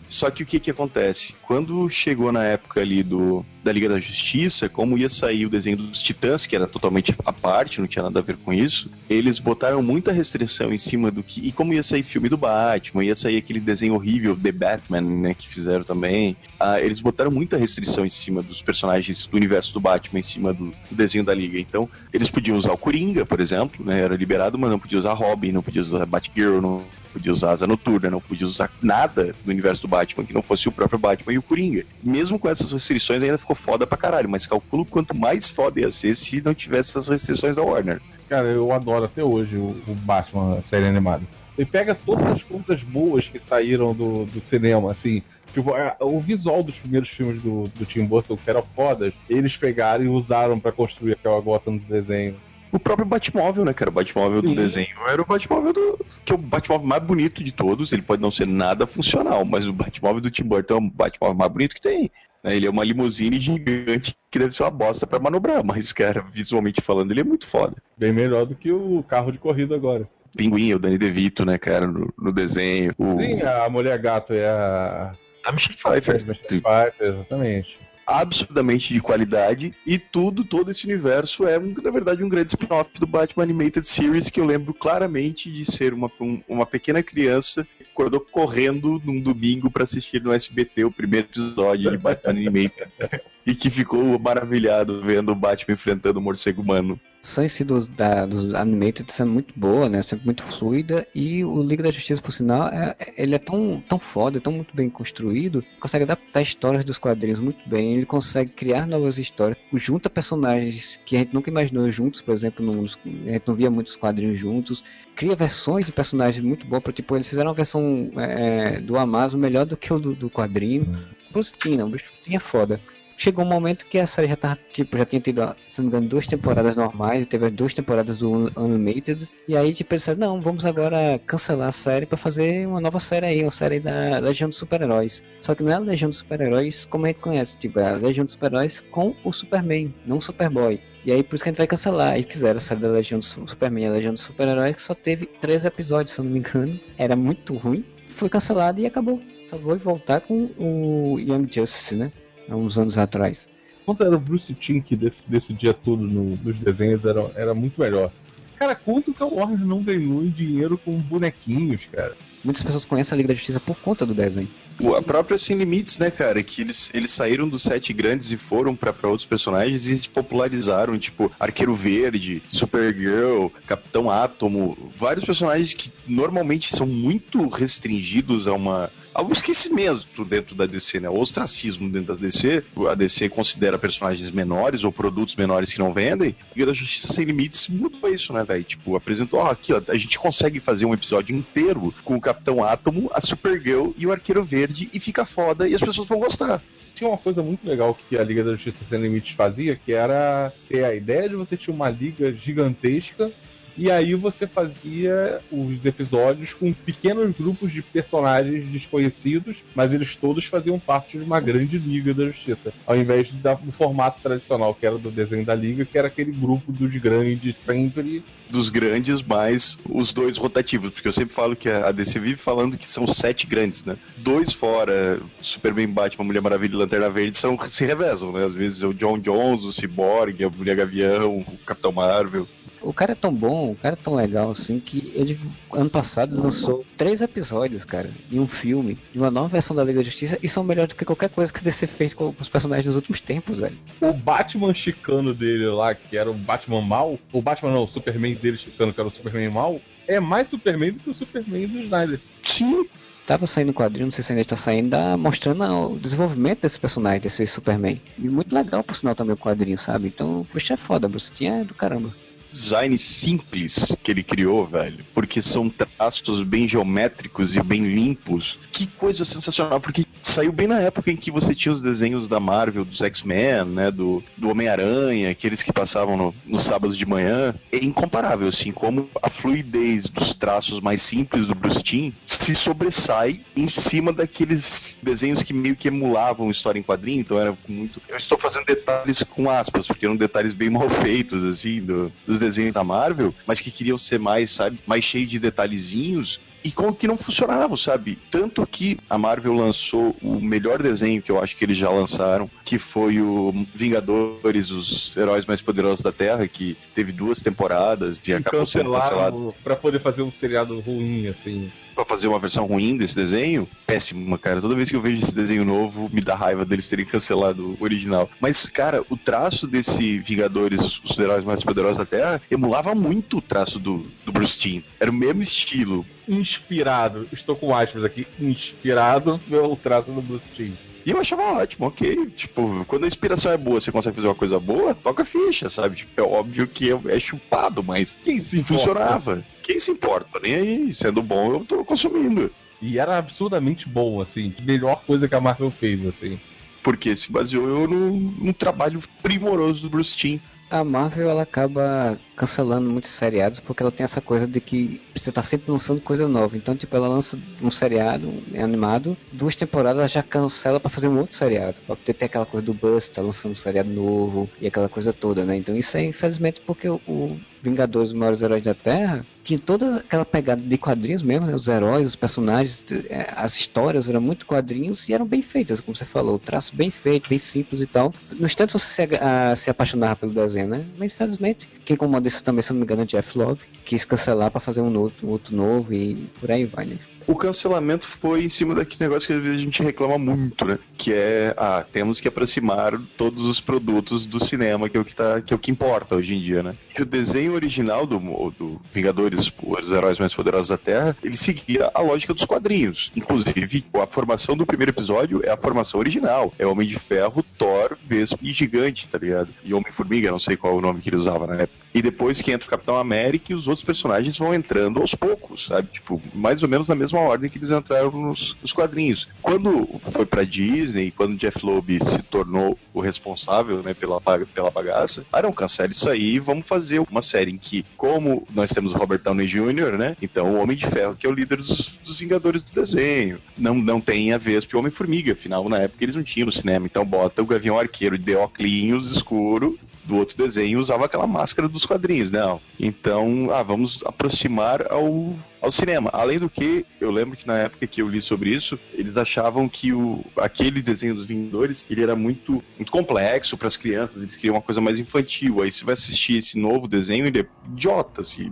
[0.09, 1.35] Só que o que que acontece?
[1.43, 5.75] Quando chegou na época ali do da Liga da Justiça, como ia sair o desenho
[5.75, 9.39] dos Titãs, que era totalmente à parte, não tinha nada a ver com isso, eles
[9.39, 11.45] botaram muita restrição em cima do que.
[11.45, 15.33] E como ia sair filme do Batman, ia sair aquele desenho horrível, The Batman, né,
[15.33, 19.81] que fizeram também, ah, eles botaram muita restrição em cima dos personagens do universo do
[19.81, 21.59] Batman, em cima do, do desenho da Liga.
[21.59, 25.11] Então, eles podiam usar o Coringa, por exemplo, né, era liberado, mas não podia usar
[25.11, 26.85] Robin, não podia usar Batgirl, não
[27.17, 30.67] podia usar Asa Noturna, não podia usar nada do universo do Batman que não fosse
[30.67, 31.83] o próprio Batman e o Coringa.
[32.03, 35.91] Mesmo com essas restrições, ainda ficou foda pra caralho, mas calculo quanto mais foda ia
[35.91, 38.01] ser se não tivesse essas restrições da Warner.
[38.29, 41.23] Cara, eu adoro até hoje o, o Batman, a série animada.
[41.57, 45.23] Ele pega todas as coisas boas que saíram do, do cinema, assim.
[45.53, 49.57] Tipo, é, o visual dos primeiros filmes do, do Tim Burton, que eram fodas, eles
[49.57, 52.35] pegaram e usaram para construir aquela gota no desenho
[52.71, 53.89] o próprio Batmóvel, né, cara?
[53.89, 54.47] O Batmóvel Sim.
[54.47, 56.05] do desenho era o Batmóvel do.
[56.25, 57.91] que é o Batmóvel mais bonito de todos.
[57.91, 61.37] Ele pode não ser nada funcional, mas o Batmóvel do Tim Burton é o Batmóvel
[61.37, 62.11] mais bonito que tem.
[62.43, 62.55] Né?
[62.55, 66.81] Ele é uma limusine gigante que deve ser uma bosta para manobrar, mas, cara, visualmente
[66.81, 67.75] falando, ele é muito foda.
[67.97, 70.07] Bem melhor do que o carro de corrida agora.
[70.35, 72.93] Pinguim, o Danny DeVito, né, cara, no, no desenho.
[72.97, 73.19] O...
[73.19, 75.13] Sim, a mulher gato é a.
[75.45, 76.25] A Michelle Pfeiffer.
[76.25, 82.23] Michelle Pfeiffer, exatamente absurdamente de qualidade e tudo, todo esse universo é, um, na verdade,
[82.23, 86.41] um grande spin-off do Batman Animated Series que eu lembro claramente de ser uma, um,
[86.47, 91.91] uma pequena criança que acordou correndo num domingo para assistir no SBT o primeiro episódio
[91.91, 92.87] de Batman Animated
[93.45, 96.97] e que ficou maravilhado vendo o Batman enfrentando o morcego humano
[97.27, 100.01] si dos, da, dos animated é muito boa, né?
[100.01, 101.05] Sempre muito fluida.
[101.13, 104.75] E o Liga da Justiça, por sinal, é, ele é tão, tão foda, tão muito
[104.75, 107.95] bem construído, consegue adaptar histórias dos quadrinhos muito bem.
[107.95, 112.65] Ele consegue criar novas histórias, junta personagens que a gente nunca imaginou juntos, por exemplo,
[112.69, 114.83] a gente não via muitos quadrinhos juntos.
[115.15, 119.65] Cria versões de personagens muito boas, tipo, eles fizeram uma versão é, do Amazon melhor
[119.65, 120.97] do que o do, do quadrinho.
[121.31, 122.79] Bruce Timm, o Bruce Timm é foda
[123.27, 125.89] chegou um momento que a série já tava, tipo, já tinha tido, se não me
[125.89, 130.65] engano, duas temporadas normais, teve duas temporadas do Animated, e aí tipo, pensaram, não, vamos
[130.65, 134.57] agora cancelar a série para fazer uma nova série aí, uma série da Legião dos
[134.57, 135.21] Super-Heróis.
[135.41, 137.95] Só que não é a Legião dos Super-Heróis como a gente conhece, tipo, é a
[137.95, 140.79] Legião dos Super-Heróis com o Superman, não o Superboy.
[141.03, 142.17] E aí por isso que a gente vai cancelar.
[142.17, 144.93] E fizeram a série da Legião do Superman e a Legião dos Super-Heróis, que só
[144.93, 146.79] teve três episódios, se eu não me engano.
[146.97, 147.83] Era muito ruim.
[148.07, 149.21] Foi cancelado e acabou.
[149.49, 152.11] Só vou voltar com o Young Justice, né?
[152.49, 153.47] Há uns anos atrás.
[153.85, 154.95] Quanto era o Bruce Timm que
[155.27, 158.11] decidia tudo no, nos desenhos, era, era muito melhor.
[158.59, 162.17] Cara, quanto que a Warner não ganhou em dinheiro com bonequinhos, cara?
[162.43, 164.47] Muitas pessoas conhecem a Liga da Justiça por conta do desenho.
[164.95, 166.41] A própria Sem Limites, né, cara?
[166.43, 170.97] Que eles, eles saíram dos sete grandes e foram para outros personagens e se popularizaram,
[170.97, 178.89] tipo Arqueiro Verde, Supergirl, Capitão Átomo, vários personagens que normalmente são muito restringidos a uma
[179.17, 181.09] ao esquecimento dentro da DC, né?
[181.09, 182.63] O ostracismo dentro da DC.
[182.87, 186.35] A DC considera personagens menores ou produtos menores que não vendem.
[186.55, 188.63] E a Justiça Sem Limites mudou isso, né, velho?
[188.63, 192.63] Tipo, apresentou, ó, aqui, ó, a gente consegue fazer um episódio inteiro com o Capitão
[192.63, 196.61] Átomo, a Supergirl e o Arqueiro Verde e fica foda e as pessoas vão gostar
[196.93, 200.51] tinha uma coisa muito legal que a Liga da Justiça Sem Limites fazia, que era
[200.67, 203.31] ter a ideia de você ter uma liga gigantesca
[203.77, 210.45] e aí você fazia os episódios com pequenos grupos de personagens desconhecidos, mas eles todos
[210.45, 212.73] faziam parte de uma grande Liga da Justiça.
[212.85, 216.71] Ao invés do formato tradicional, que era do desenho da Liga, que era aquele grupo
[216.71, 221.91] dos grandes sempre dos grandes, mais os dois rotativos, porque eu sempre falo que a
[221.91, 223.97] DC vive falando que são sete grandes, né?
[224.17, 228.45] Dois fora, Superman, Batman, Mulher Maravilha e Lanterna Verde, são, se revezam, né?
[228.45, 232.47] Às vezes é o John Jones, o Cyborg, a Mulher Gavião, o Capitão Marvel.
[232.81, 235.39] O cara é tão bom, o cara é tão legal assim que ele
[235.73, 239.99] ano passado lançou três episódios, cara, de um filme, de uma nova versão da Liga
[239.99, 242.49] da Justiça e são melhores do que qualquer coisa que a DC fez com os
[242.49, 243.77] personagens nos últimos tempos, velho.
[243.99, 248.35] O Batman chicano dele lá, que era o Batman mal, o Batman não, o Superman
[248.35, 251.79] dele chicano, que era o Superman mal, é mais Superman do que o Superman do
[251.79, 252.19] Snyder.
[252.41, 252.87] Sim,
[253.25, 256.79] tava saindo um quadrinho, não sei se ainda está saindo, da, mostrando o desenvolvimento desse
[256.79, 258.01] personagem, desse Superman.
[258.17, 260.07] E muito legal, por sinal, também o quadrinho, sabe?
[260.07, 261.33] Então, puxa, é foda, Bruce.
[261.33, 262.09] Tinha é do caramba
[262.51, 265.05] design simples que ele criou, velho.
[265.13, 268.59] Porque são traços bem geométricos e bem limpos.
[268.71, 272.39] Que coisa sensacional, porque saiu bem na época em que você tinha os desenhos da
[272.39, 273.91] Marvel, dos X-Men, né?
[273.91, 277.55] Do, do Homem-Aranha, aqueles que passavam no, nos sábados de manhã.
[277.71, 283.41] É incomparável, assim, como a fluidez dos traços mais simples do Bruce Timm se sobressai
[283.55, 287.21] em cima daqueles desenhos que meio que emulavam história em quadrinho.
[287.21, 288.01] Então era muito.
[288.07, 292.36] Eu estou fazendo detalhes com aspas, porque eram detalhes bem mal feitos, assim, do, dos
[292.39, 296.93] desenhos da Marvel, mas que queriam ser mais, sabe, mais cheio de detalhezinhos e com
[296.93, 298.17] que não funcionavam, sabe?
[298.29, 302.49] Tanto que a Marvel lançou o melhor desenho que eu acho que eles já lançaram,
[302.65, 308.31] que foi o Vingadores, os heróis mais poderosos da Terra, que teve duas temporadas e,
[308.31, 309.55] e acabou sendo cancelado.
[309.63, 314.37] Pra poder fazer um seriado ruim, assim para fazer uma versão ruim desse desenho, péssimo,
[314.37, 314.61] cara.
[314.61, 317.83] Toda vez que eu vejo esse desenho novo, me dá raiva deles terem cancelado o
[317.83, 318.29] original.
[318.39, 323.41] Mas, cara, o traço desse Vingadores, os heróis mais poderosos da Terra, emulava muito o
[323.41, 324.83] traço do, do Bruce Timm.
[324.99, 326.05] Era o mesmo estilo.
[326.27, 330.73] Inspirado, estou com aspas aqui, inspirado pelo traço do Bruce Timm.
[331.07, 332.25] E eu achava ótimo, ok.
[332.35, 335.95] Tipo, quando a inspiração é boa, você consegue fazer uma coisa boa, toca ficha, sabe?
[335.95, 339.41] Tipo, é óbvio que é chupado, mas quem se funcionava.
[339.63, 340.37] Quem se importa?
[340.43, 342.51] Nem aí, sendo bom, eu tô consumindo.
[342.81, 344.53] E era absurdamente bom, assim.
[344.61, 346.37] Melhor coisa que a Marvel fez, assim.
[346.83, 350.39] Porque se baseou num, num trabalho primoroso do Bruce Timm
[350.69, 355.31] a Marvel ela acaba cancelando muitos seriados porque ela tem essa coisa de que precisa
[355.31, 356.55] estar sempre lançando coisa nova.
[356.55, 361.17] Então, tipo, ela lança um seriado animado, duas temporadas ela já cancela para fazer um
[361.17, 361.77] outro seriado.
[361.85, 365.11] Pra ter, ter aquela coisa do Buzz, tá lançando um seriado novo e aquela coisa
[365.11, 365.57] toda, né?
[365.57, 369.97] Então isso é infelizmente porque o, o Vingadores, os maiores heróis da Terra, tinha toda
[369.97, 371.55] aquela pegada de quadrinhos mesmo, né?
[371.55, 375.95] Os heróis, os personagens, é, as histórias eram muito quadrinhos e eram bem feitas, como
[375.95, 378.13] você falou, o traço bem feito, bem simples e tal.
[378.33, 380.85] No instante você se, a, se apaixonava pelo desenho, né?
[380.97, 384.51] Mas infelizmente, quem comanda isso também, se não me engano, é Jeff Love, quis cancelar
[384.51, 386.97] para fazer um outro, outro novo e por aí vai, né?
[387.27, 390.79] o cancelamento foi em cima daquele negócio que às vezes a gente reclama muito, né?
[390.97, 395.13] Que é, ah, temos que aproximar todos os produtos do cinema, que é o que,
[395.13, 396.75] tá, que, é o que importa hoje em dia, né?
[396.97, 398.17] E o desenho original do,
[398.51, 403.11] do Vingadores, os heróis mais poderosos da Terra, ele seguia a lógica dos quadrinhos.
[403.13, 406.53] Inclusive, a formação do primeiro episódio é a formação original.
[406.57, 409.49] É Homem de Ferro, Thor, Vespa e Gigante, tá ligado?
[409.65, 411.87] E Homem-Formiga, não sei qual é o nome que ele usava na época.
[411.93, 415.65] E depois que entra o Capitão América e os outros personagens vão entrando aos poucos,
[415.67, 415.89] sabe?
[415.91, 419.27] Tipo, mais ou menos na mesma ordem que eles entraram nos, nos quadrinhos.
[419.41, 425.25] Quando foi pra Disney, quando Jeff Loeb se tornou o responsável, né, pela, pela bagaça,
[425.31, 428.97] ah, não, cancela isso aí vamos fazer uma série em que, como nós temos o
[428.97, 430.17] Robert Downey Jr., né?
[430.21, 433.39] Então o Homem de Ferro, que é o líder dos, dos Vingadores do desenho.
[433.57, 436.51] Não, não tem a ver com o Homem-Formiga, afinal, na época eles não tinham no
[436.51, 436.85] cinema.
[436.85, 441.85] Então bota o Gavião Arqueiro de óculos escuro do outro desenho usava aquela máscara dos
[441.85, 442.59] quadrinhos, não.
[442.79, 446.09] Então, ah, vamos aproximar ao ao cinema.
[446.13, 449.67] Além do que, eu lembro que na época que eu li sobre isso, eles achavam
[449.67, 454.35] que o, aquele desenho dos Vingadores ele era muito, muito complexo para as crianças, eles
[454.35, 455.61] queriam uma coisa mais infantil.
[455.61, 458.51] Aí você vai assistir esse novo desenho, ele é idiota, assim,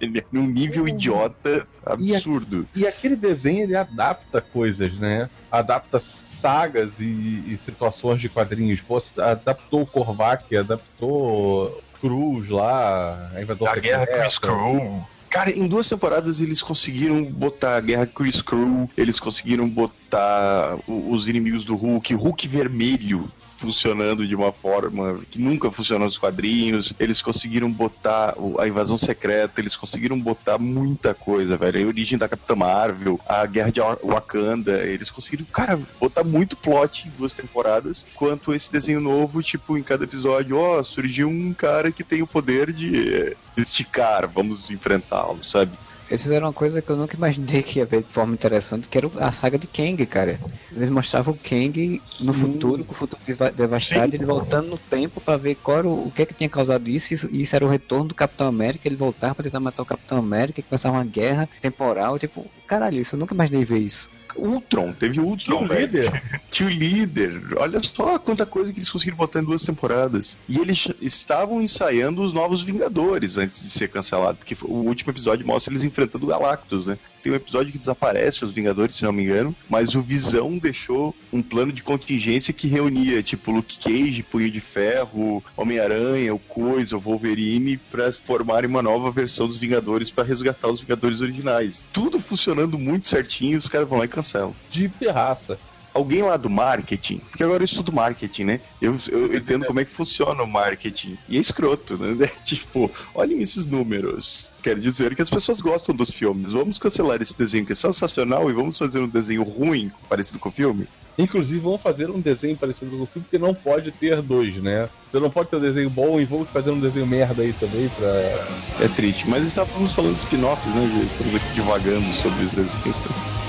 [0.00, 0.88] ele é num nível uhum.
[0.88, 2.66] idiota absurdo.
[2.74, 5.28] E, a, e aquele desenho ele adapta coisas, né?
[5.50, 8.80] Adapta sagas e, e situações de quadrinhos.
[8.80, 14.04] Pô, adaptou o Korvac, adaptou Cruz lá, a invasão a secreta.
[14.04, 15.06] Guerra Chris Crew
[15.36, 21.28] Cara, em duas temporadas eles conseguiram botar a guerra Chris Crew, eles conseguiram botar os
[21.28, 26.92] inimigos do Hulk, Hulk vermelho funcionando de uma forma que nunca funcionou nos quadrinhos.
[26.98, 31.84] Eles conseguiram botar a invasão secreta, eles conseguiram botar muita coisa, velho.
[31.84, 37.08] A origem da Capitã Marvel, a guerra de Wakanda, eles conseguiram, cara, botar muito plot
[37.08, 38.06] em duas temporadas.
[38.14, 42.26] Quanto esse desenho novo, tipo, em cada episódio, ó, surgiu um cara que tem o
[42.26, 45.72] poder de esticar, vamos enfrentá-lo, sabe?
[46.08, 48.96] Eles fizeram uma coisa que eu nunca imaginei que ia ver de forma interessante, que
[48.96, 50.40] era a saga de Kang, cara.
[50.70, 52.34] Eles mostravam o Kang no hum.
[52.34, 53.22] futuro, com o futuro
[53.54, 54.16] devastado, Sim.
[54.16, 56.88] ele voltando no tempo para ver qual era o, o que é que tinha causado
[56.88, 59.82] isso, isso, e isso era o retorno do Capitão América, ele voltar para tentar matar
[59.82, 63.78] o Capitão América, que começava uma guerra temporal, tipo, caralho, isso eu nunca imaginei ver
[63.78, 64.10] isso.
[64.38, 66.22] Ultron, teve Ultron, Tio líder.
[66.50, 67.42] Tio líder.
[67.56, 70.36] Olha só quanta coisa que eles conseguiram botar em duas temporadas.
[70.48, 75.46] E eles estavam ensaiando os novos Vingadores antes de ser cancelado, porque o último episódio
[75.46, 76.98] mostra eles enfrentando o Galactus, né?
[77.26, 81.12] Tem um episódio que desaparece os Vingadores, se não me engano, mas o Visão deixou
[81.32, 86.96] um plano de contingência que reunia, tipo, Luke Cage, Punho de Ferro, Homem-Aranha, o Coisa,
[86.96, 91.84] o Wolverine, para formarem uma nova versão dos Vingadores para resgatar os Vingadores originais.
[91.92, 94.54] Tudo funcionando muito certinho, os caras vão lá e cancelam.
[94.70, 95.58] De terraça
[95.96, 98.60] alguém lá do marketing, porque agora eu estudo marketing, né?
[98.80, 101.16] Eu, eu, eu entendo como é que funciona o marketing.
[101.28, 102.26] E é escroto, né?
[102.44, 104.52] tipo, olhem esses números.
[104.62, 106.52] Quer dizer que as pessoas gostam dos filmes.
[106.52, 110.50] Vamos cancelar esse desenho que é sensacional e vamos fazer um desenho ruim parecido com
[110.50, 110.86] o filme?
[111.18, 114.86] Inclusive, vamos fazer um desenho parecido com o filme, porque não pode ter dois, né?
[115.08, 117.88] Você não pode ter um desenho bom e vamos fazer um desenho merda aí também
[117.88, 118.84] pra.
[118.84, 121.02] É triste, mas estávamos falando de spin-offs, né?
[121.02, 123.00] Estamos aqui divagando sobre os desenhos.
[123.00, 123.45] Então.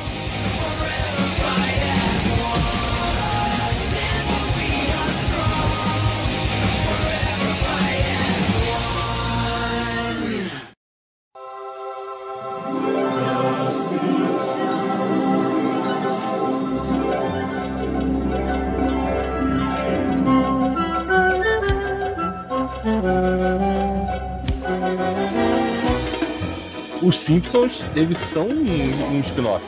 [27.07, 29.63] Os Simpsons, eles são um, um spin-off.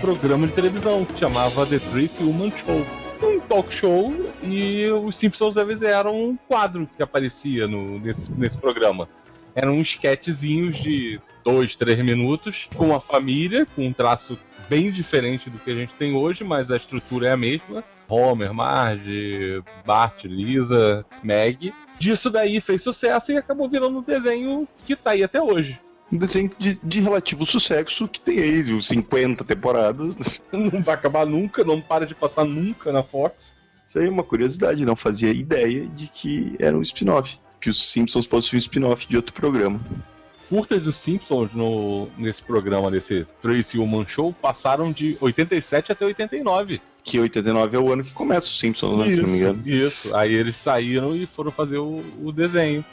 [0.00, 2.84] Programa de televisão que chamava The Tracy Ullman Show.
[3.22, 4.12] Um talk show
[4.42, 9.08] e os Simpsons às eram um quadro que aparecia no, nesse, nesse programa.
[9.54, 14.36] Eram uns sketchzinhos de dois, três minutos com uma família, com um traço
[14.68, 17.84] bem diferente do que a gente tem hoje, mas a estrutura é a mesma.
[18.08, 21.72] Homer, Marge, Bart, Lisa, Meg.
[22.00, 25.78] Disso daí fez sucesso e acabou virando um desenho que tá aí até hoje
[26.12, 30.40] um desenho de, de, relativo sucesso que tem aí os 50 temporadas.
[30.52, 33.52] Não vai acabar nunca, não para de passar nunca na Fox.
[33.86, 37.38] Isso aí é uma curiosidade, não fazia ideia de que era um spin-off.
[37.60, 39.80] Que os Simpsons fossem um spin-off de outro programa.
[40.48, 46.80] Curtas dos Simpsons no, nesse programa, nesse Tracy Ullman Show, passaram de 87 até 89.
[47.02, 49.62] Que 89 é o ano que começa os Simpsons, né, isso, se não me engano.
[49.66, 52.84] Isso, aí eles saíram e foram fazer o, o desenho.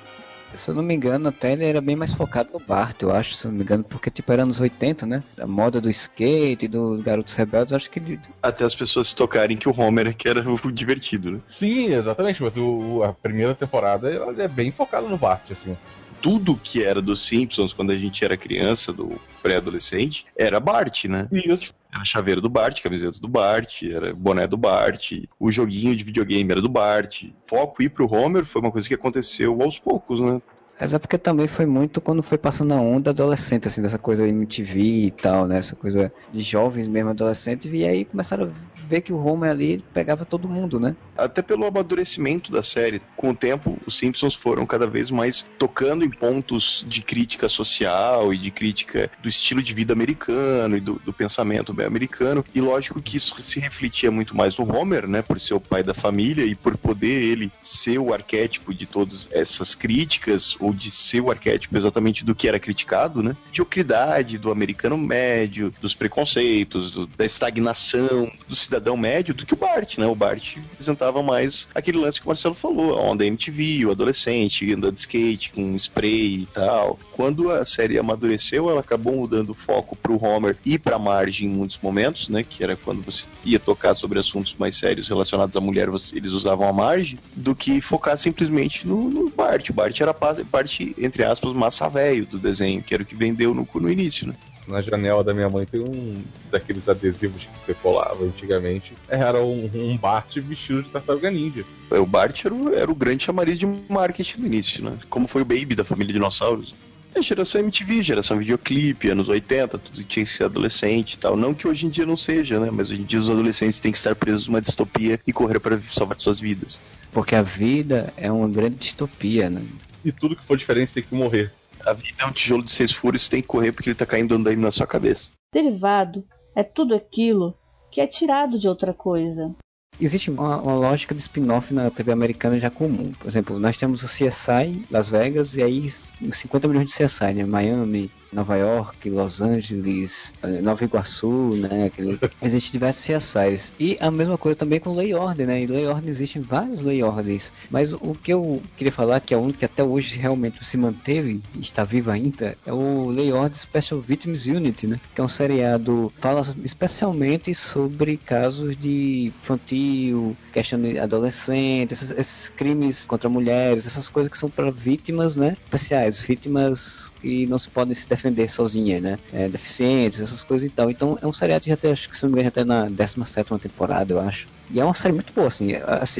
[0.57, 3.33] Se eu não me engano, até ele era bem mais focado no Bart, eu acho,
[3.33, 5.23] se eu não me engano, porque tipo era anos 80, né?
[5.39, 7.99] A moda do skate, do Garotos Rebeldes, acho que.
[7.99, 8.19] Ele...
[8.41, 11.39] Até as pessoas se tocarem que o Homer que era o divertido, né?
[11.47, 15.75] Sim, exatamente, mas o, a primeira temporada é bem focada no Bart, assim
[16.21, 21.27] tudo que era dos Simpsons quando a gente era criança, do pré-adolescente, era Bart, né?
[21.31, 21.73] Isso.
[21.91, 26.51] Era chaveiro do Bart, camiseta do Bart, era boné do Bart, o joguinho de videogame
[26.51, 27.25] era do Bart.
[27.45, 30.41] Foco ir pro Homer foi uma coisa que aconteceu aos poucos, né?
[30.79, 34.27] Mas é porque também foi muito quando foi passando a onda adolescente, assim, dessa coisa
[34.27, 35.57] MTV e tal, né?
[35.57, 39.81] Essa coisa de jovens mesmo, adolescentes, e aí começaram a ver que o Homer ali
[39.93, 40.95] pegava todo mundo, né?
[41.17, 43.01] Até pelo amadurecimento da série.
[43.15, 48.33] Com o tempo, os Simpsons foram cada vez mais tocando em pontos de crítica social
[48.33, 52.43] e de crítica do estilo de vida americano e do, do pensamento americano.
[52.53, 55.21] E lógico que isso se refletia muito mais no Homer, né?
[55.21, 59.27] Por ser o pai da família e por poder ele ser o arquétipo de todas
[59.31, 63.35] essas críticas, ou de ser o arquétipo exatamente do que era criticado, né?
[63.47, 69.57] Mediocridade do americano médio, dos preconceitos, do, da estagnação do cidadão médio do que o
[69.57, 70.05] Bart, né?
[70.05, 74.93] O Bart representava mais aquele lance que o Marcelo falou, onda MTV, o adolescente andando
[74.93, 76.99] de skate com spray e tal.
[77.13, 81.49] Quando a série amadureceu, ela acabou mudando o foco pro Homer e pra Marge em
[81.49, 82.43] muitos momentos, né?
[82.43, 86.67] Que era quando você ia tocar sobre assuntos mais sérios relacionados à mulher, eles usavam
[86.67, 89.69] a Marge, do que focar simplesmente no, no Bart.
[89.69, 90.13] O Bart era
[90.57, 94.27] parte, entre aspas, massa velho do desenho, que era o que vendeu no, no início,
[94.27, 94.33] né?
[94.67, 96.21] na janela da minha mãe tem um
[96.51, 98.91] daqueles adesivos que você colava antigamente.
[99.07, 101.63] Era um, um Bart vestido de tartaruga ninja.
[101.89, 104.97] O Bart era o, era o grande chamariz de marketing no início, né?
[105.09, 106.75] Como foi o Baby da família Dinossauros.
[107.15, 111.37] É geração MTV, geração videoclipe, anos 80, tudo tinha que ser adolescente e tal.
[111.37, 112.69] Não que hoje em dia não seja, né?
[112.69, 115.79] Mas hoje em dia os adolescentes têm que estar presos numa distopia e correr para
[115.89, 116.77] salvar suas vidas.
[117.13, 119.61] Porque a vida é uma grande distopia, né?
[120.03, 121.51] E tudo que for diferente tem que morrer.
[121.85, 124.05] A vida é um tijolo de seis furos, você tem que correr porque ele tá
[124.05, 125.31] caindo andando na sua cabeça.
[125.53, 126.25] Derivado
[126.55, 127.55] é tudo aquilo
[127.91, 129.55] que é tirado de outra coisa.
[129.99, 133.11] Existe uma, uma lógica de spin-off na TV americana já comum.
[133.13, 137.45] Por exemplo, nós temos o CSI Las Vegas e aí 50 milhões de CSI, né?
[137.45, 141.85] Miami, Nova York, Los Angeles, eh, Nova Iguaçu, né?
[141.85, 142.19] Aquele...
[142.41, 143.71] Existem diversos CSIs.
[143.79, 145.61] E a mesma coisa também com Lei Ordem, né?
[145.61, 147.51] E Lei Ordem existem vários Lei Ordens.
[147.69, 150.77] Mas o que eu queria falar, que é o único que até hoje realmente se
[150.77, 154.99] manteve e está vivo ainda, é o Lei Ordem Special Victims Unit, né?
[155.15, 162.49] Que é um seriado fala especialmente sobre casos de infantil, questão de adolescente, esses, esses
[162.49, 165.55] crimes contra mulheres, essas coisas que são para vítimas, né?
[165.63, 168.16] Especiais, vítimas que não se podem se defender
[168.49, 169.19] sozinha, né?
[169.33, 170.89] É, deficientes, essas coisas e tal.
[170.89, 172.65] Então é um seriado que já tem, acho que se não me engano, já tá
[172.65, 174.47] na 17 temporada, eu acho.
[174.69, 175.71] E é uma série muito boa, assim.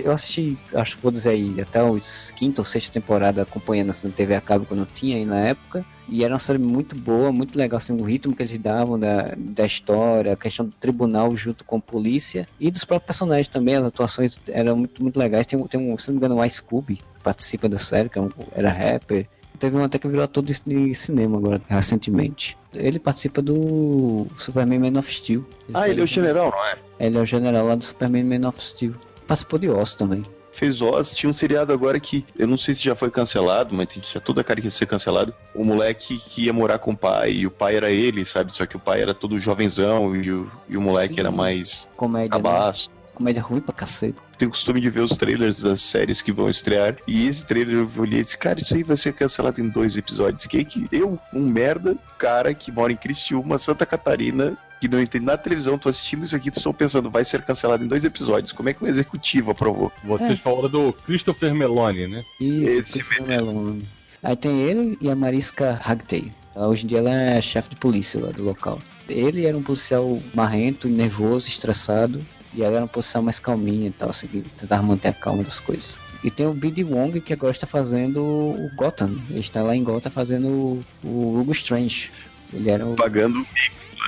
[0.03, 4.07] Eu assisti, acho que vou dizer aí, até os quinta ou sexta temporada acompanhando assim,
[4.07, 5.85] na TV a cabo quando eu tinha aí na época.
[6.07, 9.33] E era uma série muito boa, muito legal, assim, o ritmo que eles davam da,
[9.37, 13.75] da história, a questão do tribunal junto com a polícia e dos próprios personagens também,
[13.75, 15.45] as atuações eram muito, muito legais.
[15.45, 18.25] Tem, tem um, se não me engano, o Ice Cube participa da série, que é
[18.53, 19.27] era rapper.
[19.59, 22.57] Teve um até que virou ator de, de cinema agora, recentemente.
[22.73, 25.45] Ele participa do Superman Man of Steel.
[25.73, 26.77] ah, ele é o general, não é?
[26.99, 28.93] Ele é o general lá do Superman Man of Steel.
[29.27, 30.25] Participou de Oz também.
[30.51, 33.87] Fez Oz, tinha um seriado agora que eu não sei se já foi cancelado, mas
[33.87, 35.31] tinha toda a cara que ia ser cancelado.
[35.53, 38.51] O moleque que ia morar com o pai, e o pai era ele, sabe?
[38.51, 41.19] Só que o pai era todo jovenzão e o, e o moleque Sim.
[41.19, 42.31] era mais Comédia.
[42.31, 42.89] cabaço.
[42.89, 42.96] Né?
[43.17, 44.19] Comédia ruim pra cacete.
[44.37, 46.95] Tenho o costume de ver os trailers das séries que vão estrear.
[47.07, 49.97] E esse trailer eu olhei e disse, cara, isso aí vai ser cancelado em dois
[49.97, 50.45] episódios.
[50.45, 55.25] Que, que eu, um merda, cara que mora em Criciúma, Santa Catarina, que não entende
[55.25, 58.51] nada da televisão, tô assistindo isso aqui, estou pensando, vai ser cancelado em dois episódios.
[58.51, 59.91] Como é que o executivo aprovou?
[60.03, 60.35] Vocês É.
[60.35, 62.23] falaram do Christopher Meloni, né?
[62.39, 63.87] Isso, Esse Christopher Meloni.
[64.21, 66.31] Aí tem ele e a Mariska Hargitay.
[66.55, 68.79] Ela, Hoje em dia ela é chefe de polícia lá do local.
[69.09, 72.23] Ele era um policial marrento, nervoso, estressado.
[72.57, 75.43] E ela era um policial mais calminha e tal, assim, que tentava manter a calma
[75.43, 75.99] das coisas.
[76.23, 76.83] E tem o B.D.
[76.83, 79.15] Wong que agora está fazendo o Gotham.
[79.29, 82.11] Ele está lá em Gotham fazendo o, o Hugo Strange.
[82.51, 82.95] Ele era o.
[82.95, 83.37] Pagando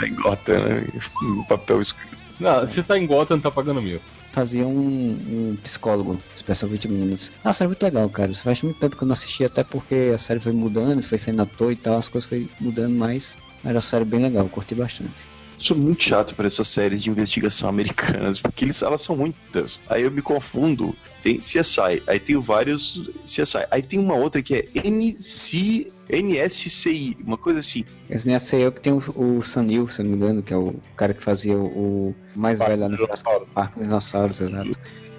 [0.02, 0.88] lá em Gotham, né?
[1.22, 2.18] Um papel escrito.
[2.40, 4.02] Não, se tá em Gotham, tá pagando mil.
[4.32, 7.32] fazia um, um psicólogo, Special 20 Minutes.
[7.44, 8.32] Ah, a série é muito legal, cara.
[8.32, 11.20] Isso faz muito tempo que eu não assisti, até porque a série foi mudando, foi
[11.20, 13.38] saindo à toa e tal, as coisas foi mudando mais.
[13.64, 15.29] Era uma série bem legal, eu curti bastante.
[15.60, 19.82] Sou muito chato para essas séries de investigação americanas, porque eles, elas são muitas.
[19.90, 20.96] Aí eu me confundo.
[21.22, 23.68] Tem CSI, aí tem vários CSI.
[23.70, 27.84] Aí tem uma outra que é NC, NSCI, uma coisa assim.
[28.10, 30.58] Esse nem sei eu que tem o, o Sanil, se não me engano, que é
[30.58, 33.46] o cara que fazia o, o mais velho lá no Dinossauro.
[33.54, 34.72] Parque dos Dinossauros, exato.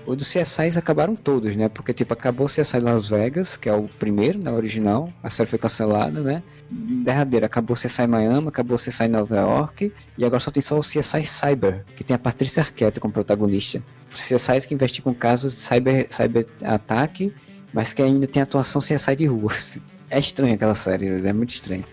[0.06, 1.68] O dos CSIs acabaram todos, né?
[1.68, 4.50] Porque, tipo, acabou o CSI Las Vegas, que é o primeiro, né?
[4.50, 5.12] Original.
[5.22, 6.42] A série foi cancelada, né?
[6.70, 9.92] Derradeira, acabou CSI Miami, acabou CSI Nova York.
[10.16, 13.82] E agora só tem só o CSI Cyber, que tem a Patrícia Arquette como protagonista.
[14.10, 17.34] CSIs que investigam casos de cyber, cyber ataque,
[17.72, 19.52] mas que ainda tem atuação CSI de rua.
[20.12, 21.84] É estranho aquela série, é muito estranho.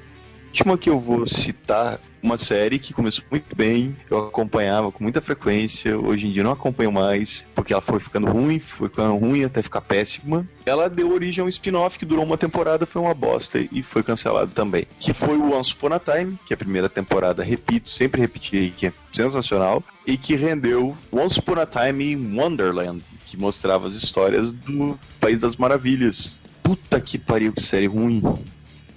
[0.57, 5.21] Última que eu vou citar, uma série que começou muito bem, eu acompanhava com muita
[5.21, 9.43] frequência, hoje em dia não acompanho mais, porque ela foi ficando ruim, foi ficando ruim
[9.43, 10.47] até ficar péssima.
[10.65, 14.01] Ela deu origem a um spin-off que durou uma temporada, foi uma bosta e foi
[14.01, 14.87] cancelado também.
[14.99, 18.57] Que foi o Once Upon a Time, que é a primeira temporada, repito, sempre repeti
[18.57, 23.85] aí, que é sensacional, e que rendeu Once Upon a Time in Wonderland, que mostrava
[23.85, 26.39] as histórias do País das Maravilhas.
[26.63, 28.23] Puta que pariu, que série ruim.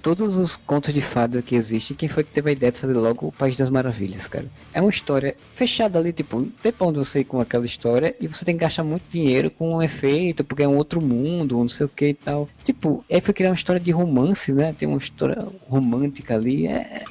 [0.02, 2.94] Todos os contos de fada que existem, quem foi que teve a ideia de fazer
[2.94, 4.46] logo o País das Maravilhas, cara?
[4.72, 8.14] É uma história fechada ali, tipo, não tem pra onde você ir com aquela história
[8.20, 11.58] e você tem que gastar muito dinheiro com um efeito, porque é um outro mundo,
[11.58, 12.48] não sei o que e tal.
[12.64, 14.74] Tipo, aí foi criar uma história de romance, né?
[14.76, 17.04] Tem uma história romântica ali, é...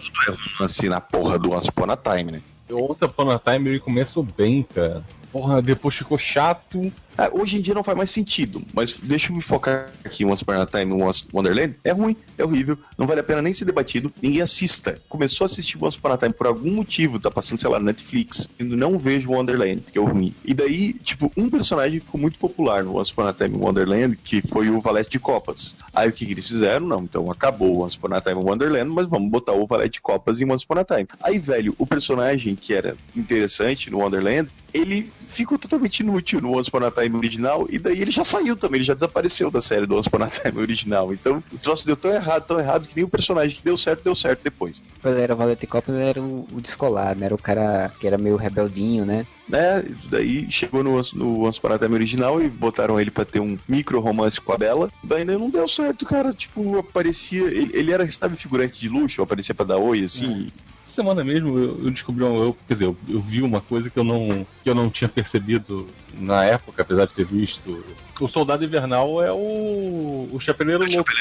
[0.61, 2.41] Assim, na porra do Once Upon a Time, né?
[2.69, 5.03] O Once Upon a Time ele começou bem, cara.
[5.31, 6.91] Porra, depois ficou chato.
[7.19, 10.25] Ah, hoje em dia não faz mais sentido, mas deixa eu me focar aqui em
[10.25, 11.75] Once Upon a Time e Once Wonderland.
[11.83, 14.97] É ruim, é horrível, não vale a pena nem ser debatido, ninguém assista.
[15.09, 18.47] Começou a assistir Once Upon a Time por algum motivo, tá passando, sei lá, Netflix,
[18.57, 20.33] e não vejo Wonderland, que é ruim.
[20.45, 24.41] E daí, tipo, um personagem ficou muito popular no Once Upon a Time Wonderland, que
[24.41, 25.75] foi o Valete de Copas.
[25.93, 26.87] Aí o que, que eles fizeram?
[26.87, 30.39] Não, então acabou Once Upon a Time Wonderland, mas vamos botar o Valete de Copas
[30.39, 31.07] em Once Upon a Time.
[31.21, 36.69] Aí, velho, o personagem que era interessante no Wonderland, ele ficou totalmente inútil no Once
[36.69, 39.61] Upon a Time Time original, e daí ele já saiu também, ele já desapareceu da
[39.61, 41.13] série do Once Upon a Time original.
[41.13, 44.03] Então o troço deu tão errado, tão errado, que nem o personagem que deu certo,
[44.03, 44.81] deu certo depois.
[45.01, 47.25] Quando ele era Valete Cop, ele era o, o descolado, né?
[47.25, 49.25] Era o cara que era meio rebeldinho, né?
[49.47, 49.83] né?
[50.09, 54.39] Daí chegou no, no Once Upon original e botaram ele pra ter um micro romance
[54.39, 54.91] com a Bela.
[55.03, 56.31] Daí não deu certo, cara.
[56.33, 57.45] Tipo, aparecia.
[57.45, 60.43] Ele, ele era, sabe, figurante de luxo, aparecia pra dar oi, assim.
[60.43, 60.69] Essa
[60.99, 63.97] semana mesmo eu, eu descobri um, eu, quer dizer, eu, eu vi uma coisa que
[63.97, 67.83] eu não que eu não tinha percebido na época, apesar de ter visto.
[68.19, 71.11] O Soldado Invernal é o o Chapeleiro Louco.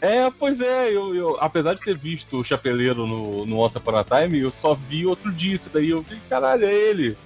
[0.00, 3.96] É, pois é, eu, eu, apesar de ter visto o Chapeleiro no, no Once Upon
[3.96, 5.90] a Time, eu só vi outro dia isso daí.
[5.90, 7.16] Eu vi, caralho, é ele.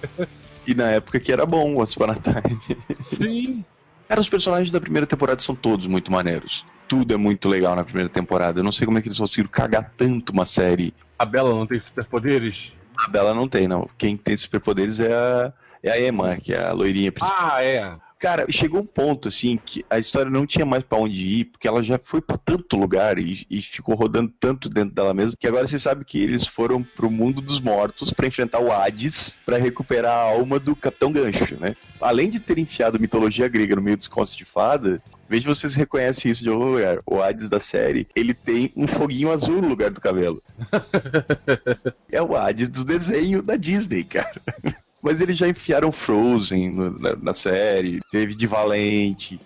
[0.65, 2.57] E na época que era bom, Once Upon a Time.
[3.01, 3.65] Sim.
[4.07, 6.65] Cara, os personagens da primeira temporada são todos muito maneiros.
[6.87, 8.59] Tudo é muito legal na primeira temporada.
[8.59, 10.93] Eu não sei como é que eles conseguiram cagar tanto uma série.
[11.23, 12.73] A Bela não tem superpoderes?
[12.97, 13.89] A Bela não tem, não.
[13.97, 17.37] Quem tem superpoderes é a, é a Emma, que é a loirinha principal.
[17.39, 17.95] Ah, é.
[18.19, 21.65] Cara, chegou um ponto, assim, que a história não tinha mais pra onde ir, porque
[21.65, 25.47] ela já foi pra tanto lugar e, e ficou rodando tanto dentro dela mesma, que
[25.47, 29.57] agora você sabe que eles foram pro mundo dos mortos pra enfrentar o Hades, pra
[29.57, 31.73] recuperar a alma do Capitão Gancho, né?
[32.01, 35.01] Além de ter enfiado mitologia grega no meio dos contos de fada,
[35.33, 36.99] veja se vocês reconhecem isso de algum lugar.
[37.07, 40.41] O Hades da série, ele tem um foguinho azul no lugar do cabelo.
[42.11, 44.31] é o Hades do desenho da Disney, cara.
[45.01, 49.39] Mas eles já enfiaram Frozen no- na, na série, teve de Valente.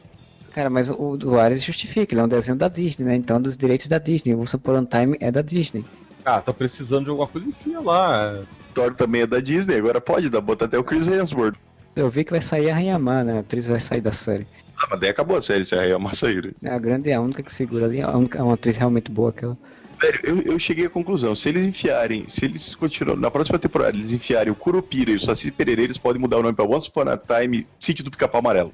[0.53, 3.15] Cara, mas o do Ares justifica, ele é um desenho da Disney, né?
[3.15, 4.33] Então, dos direitos da Disney.
[4.33, 5.85] O Once Upon Time é da Disney.
[6.25, 8.39] Ah, tá precisando de alguma coisa, enfia lá.
[8.73, 11.55] Thor também é da Disney, agora pode dar, botar até o Chris Hemsworth.
[11.95, 13.37] Eu vi que vai sair a Rayamar, né?
[13.37, 14.45] A atriz vai sair da série.
[14.77, 16.55] Ah, mas daí acabou a série, se a Rei Amar sair.
[16.63, 18.01] É a grande é a única que segura ali.
[18.01, 19.57] A única, é uma atriz realmente boa aquela.
[19.99, 23.97] Velho, eu, eu cheguei à conclusão, se eles enfiarem, se eles continuam, na próxima temporada,
[23.97, 26.87] eles enfiarem o Curupira e o Saci Pereira, eles podem mudar o nome pra Once
[26.87, 28.71] Upon a Time, Sítio do Pica-Pau Amarelo.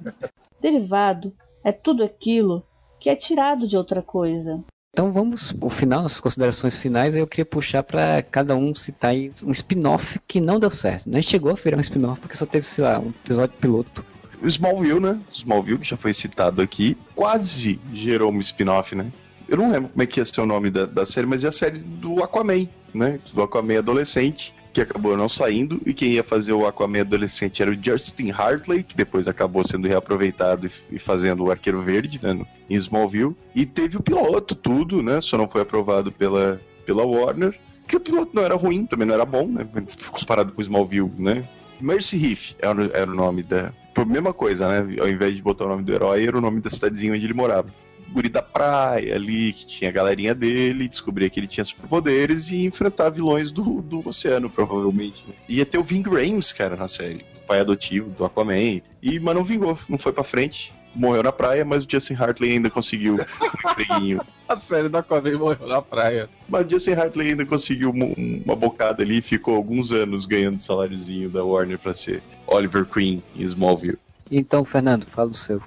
[0.62, 2.64] Derivado é tudo aquilo
[2.98, 4.64] que é tirado de outra coisa.
[4.94, 9.30] Então vamos, o final, nas considerações finais, eu queria puxar pra cada um citar aí
[9.42, 11.10] um spin-off que não deu certo.
[11.10, 14.13] Não chegou a virar um spin-off porque só teve, sei lá, um episódio piloto.
[14.42, 15.18] Smallville, né?
[15.32, 19.10] Smallville, que já foi citado aqui, quase gerou um spin-off, né?
[19.48, 21.48] Eu não lembro como é que ia ser o nome da, da série, mas é
[21.48, 23.18] a série do Aquaman, né?
[23.34, 27.70] Do Aquaman adolescente, que acabou não saindo, e quem ia fazer o Aquaman adolescente era
[27.70, 32.32] o Justin Hartley, que depois acabou sendo reaproveitado e, e fazendo o Arqueiro Verde, né?
[32.32, 33.36] no- Em Smallville.
[33.54, 35.20] E teve o piloto, tudo, né?
[35.20, 37.58] Só não foi aprovado pela, pela Warner.
[37.86, 39.66] Que o piloto não era ruim, também não era bom, né?
[40.10, 41.44] Comparado com o Smallville, né?
[41.80, 43.72] Mercy Heath era, o- era o nome da.
[43.94, 44.96] Pô, mesma coisa, né?
[45.00, 47.34] Ao invés de botar o nome do herói, era o nome da cidadezinha onde ele
[47.34, 47.72] morava.
[48.12, 52.64] Guri da praia ali, que tinha a galerinha dele, descobria que ele tinha superpoderes e
[52.64, 55.24] enfrentar vilões do, do oceano, provavelmente.
[55.48, 57.24] Ia ter o Ving Rhames, cara, na série.
[57.42, 58.80] O pai adotivo do Aquaman.
[59.02, 60.72] E, mas não vingou, não foi pra frente.
[60.94, 64.20] Morreu na praia, mas o Justin Hartley ainda conseguiu um empreguinho.
[64.48, 66.28] A série da Aquaman morreu na praia.
[66.48, 71.30] Mas o Justin Hartley ainda conseguiu uma, bocada ali e ficou alguns anos ganhando saláriozinho
[71.30, 73.98] da Warner pra ser Oliver Queen em Smallville.
[74.30, 75.60] Então, Fernando, fala o seu.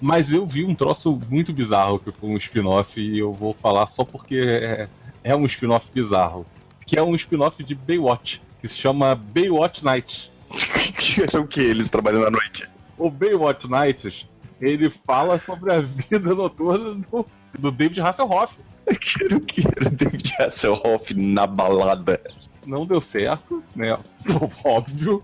[0.00, 3.86] Mas eu vi um troço muito bizarro que foi um spin-off e eu vou falar
[3.88, 4.88] só porque é,
[5.24, 6.46] é um spin-off bizarro.
[6.86, 10.30] Que é um spin-off de Baywatch, que se chama Baywatch Night.
[10.98, 11.60] que era o que?
[11.60, 12.68] Eles trabalham à noite.
[12.96, 14.26] O Baywatch Nights,
[14.60, 17.26] ele fala sobre a vida noturna do,
[17.58, 18.56] do David Hasselhoff.
[19.00, 19.62] Que era o que?
[19.66, 22.20] Era o David Hasselhoff na balada.
[22.66, 23.98] Não deu certo, né?
[24.64, 25.22] Óbvio.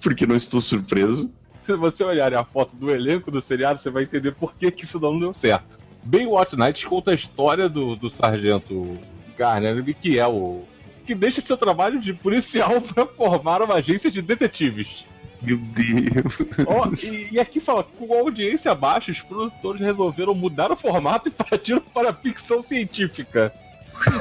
[0.00, 1.30] Porque não estou surpreso.
[1.64, 4.84] Se você olhar a foto do elenco do seriado, você vai entender por que, que
[4.84, 5.78] isso não deu certo.
[6.04, 8.98] Baywatch Nights conta a história do, do sargento
[9.36, 10.62] Garner, que é o.
[11.06, 15.04] que deixa seu trabalho de policial para formar uma agência de detetives.
[15.44, 16.38] Meu Deus.
[16.66, 21.28] Ó, e, e aqui fala, com a audiência baixa, os produtores resolveram mudar o formato
[21.30, 23.52] e partiram para a ficção científica.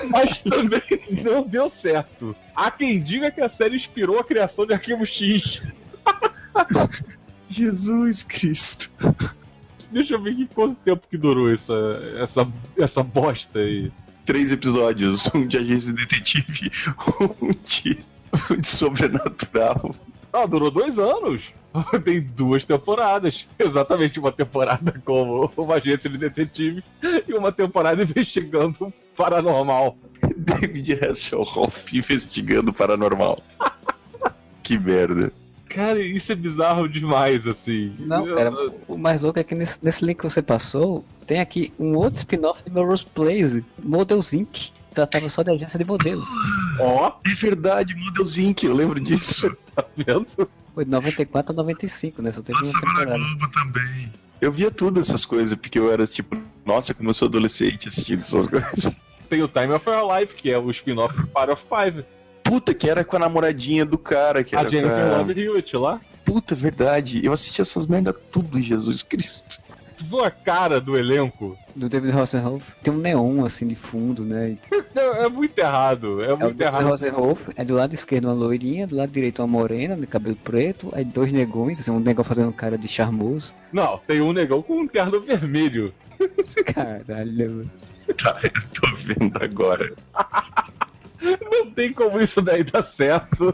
[0.10, 0.82] Mas também
[1.24, 2.36] não deu certo.
[2.56, 5.62] Há quem diga que a série inspirou a criação de Arquivo X.
[7.50, 8.91] Jesus Cristo.
[9.91, 11.74] Deixa eu ver que quanto tempo que durou essa,
[12.16, 12.48] essa,
[12.78, 13.91] essa bosta aí.
[14.26, 15.30] Três episódios.
[15.34, 16.72] Um de agência detetive,
[17.41, 18.04] um de,
[18.50, 19.95] um de sobrenatural.
[20.34, 21.53] Ah, durou dois anos.
[22.03, 23.47] Tem duas temporadas.
[23.57, 26.84] Exatamente uma temporada como uma agência de detetive
[27.27, 29.95] e uma temporada investigando o paranormal.
[30.35, 33.41] David Hasselhoff investigando o paranormal.
[34.64, 35.31] que merda.
[35.69, 37.95] Cara, isso é bizarro demais, assim.
[37.99, 38.51] Não, Eu- cara,
[38.88, 42.18] o mais louco é que nesse, nesse link que você passou, tem aqui um outro
[42.18, 46.28] spin-off de Melrose Place, Models Inc., tratava só de agência de modelos.
[46.80, 49.56] Ó, É verdade, Models Inc., eu lembro disso.
[49.76, 50.28] tá vendo?
[50.74, 52.32] Foi de 94 a 95, né?
[52.32, 53.24] Só teve uma Passava na temporada.
[53.24, 54.14] Globo também.
[54.41, 58.20] Eu via tudo essas coisas, porque eu era tipo, nossa, como eu sou adolescente assistindo
[58.22, 58.95] essas coisas.
[59.30, 62.06] Tem o Time of Your Life, que é o spin-off do Power of Five.
[62.44, 65.18] Puta, que era com a namoradinha do cara, que A era Jennifer a...
[65.18, 66.02] Love Hewitt lá.
[66.26, 67.22] Puta, verdade.
[67.24, 69.60] Eu assisti essas merda tudo, Jesus Cristo.
[69.98, 71.57] Tu viu a cara do elenco?
[71.76, 72.74] Do David Hasselhoff.
[72.84, 74.57] Tem um neon, assim, de fundo, né?
[74.95, 76.22] É muito errado.
[76.24, 76.94] É É o muito David errado.
[76.94, 80.90] Hasselhoff, é do lado esquerdo uma loirinha, do lado direito uma morena, de cabelo preto,
[80.94, 83.53] aí dois negões, assim, um negão fazendo cara de charmoso.
[83.72, 85.94] Não, tem um negão com um terno vermelho.
[86.74, 87.70] Caralho.
[88.22, 89.91] Tá, eu tô vendo agora.
[91.52, 93.53] Não tem como isso daí dar certo.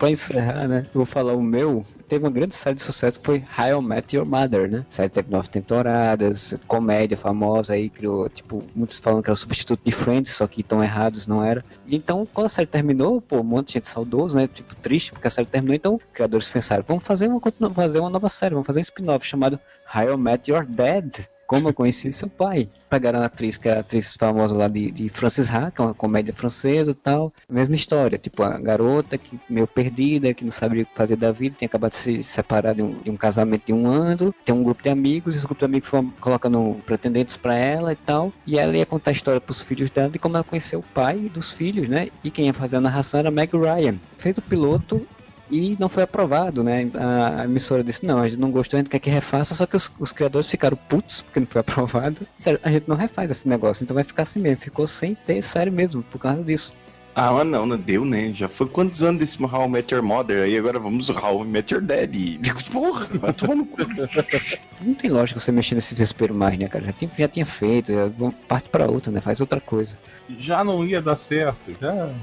[0.00, 0.86] Pra encerrar, né?
[0.86, 1.84] Eu vou falar o meu.
[2.08, 4.86] Teve uma grande série de sucesso que foi How I Met Your Mother, né?
[4.88, 9.78] Série teve nove temporadas, comédia famosa aí, criou, tipo, muitos falam que era o substituto
[9.84, 11.62] de Friends, só que tão errados não era.
[11.86, 14.48] E então, quando a série terminou, pô, um monte de gente saudoso, né?
[14.48, 17.38] Tipo, triste porque a série terminou, então criadores pensaram, vamos fazer uma,
[17.74, 19.60] fazer uma nova série, vamos fazer um spin-off chamado
[19.94, 21.28] How I Met Your Dad.
[21.50, 22.68] Como eu conheci seu pai.
[22.88, 25.84] Pegaram a atriz, que é a atriz famosa lá de, de Frances Ha, que é
[25.84, 27.32] uma comédia francesa e tal.
[27.50, 31.32] Mesma história, tipo, a garota que meio perdida, que não sabe o que fazer da
[31.32, 34.54] vida, tem acabado de se separar de um, de um casamento de um ano, tem
[34.54, 38.32] um grupo de amigos, esse grupo de amigos foram colocando pretendentes pra ela e tal.
[38.46, 41.18] E ela ia contar a história pros filhos dela de como ela conheceu o pai
[41.34, 42.10] dos filhos, né?
[42.22, 43.96] E quem ia fazer a narração era Meg Ryan.
[44.18, 45.04] Fez o piloto
[45.50, 46.88] e não foi aprovado, né?
[46.94, 49.66] A, a emissora disse, não, a gente não gostou, a gente quer que refaça, só
[49.66, 52.26] que os, os criadores ficaram putos porque não foi aprovado.
[52.38, 54.58] Sério, a gente não refaz esse negócio, então vai ficar assim mesmo.
[54.58, 56.72] Ficou sem ter série mesmo, por causa disso.
[57.12, 58.32] Ah, mas não, não deu, né?
[58.32, 60.44] Já foi quantos anos desse How I Met Your Mother?
[60.44, 62.38] Aí agora vamos How I Met Your Daddy.
[62.40, 63.78] Digo, Porra, vai tomar no cu.
[64.80, 66.86] Não tem lógica você mexer nesse desespero mais, né, cara?
[66.86, 69.20] Já tinha, já tinha feito, já, vamos- parte pra outra, né?
[69.20, 69.98] Faz outra coisa.
[70.38, 71.58] Já não ia dar certo.
[71.80, 72.14] Já.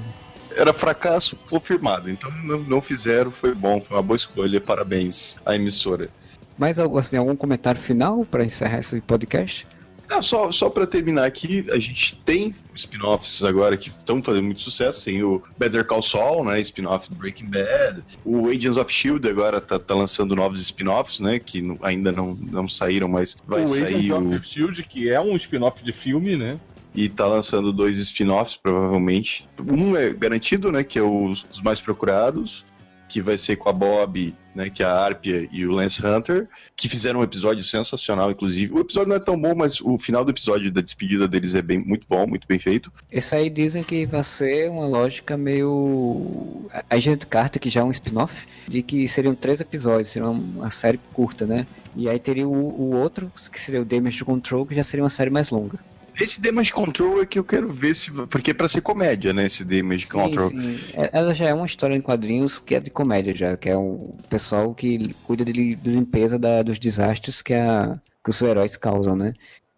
[0.58, 5.54] Era fracasso confirmado, então não, não fizeram, foi bom, foi uma boa escolha, parabéns à
[5.54, 6.10] emissora.
[6.58, 9.64] Mais algo assim, algum comentário final pra encerrar esse podcast?
[10.10, 14.60] Ah, só, só pra terminar aqui, a gente tem spin-offs agora que estão fazendo muito
[14.60, 15.04] sucesso.
[15.04, 16.58] Tem o Better Call Saul, né?
[16.60, 18.02] Spin-off do Breaking Bad.
[18.24, 21.38] O Agents of Shield agora tá, tá lançando novos spin-offs, né?
[21.38, 23.96] Que ainda não, não saíram, mas vai o sair.
[23.96, 26.56] Agent O, of Shield, que é um spin-off de filme, né?
[26.94, 29.48] E tá lançando dois spin-offs, provavelmente.
[29.70, 30.82] Um é garantido, né?
[30.82, 32.66] Que é os, os mais procurados.
[33.08, 34.68] Que vai ser com a Bob, né?
[34.68, 36.46] Que é a Arpia e o Lance Hunter.
[36.76, 38.74] Que fizeram um episódio sensacional, inclusive.
[38.74, 41.62] O episódio não é tão bom, mas o final do episódio da despedida deles é
[41.62, 42.92] bem, muito bom, muito bem feito.
[43.10, 46.66] Esse aí dizem que vai ser uma lógica meio.
[46.70, 48.34] A Agent Carter, que já é um spin-off,
[48.66, 51.66] de que seriam três episódios, seria uma série curta, né?
[51.96, 55.10] E aí teria o, o outro, que seria o Damage Control, que já seria uma
[55.10, 55.78] série mais longa.
[56.20, 58.10] Esse Damage Control é que eu quero ver se.
[58.10, 59.46] Porque é pra ser comédia, né?
[59.46, 60.50] Esse Damage Sim, Control.
[60.50, 60.78] sim.
[60.94, 63.76] É- Ela já é uma história em quadrinhos que é de comédia já, que é
[63.76, 68.40] o pessoal que cuida de, li- de limpeza da- dos desastres que, a, que os
[68.42, 69.32] heróis causam, né?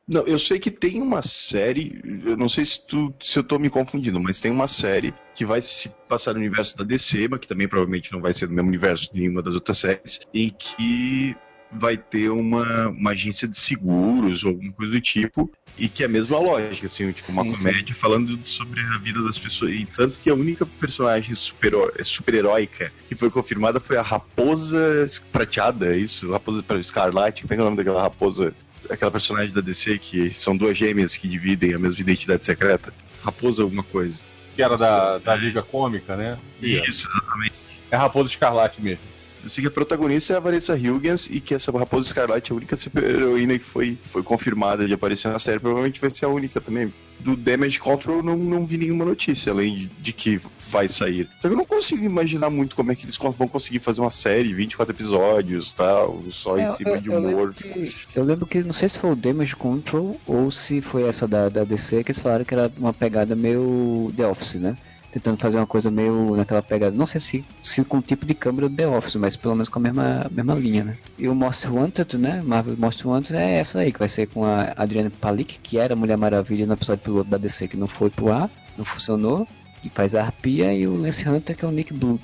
[0.09, 2.01] Não, eu sei que tem uma série.
[2.25, 5.45] Eu não sei se, tu, se eu tô me confundindo, mas tem uma série que
[5.45, 8.53] vai se passar no universo da DC, mas que também provavelmente não vai ser do
[8.55, 11.37] mesmo universo de nenhuma das outras séries, em que
[11.73, 16.07] vai ter uma, uma agência de seguros ou alguma coisa do tipo, e que é
[16.07, 17.63] a mesma lógica, assim, tipo, uma Sim, sim.
[17.63, 19.73] comédia falando sobre a vida das pessoas.
[19.73, 21.73] E tanto que a única personagem super-
[22.05, 26.31] super-heróica que foi confirmada foi a Raposa Prateada, é isso?
[26.33, 28.55] Raposa Scarlet, como é que é o nome daquela raposa?
[28.91, 32.93] Aquela personagem da DC que são duas gêmeas que dividem a mesma identidade secreta.
[33.23, 34.21] Raposa alguma coisa.
[34.57, 36.37] Que era da, da Liga Cômica, né?
[36.61, 37.55] Isso, exatamente.
[37.91, 39.10] É Raposa Escarlate mesmo.
[39.43, 42.55] Eu sei que a protagonista é a Vanessa Hudgens e que essa Raposa Escarlate é
[42.55, 45.59] a única super-heroína que foi, foi confirmada de aparecer na série.
[45.59, 46.93] Provavelmente vai ser a única também.
[47.21, 51.29] Do Damage Control não, não vi nenhuma notícia, além de, de que vai sair.
[51.41, 54.11] Só que eu não consigo imaginar muito como é que eles vão conseguir fazer uma
[54.11, 58.47] série, 24 episódios, tal, só em É, cima eu, de eu lembro que, eu lembro
[58.47, 62.05] que, não sei se foi o Damage Control ou se foi essa da, da DC,
[62.05, 64.77] que eles falaram que era uma pegada meio The Office, né?
[65.13, 68.33] Tentando fazer uma coisa meio naquela pegada, não sei se, se com o tipo de
[68.35, 70.97] câmera do The Office, mas pelo menos com a mesma, mesma linha, né?
[71.19, 72.43] E o Most Wanted, né?
[72.45, 75.97] Marvel Most Wanted é essa aí, que vai ser com a Adriana Palik, que era
[75.97, 79.49] Mulher Maravilha no episódio piloto da DC, que não foi pro ar, não funcionou,
[79.83, 82.23] que faz a Arpia, e o Lance Hunter, que é o Nick Blood.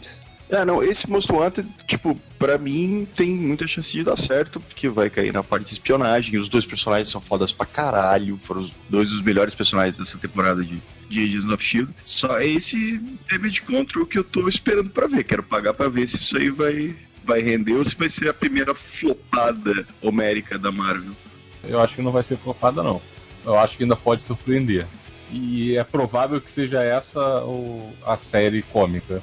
[0.48, 4.88] É, não, esse Most Wanted, tipo, pra mim tem muita chance de dar certo, porque
[4.88, 8.72] vai cair na parte de espionagem, os dois personagens são fodas pra caralho, foram os
[8.88, 11.92] dois dos melhores personagens dessa temporada de, de Agents of S.H.I.E.L.D.
[12.04, 12.98] Só é esse
[13.30, 16.50] Damage Control que eu tô esperando pra ver, quero pagar pra ver se isso aí
[16.50, 21.12] vai, vai render ou se vai ser a primeira flopada homérica da Marvel.
[21.64, 23.00] Eu acho que não vai ser flopada, não.
[23.44, 24.86] Eu acho que ainda pode surpreender.
[25.30, 29.22] E é provável que seja essa o, a série cômica.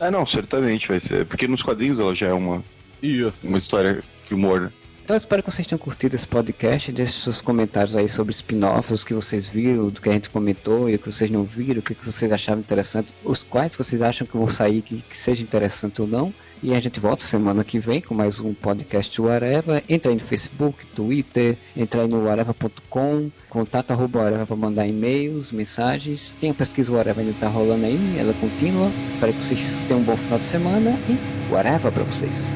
[0.00, 1.24] É, não, certamente vai ser.
[1.26, 2.62] Porque nos quadrinhos ela já é uma,
[3.02, 3.46] Isso.
[3.46, 4.72] uma história de humor.
[5.08, 6.92] Então espero que vocês tenham curtido esse podcast.
[6.92, 10.96] Deixe seus comentários aí sobre spin-offs, que vocês viram, do que a gente comentou e
[10.96, 14.36] o que vocês não viram, o que vocês achavam interessante, os quais vocês acham que
[14.36, 16.30] vão sair que, que seja interessante ou não.
[16.62, 19.82] E a gente volta semana que vem com mais um podcast Whatever.
[19.88, 25.52] Entra aí no Facebook, Twitter, entra aí no whatever.com, contato arroba whatever para mandar e-mails,
[25.52, 26.34] mensagens.
[26.38, 28.92] Tem a pesquisa Whatever ainda tá rolando aí, ela contínua.
[29.14, 32.52] Espero que vocês tenham um bom final de semana e whatever para vocês.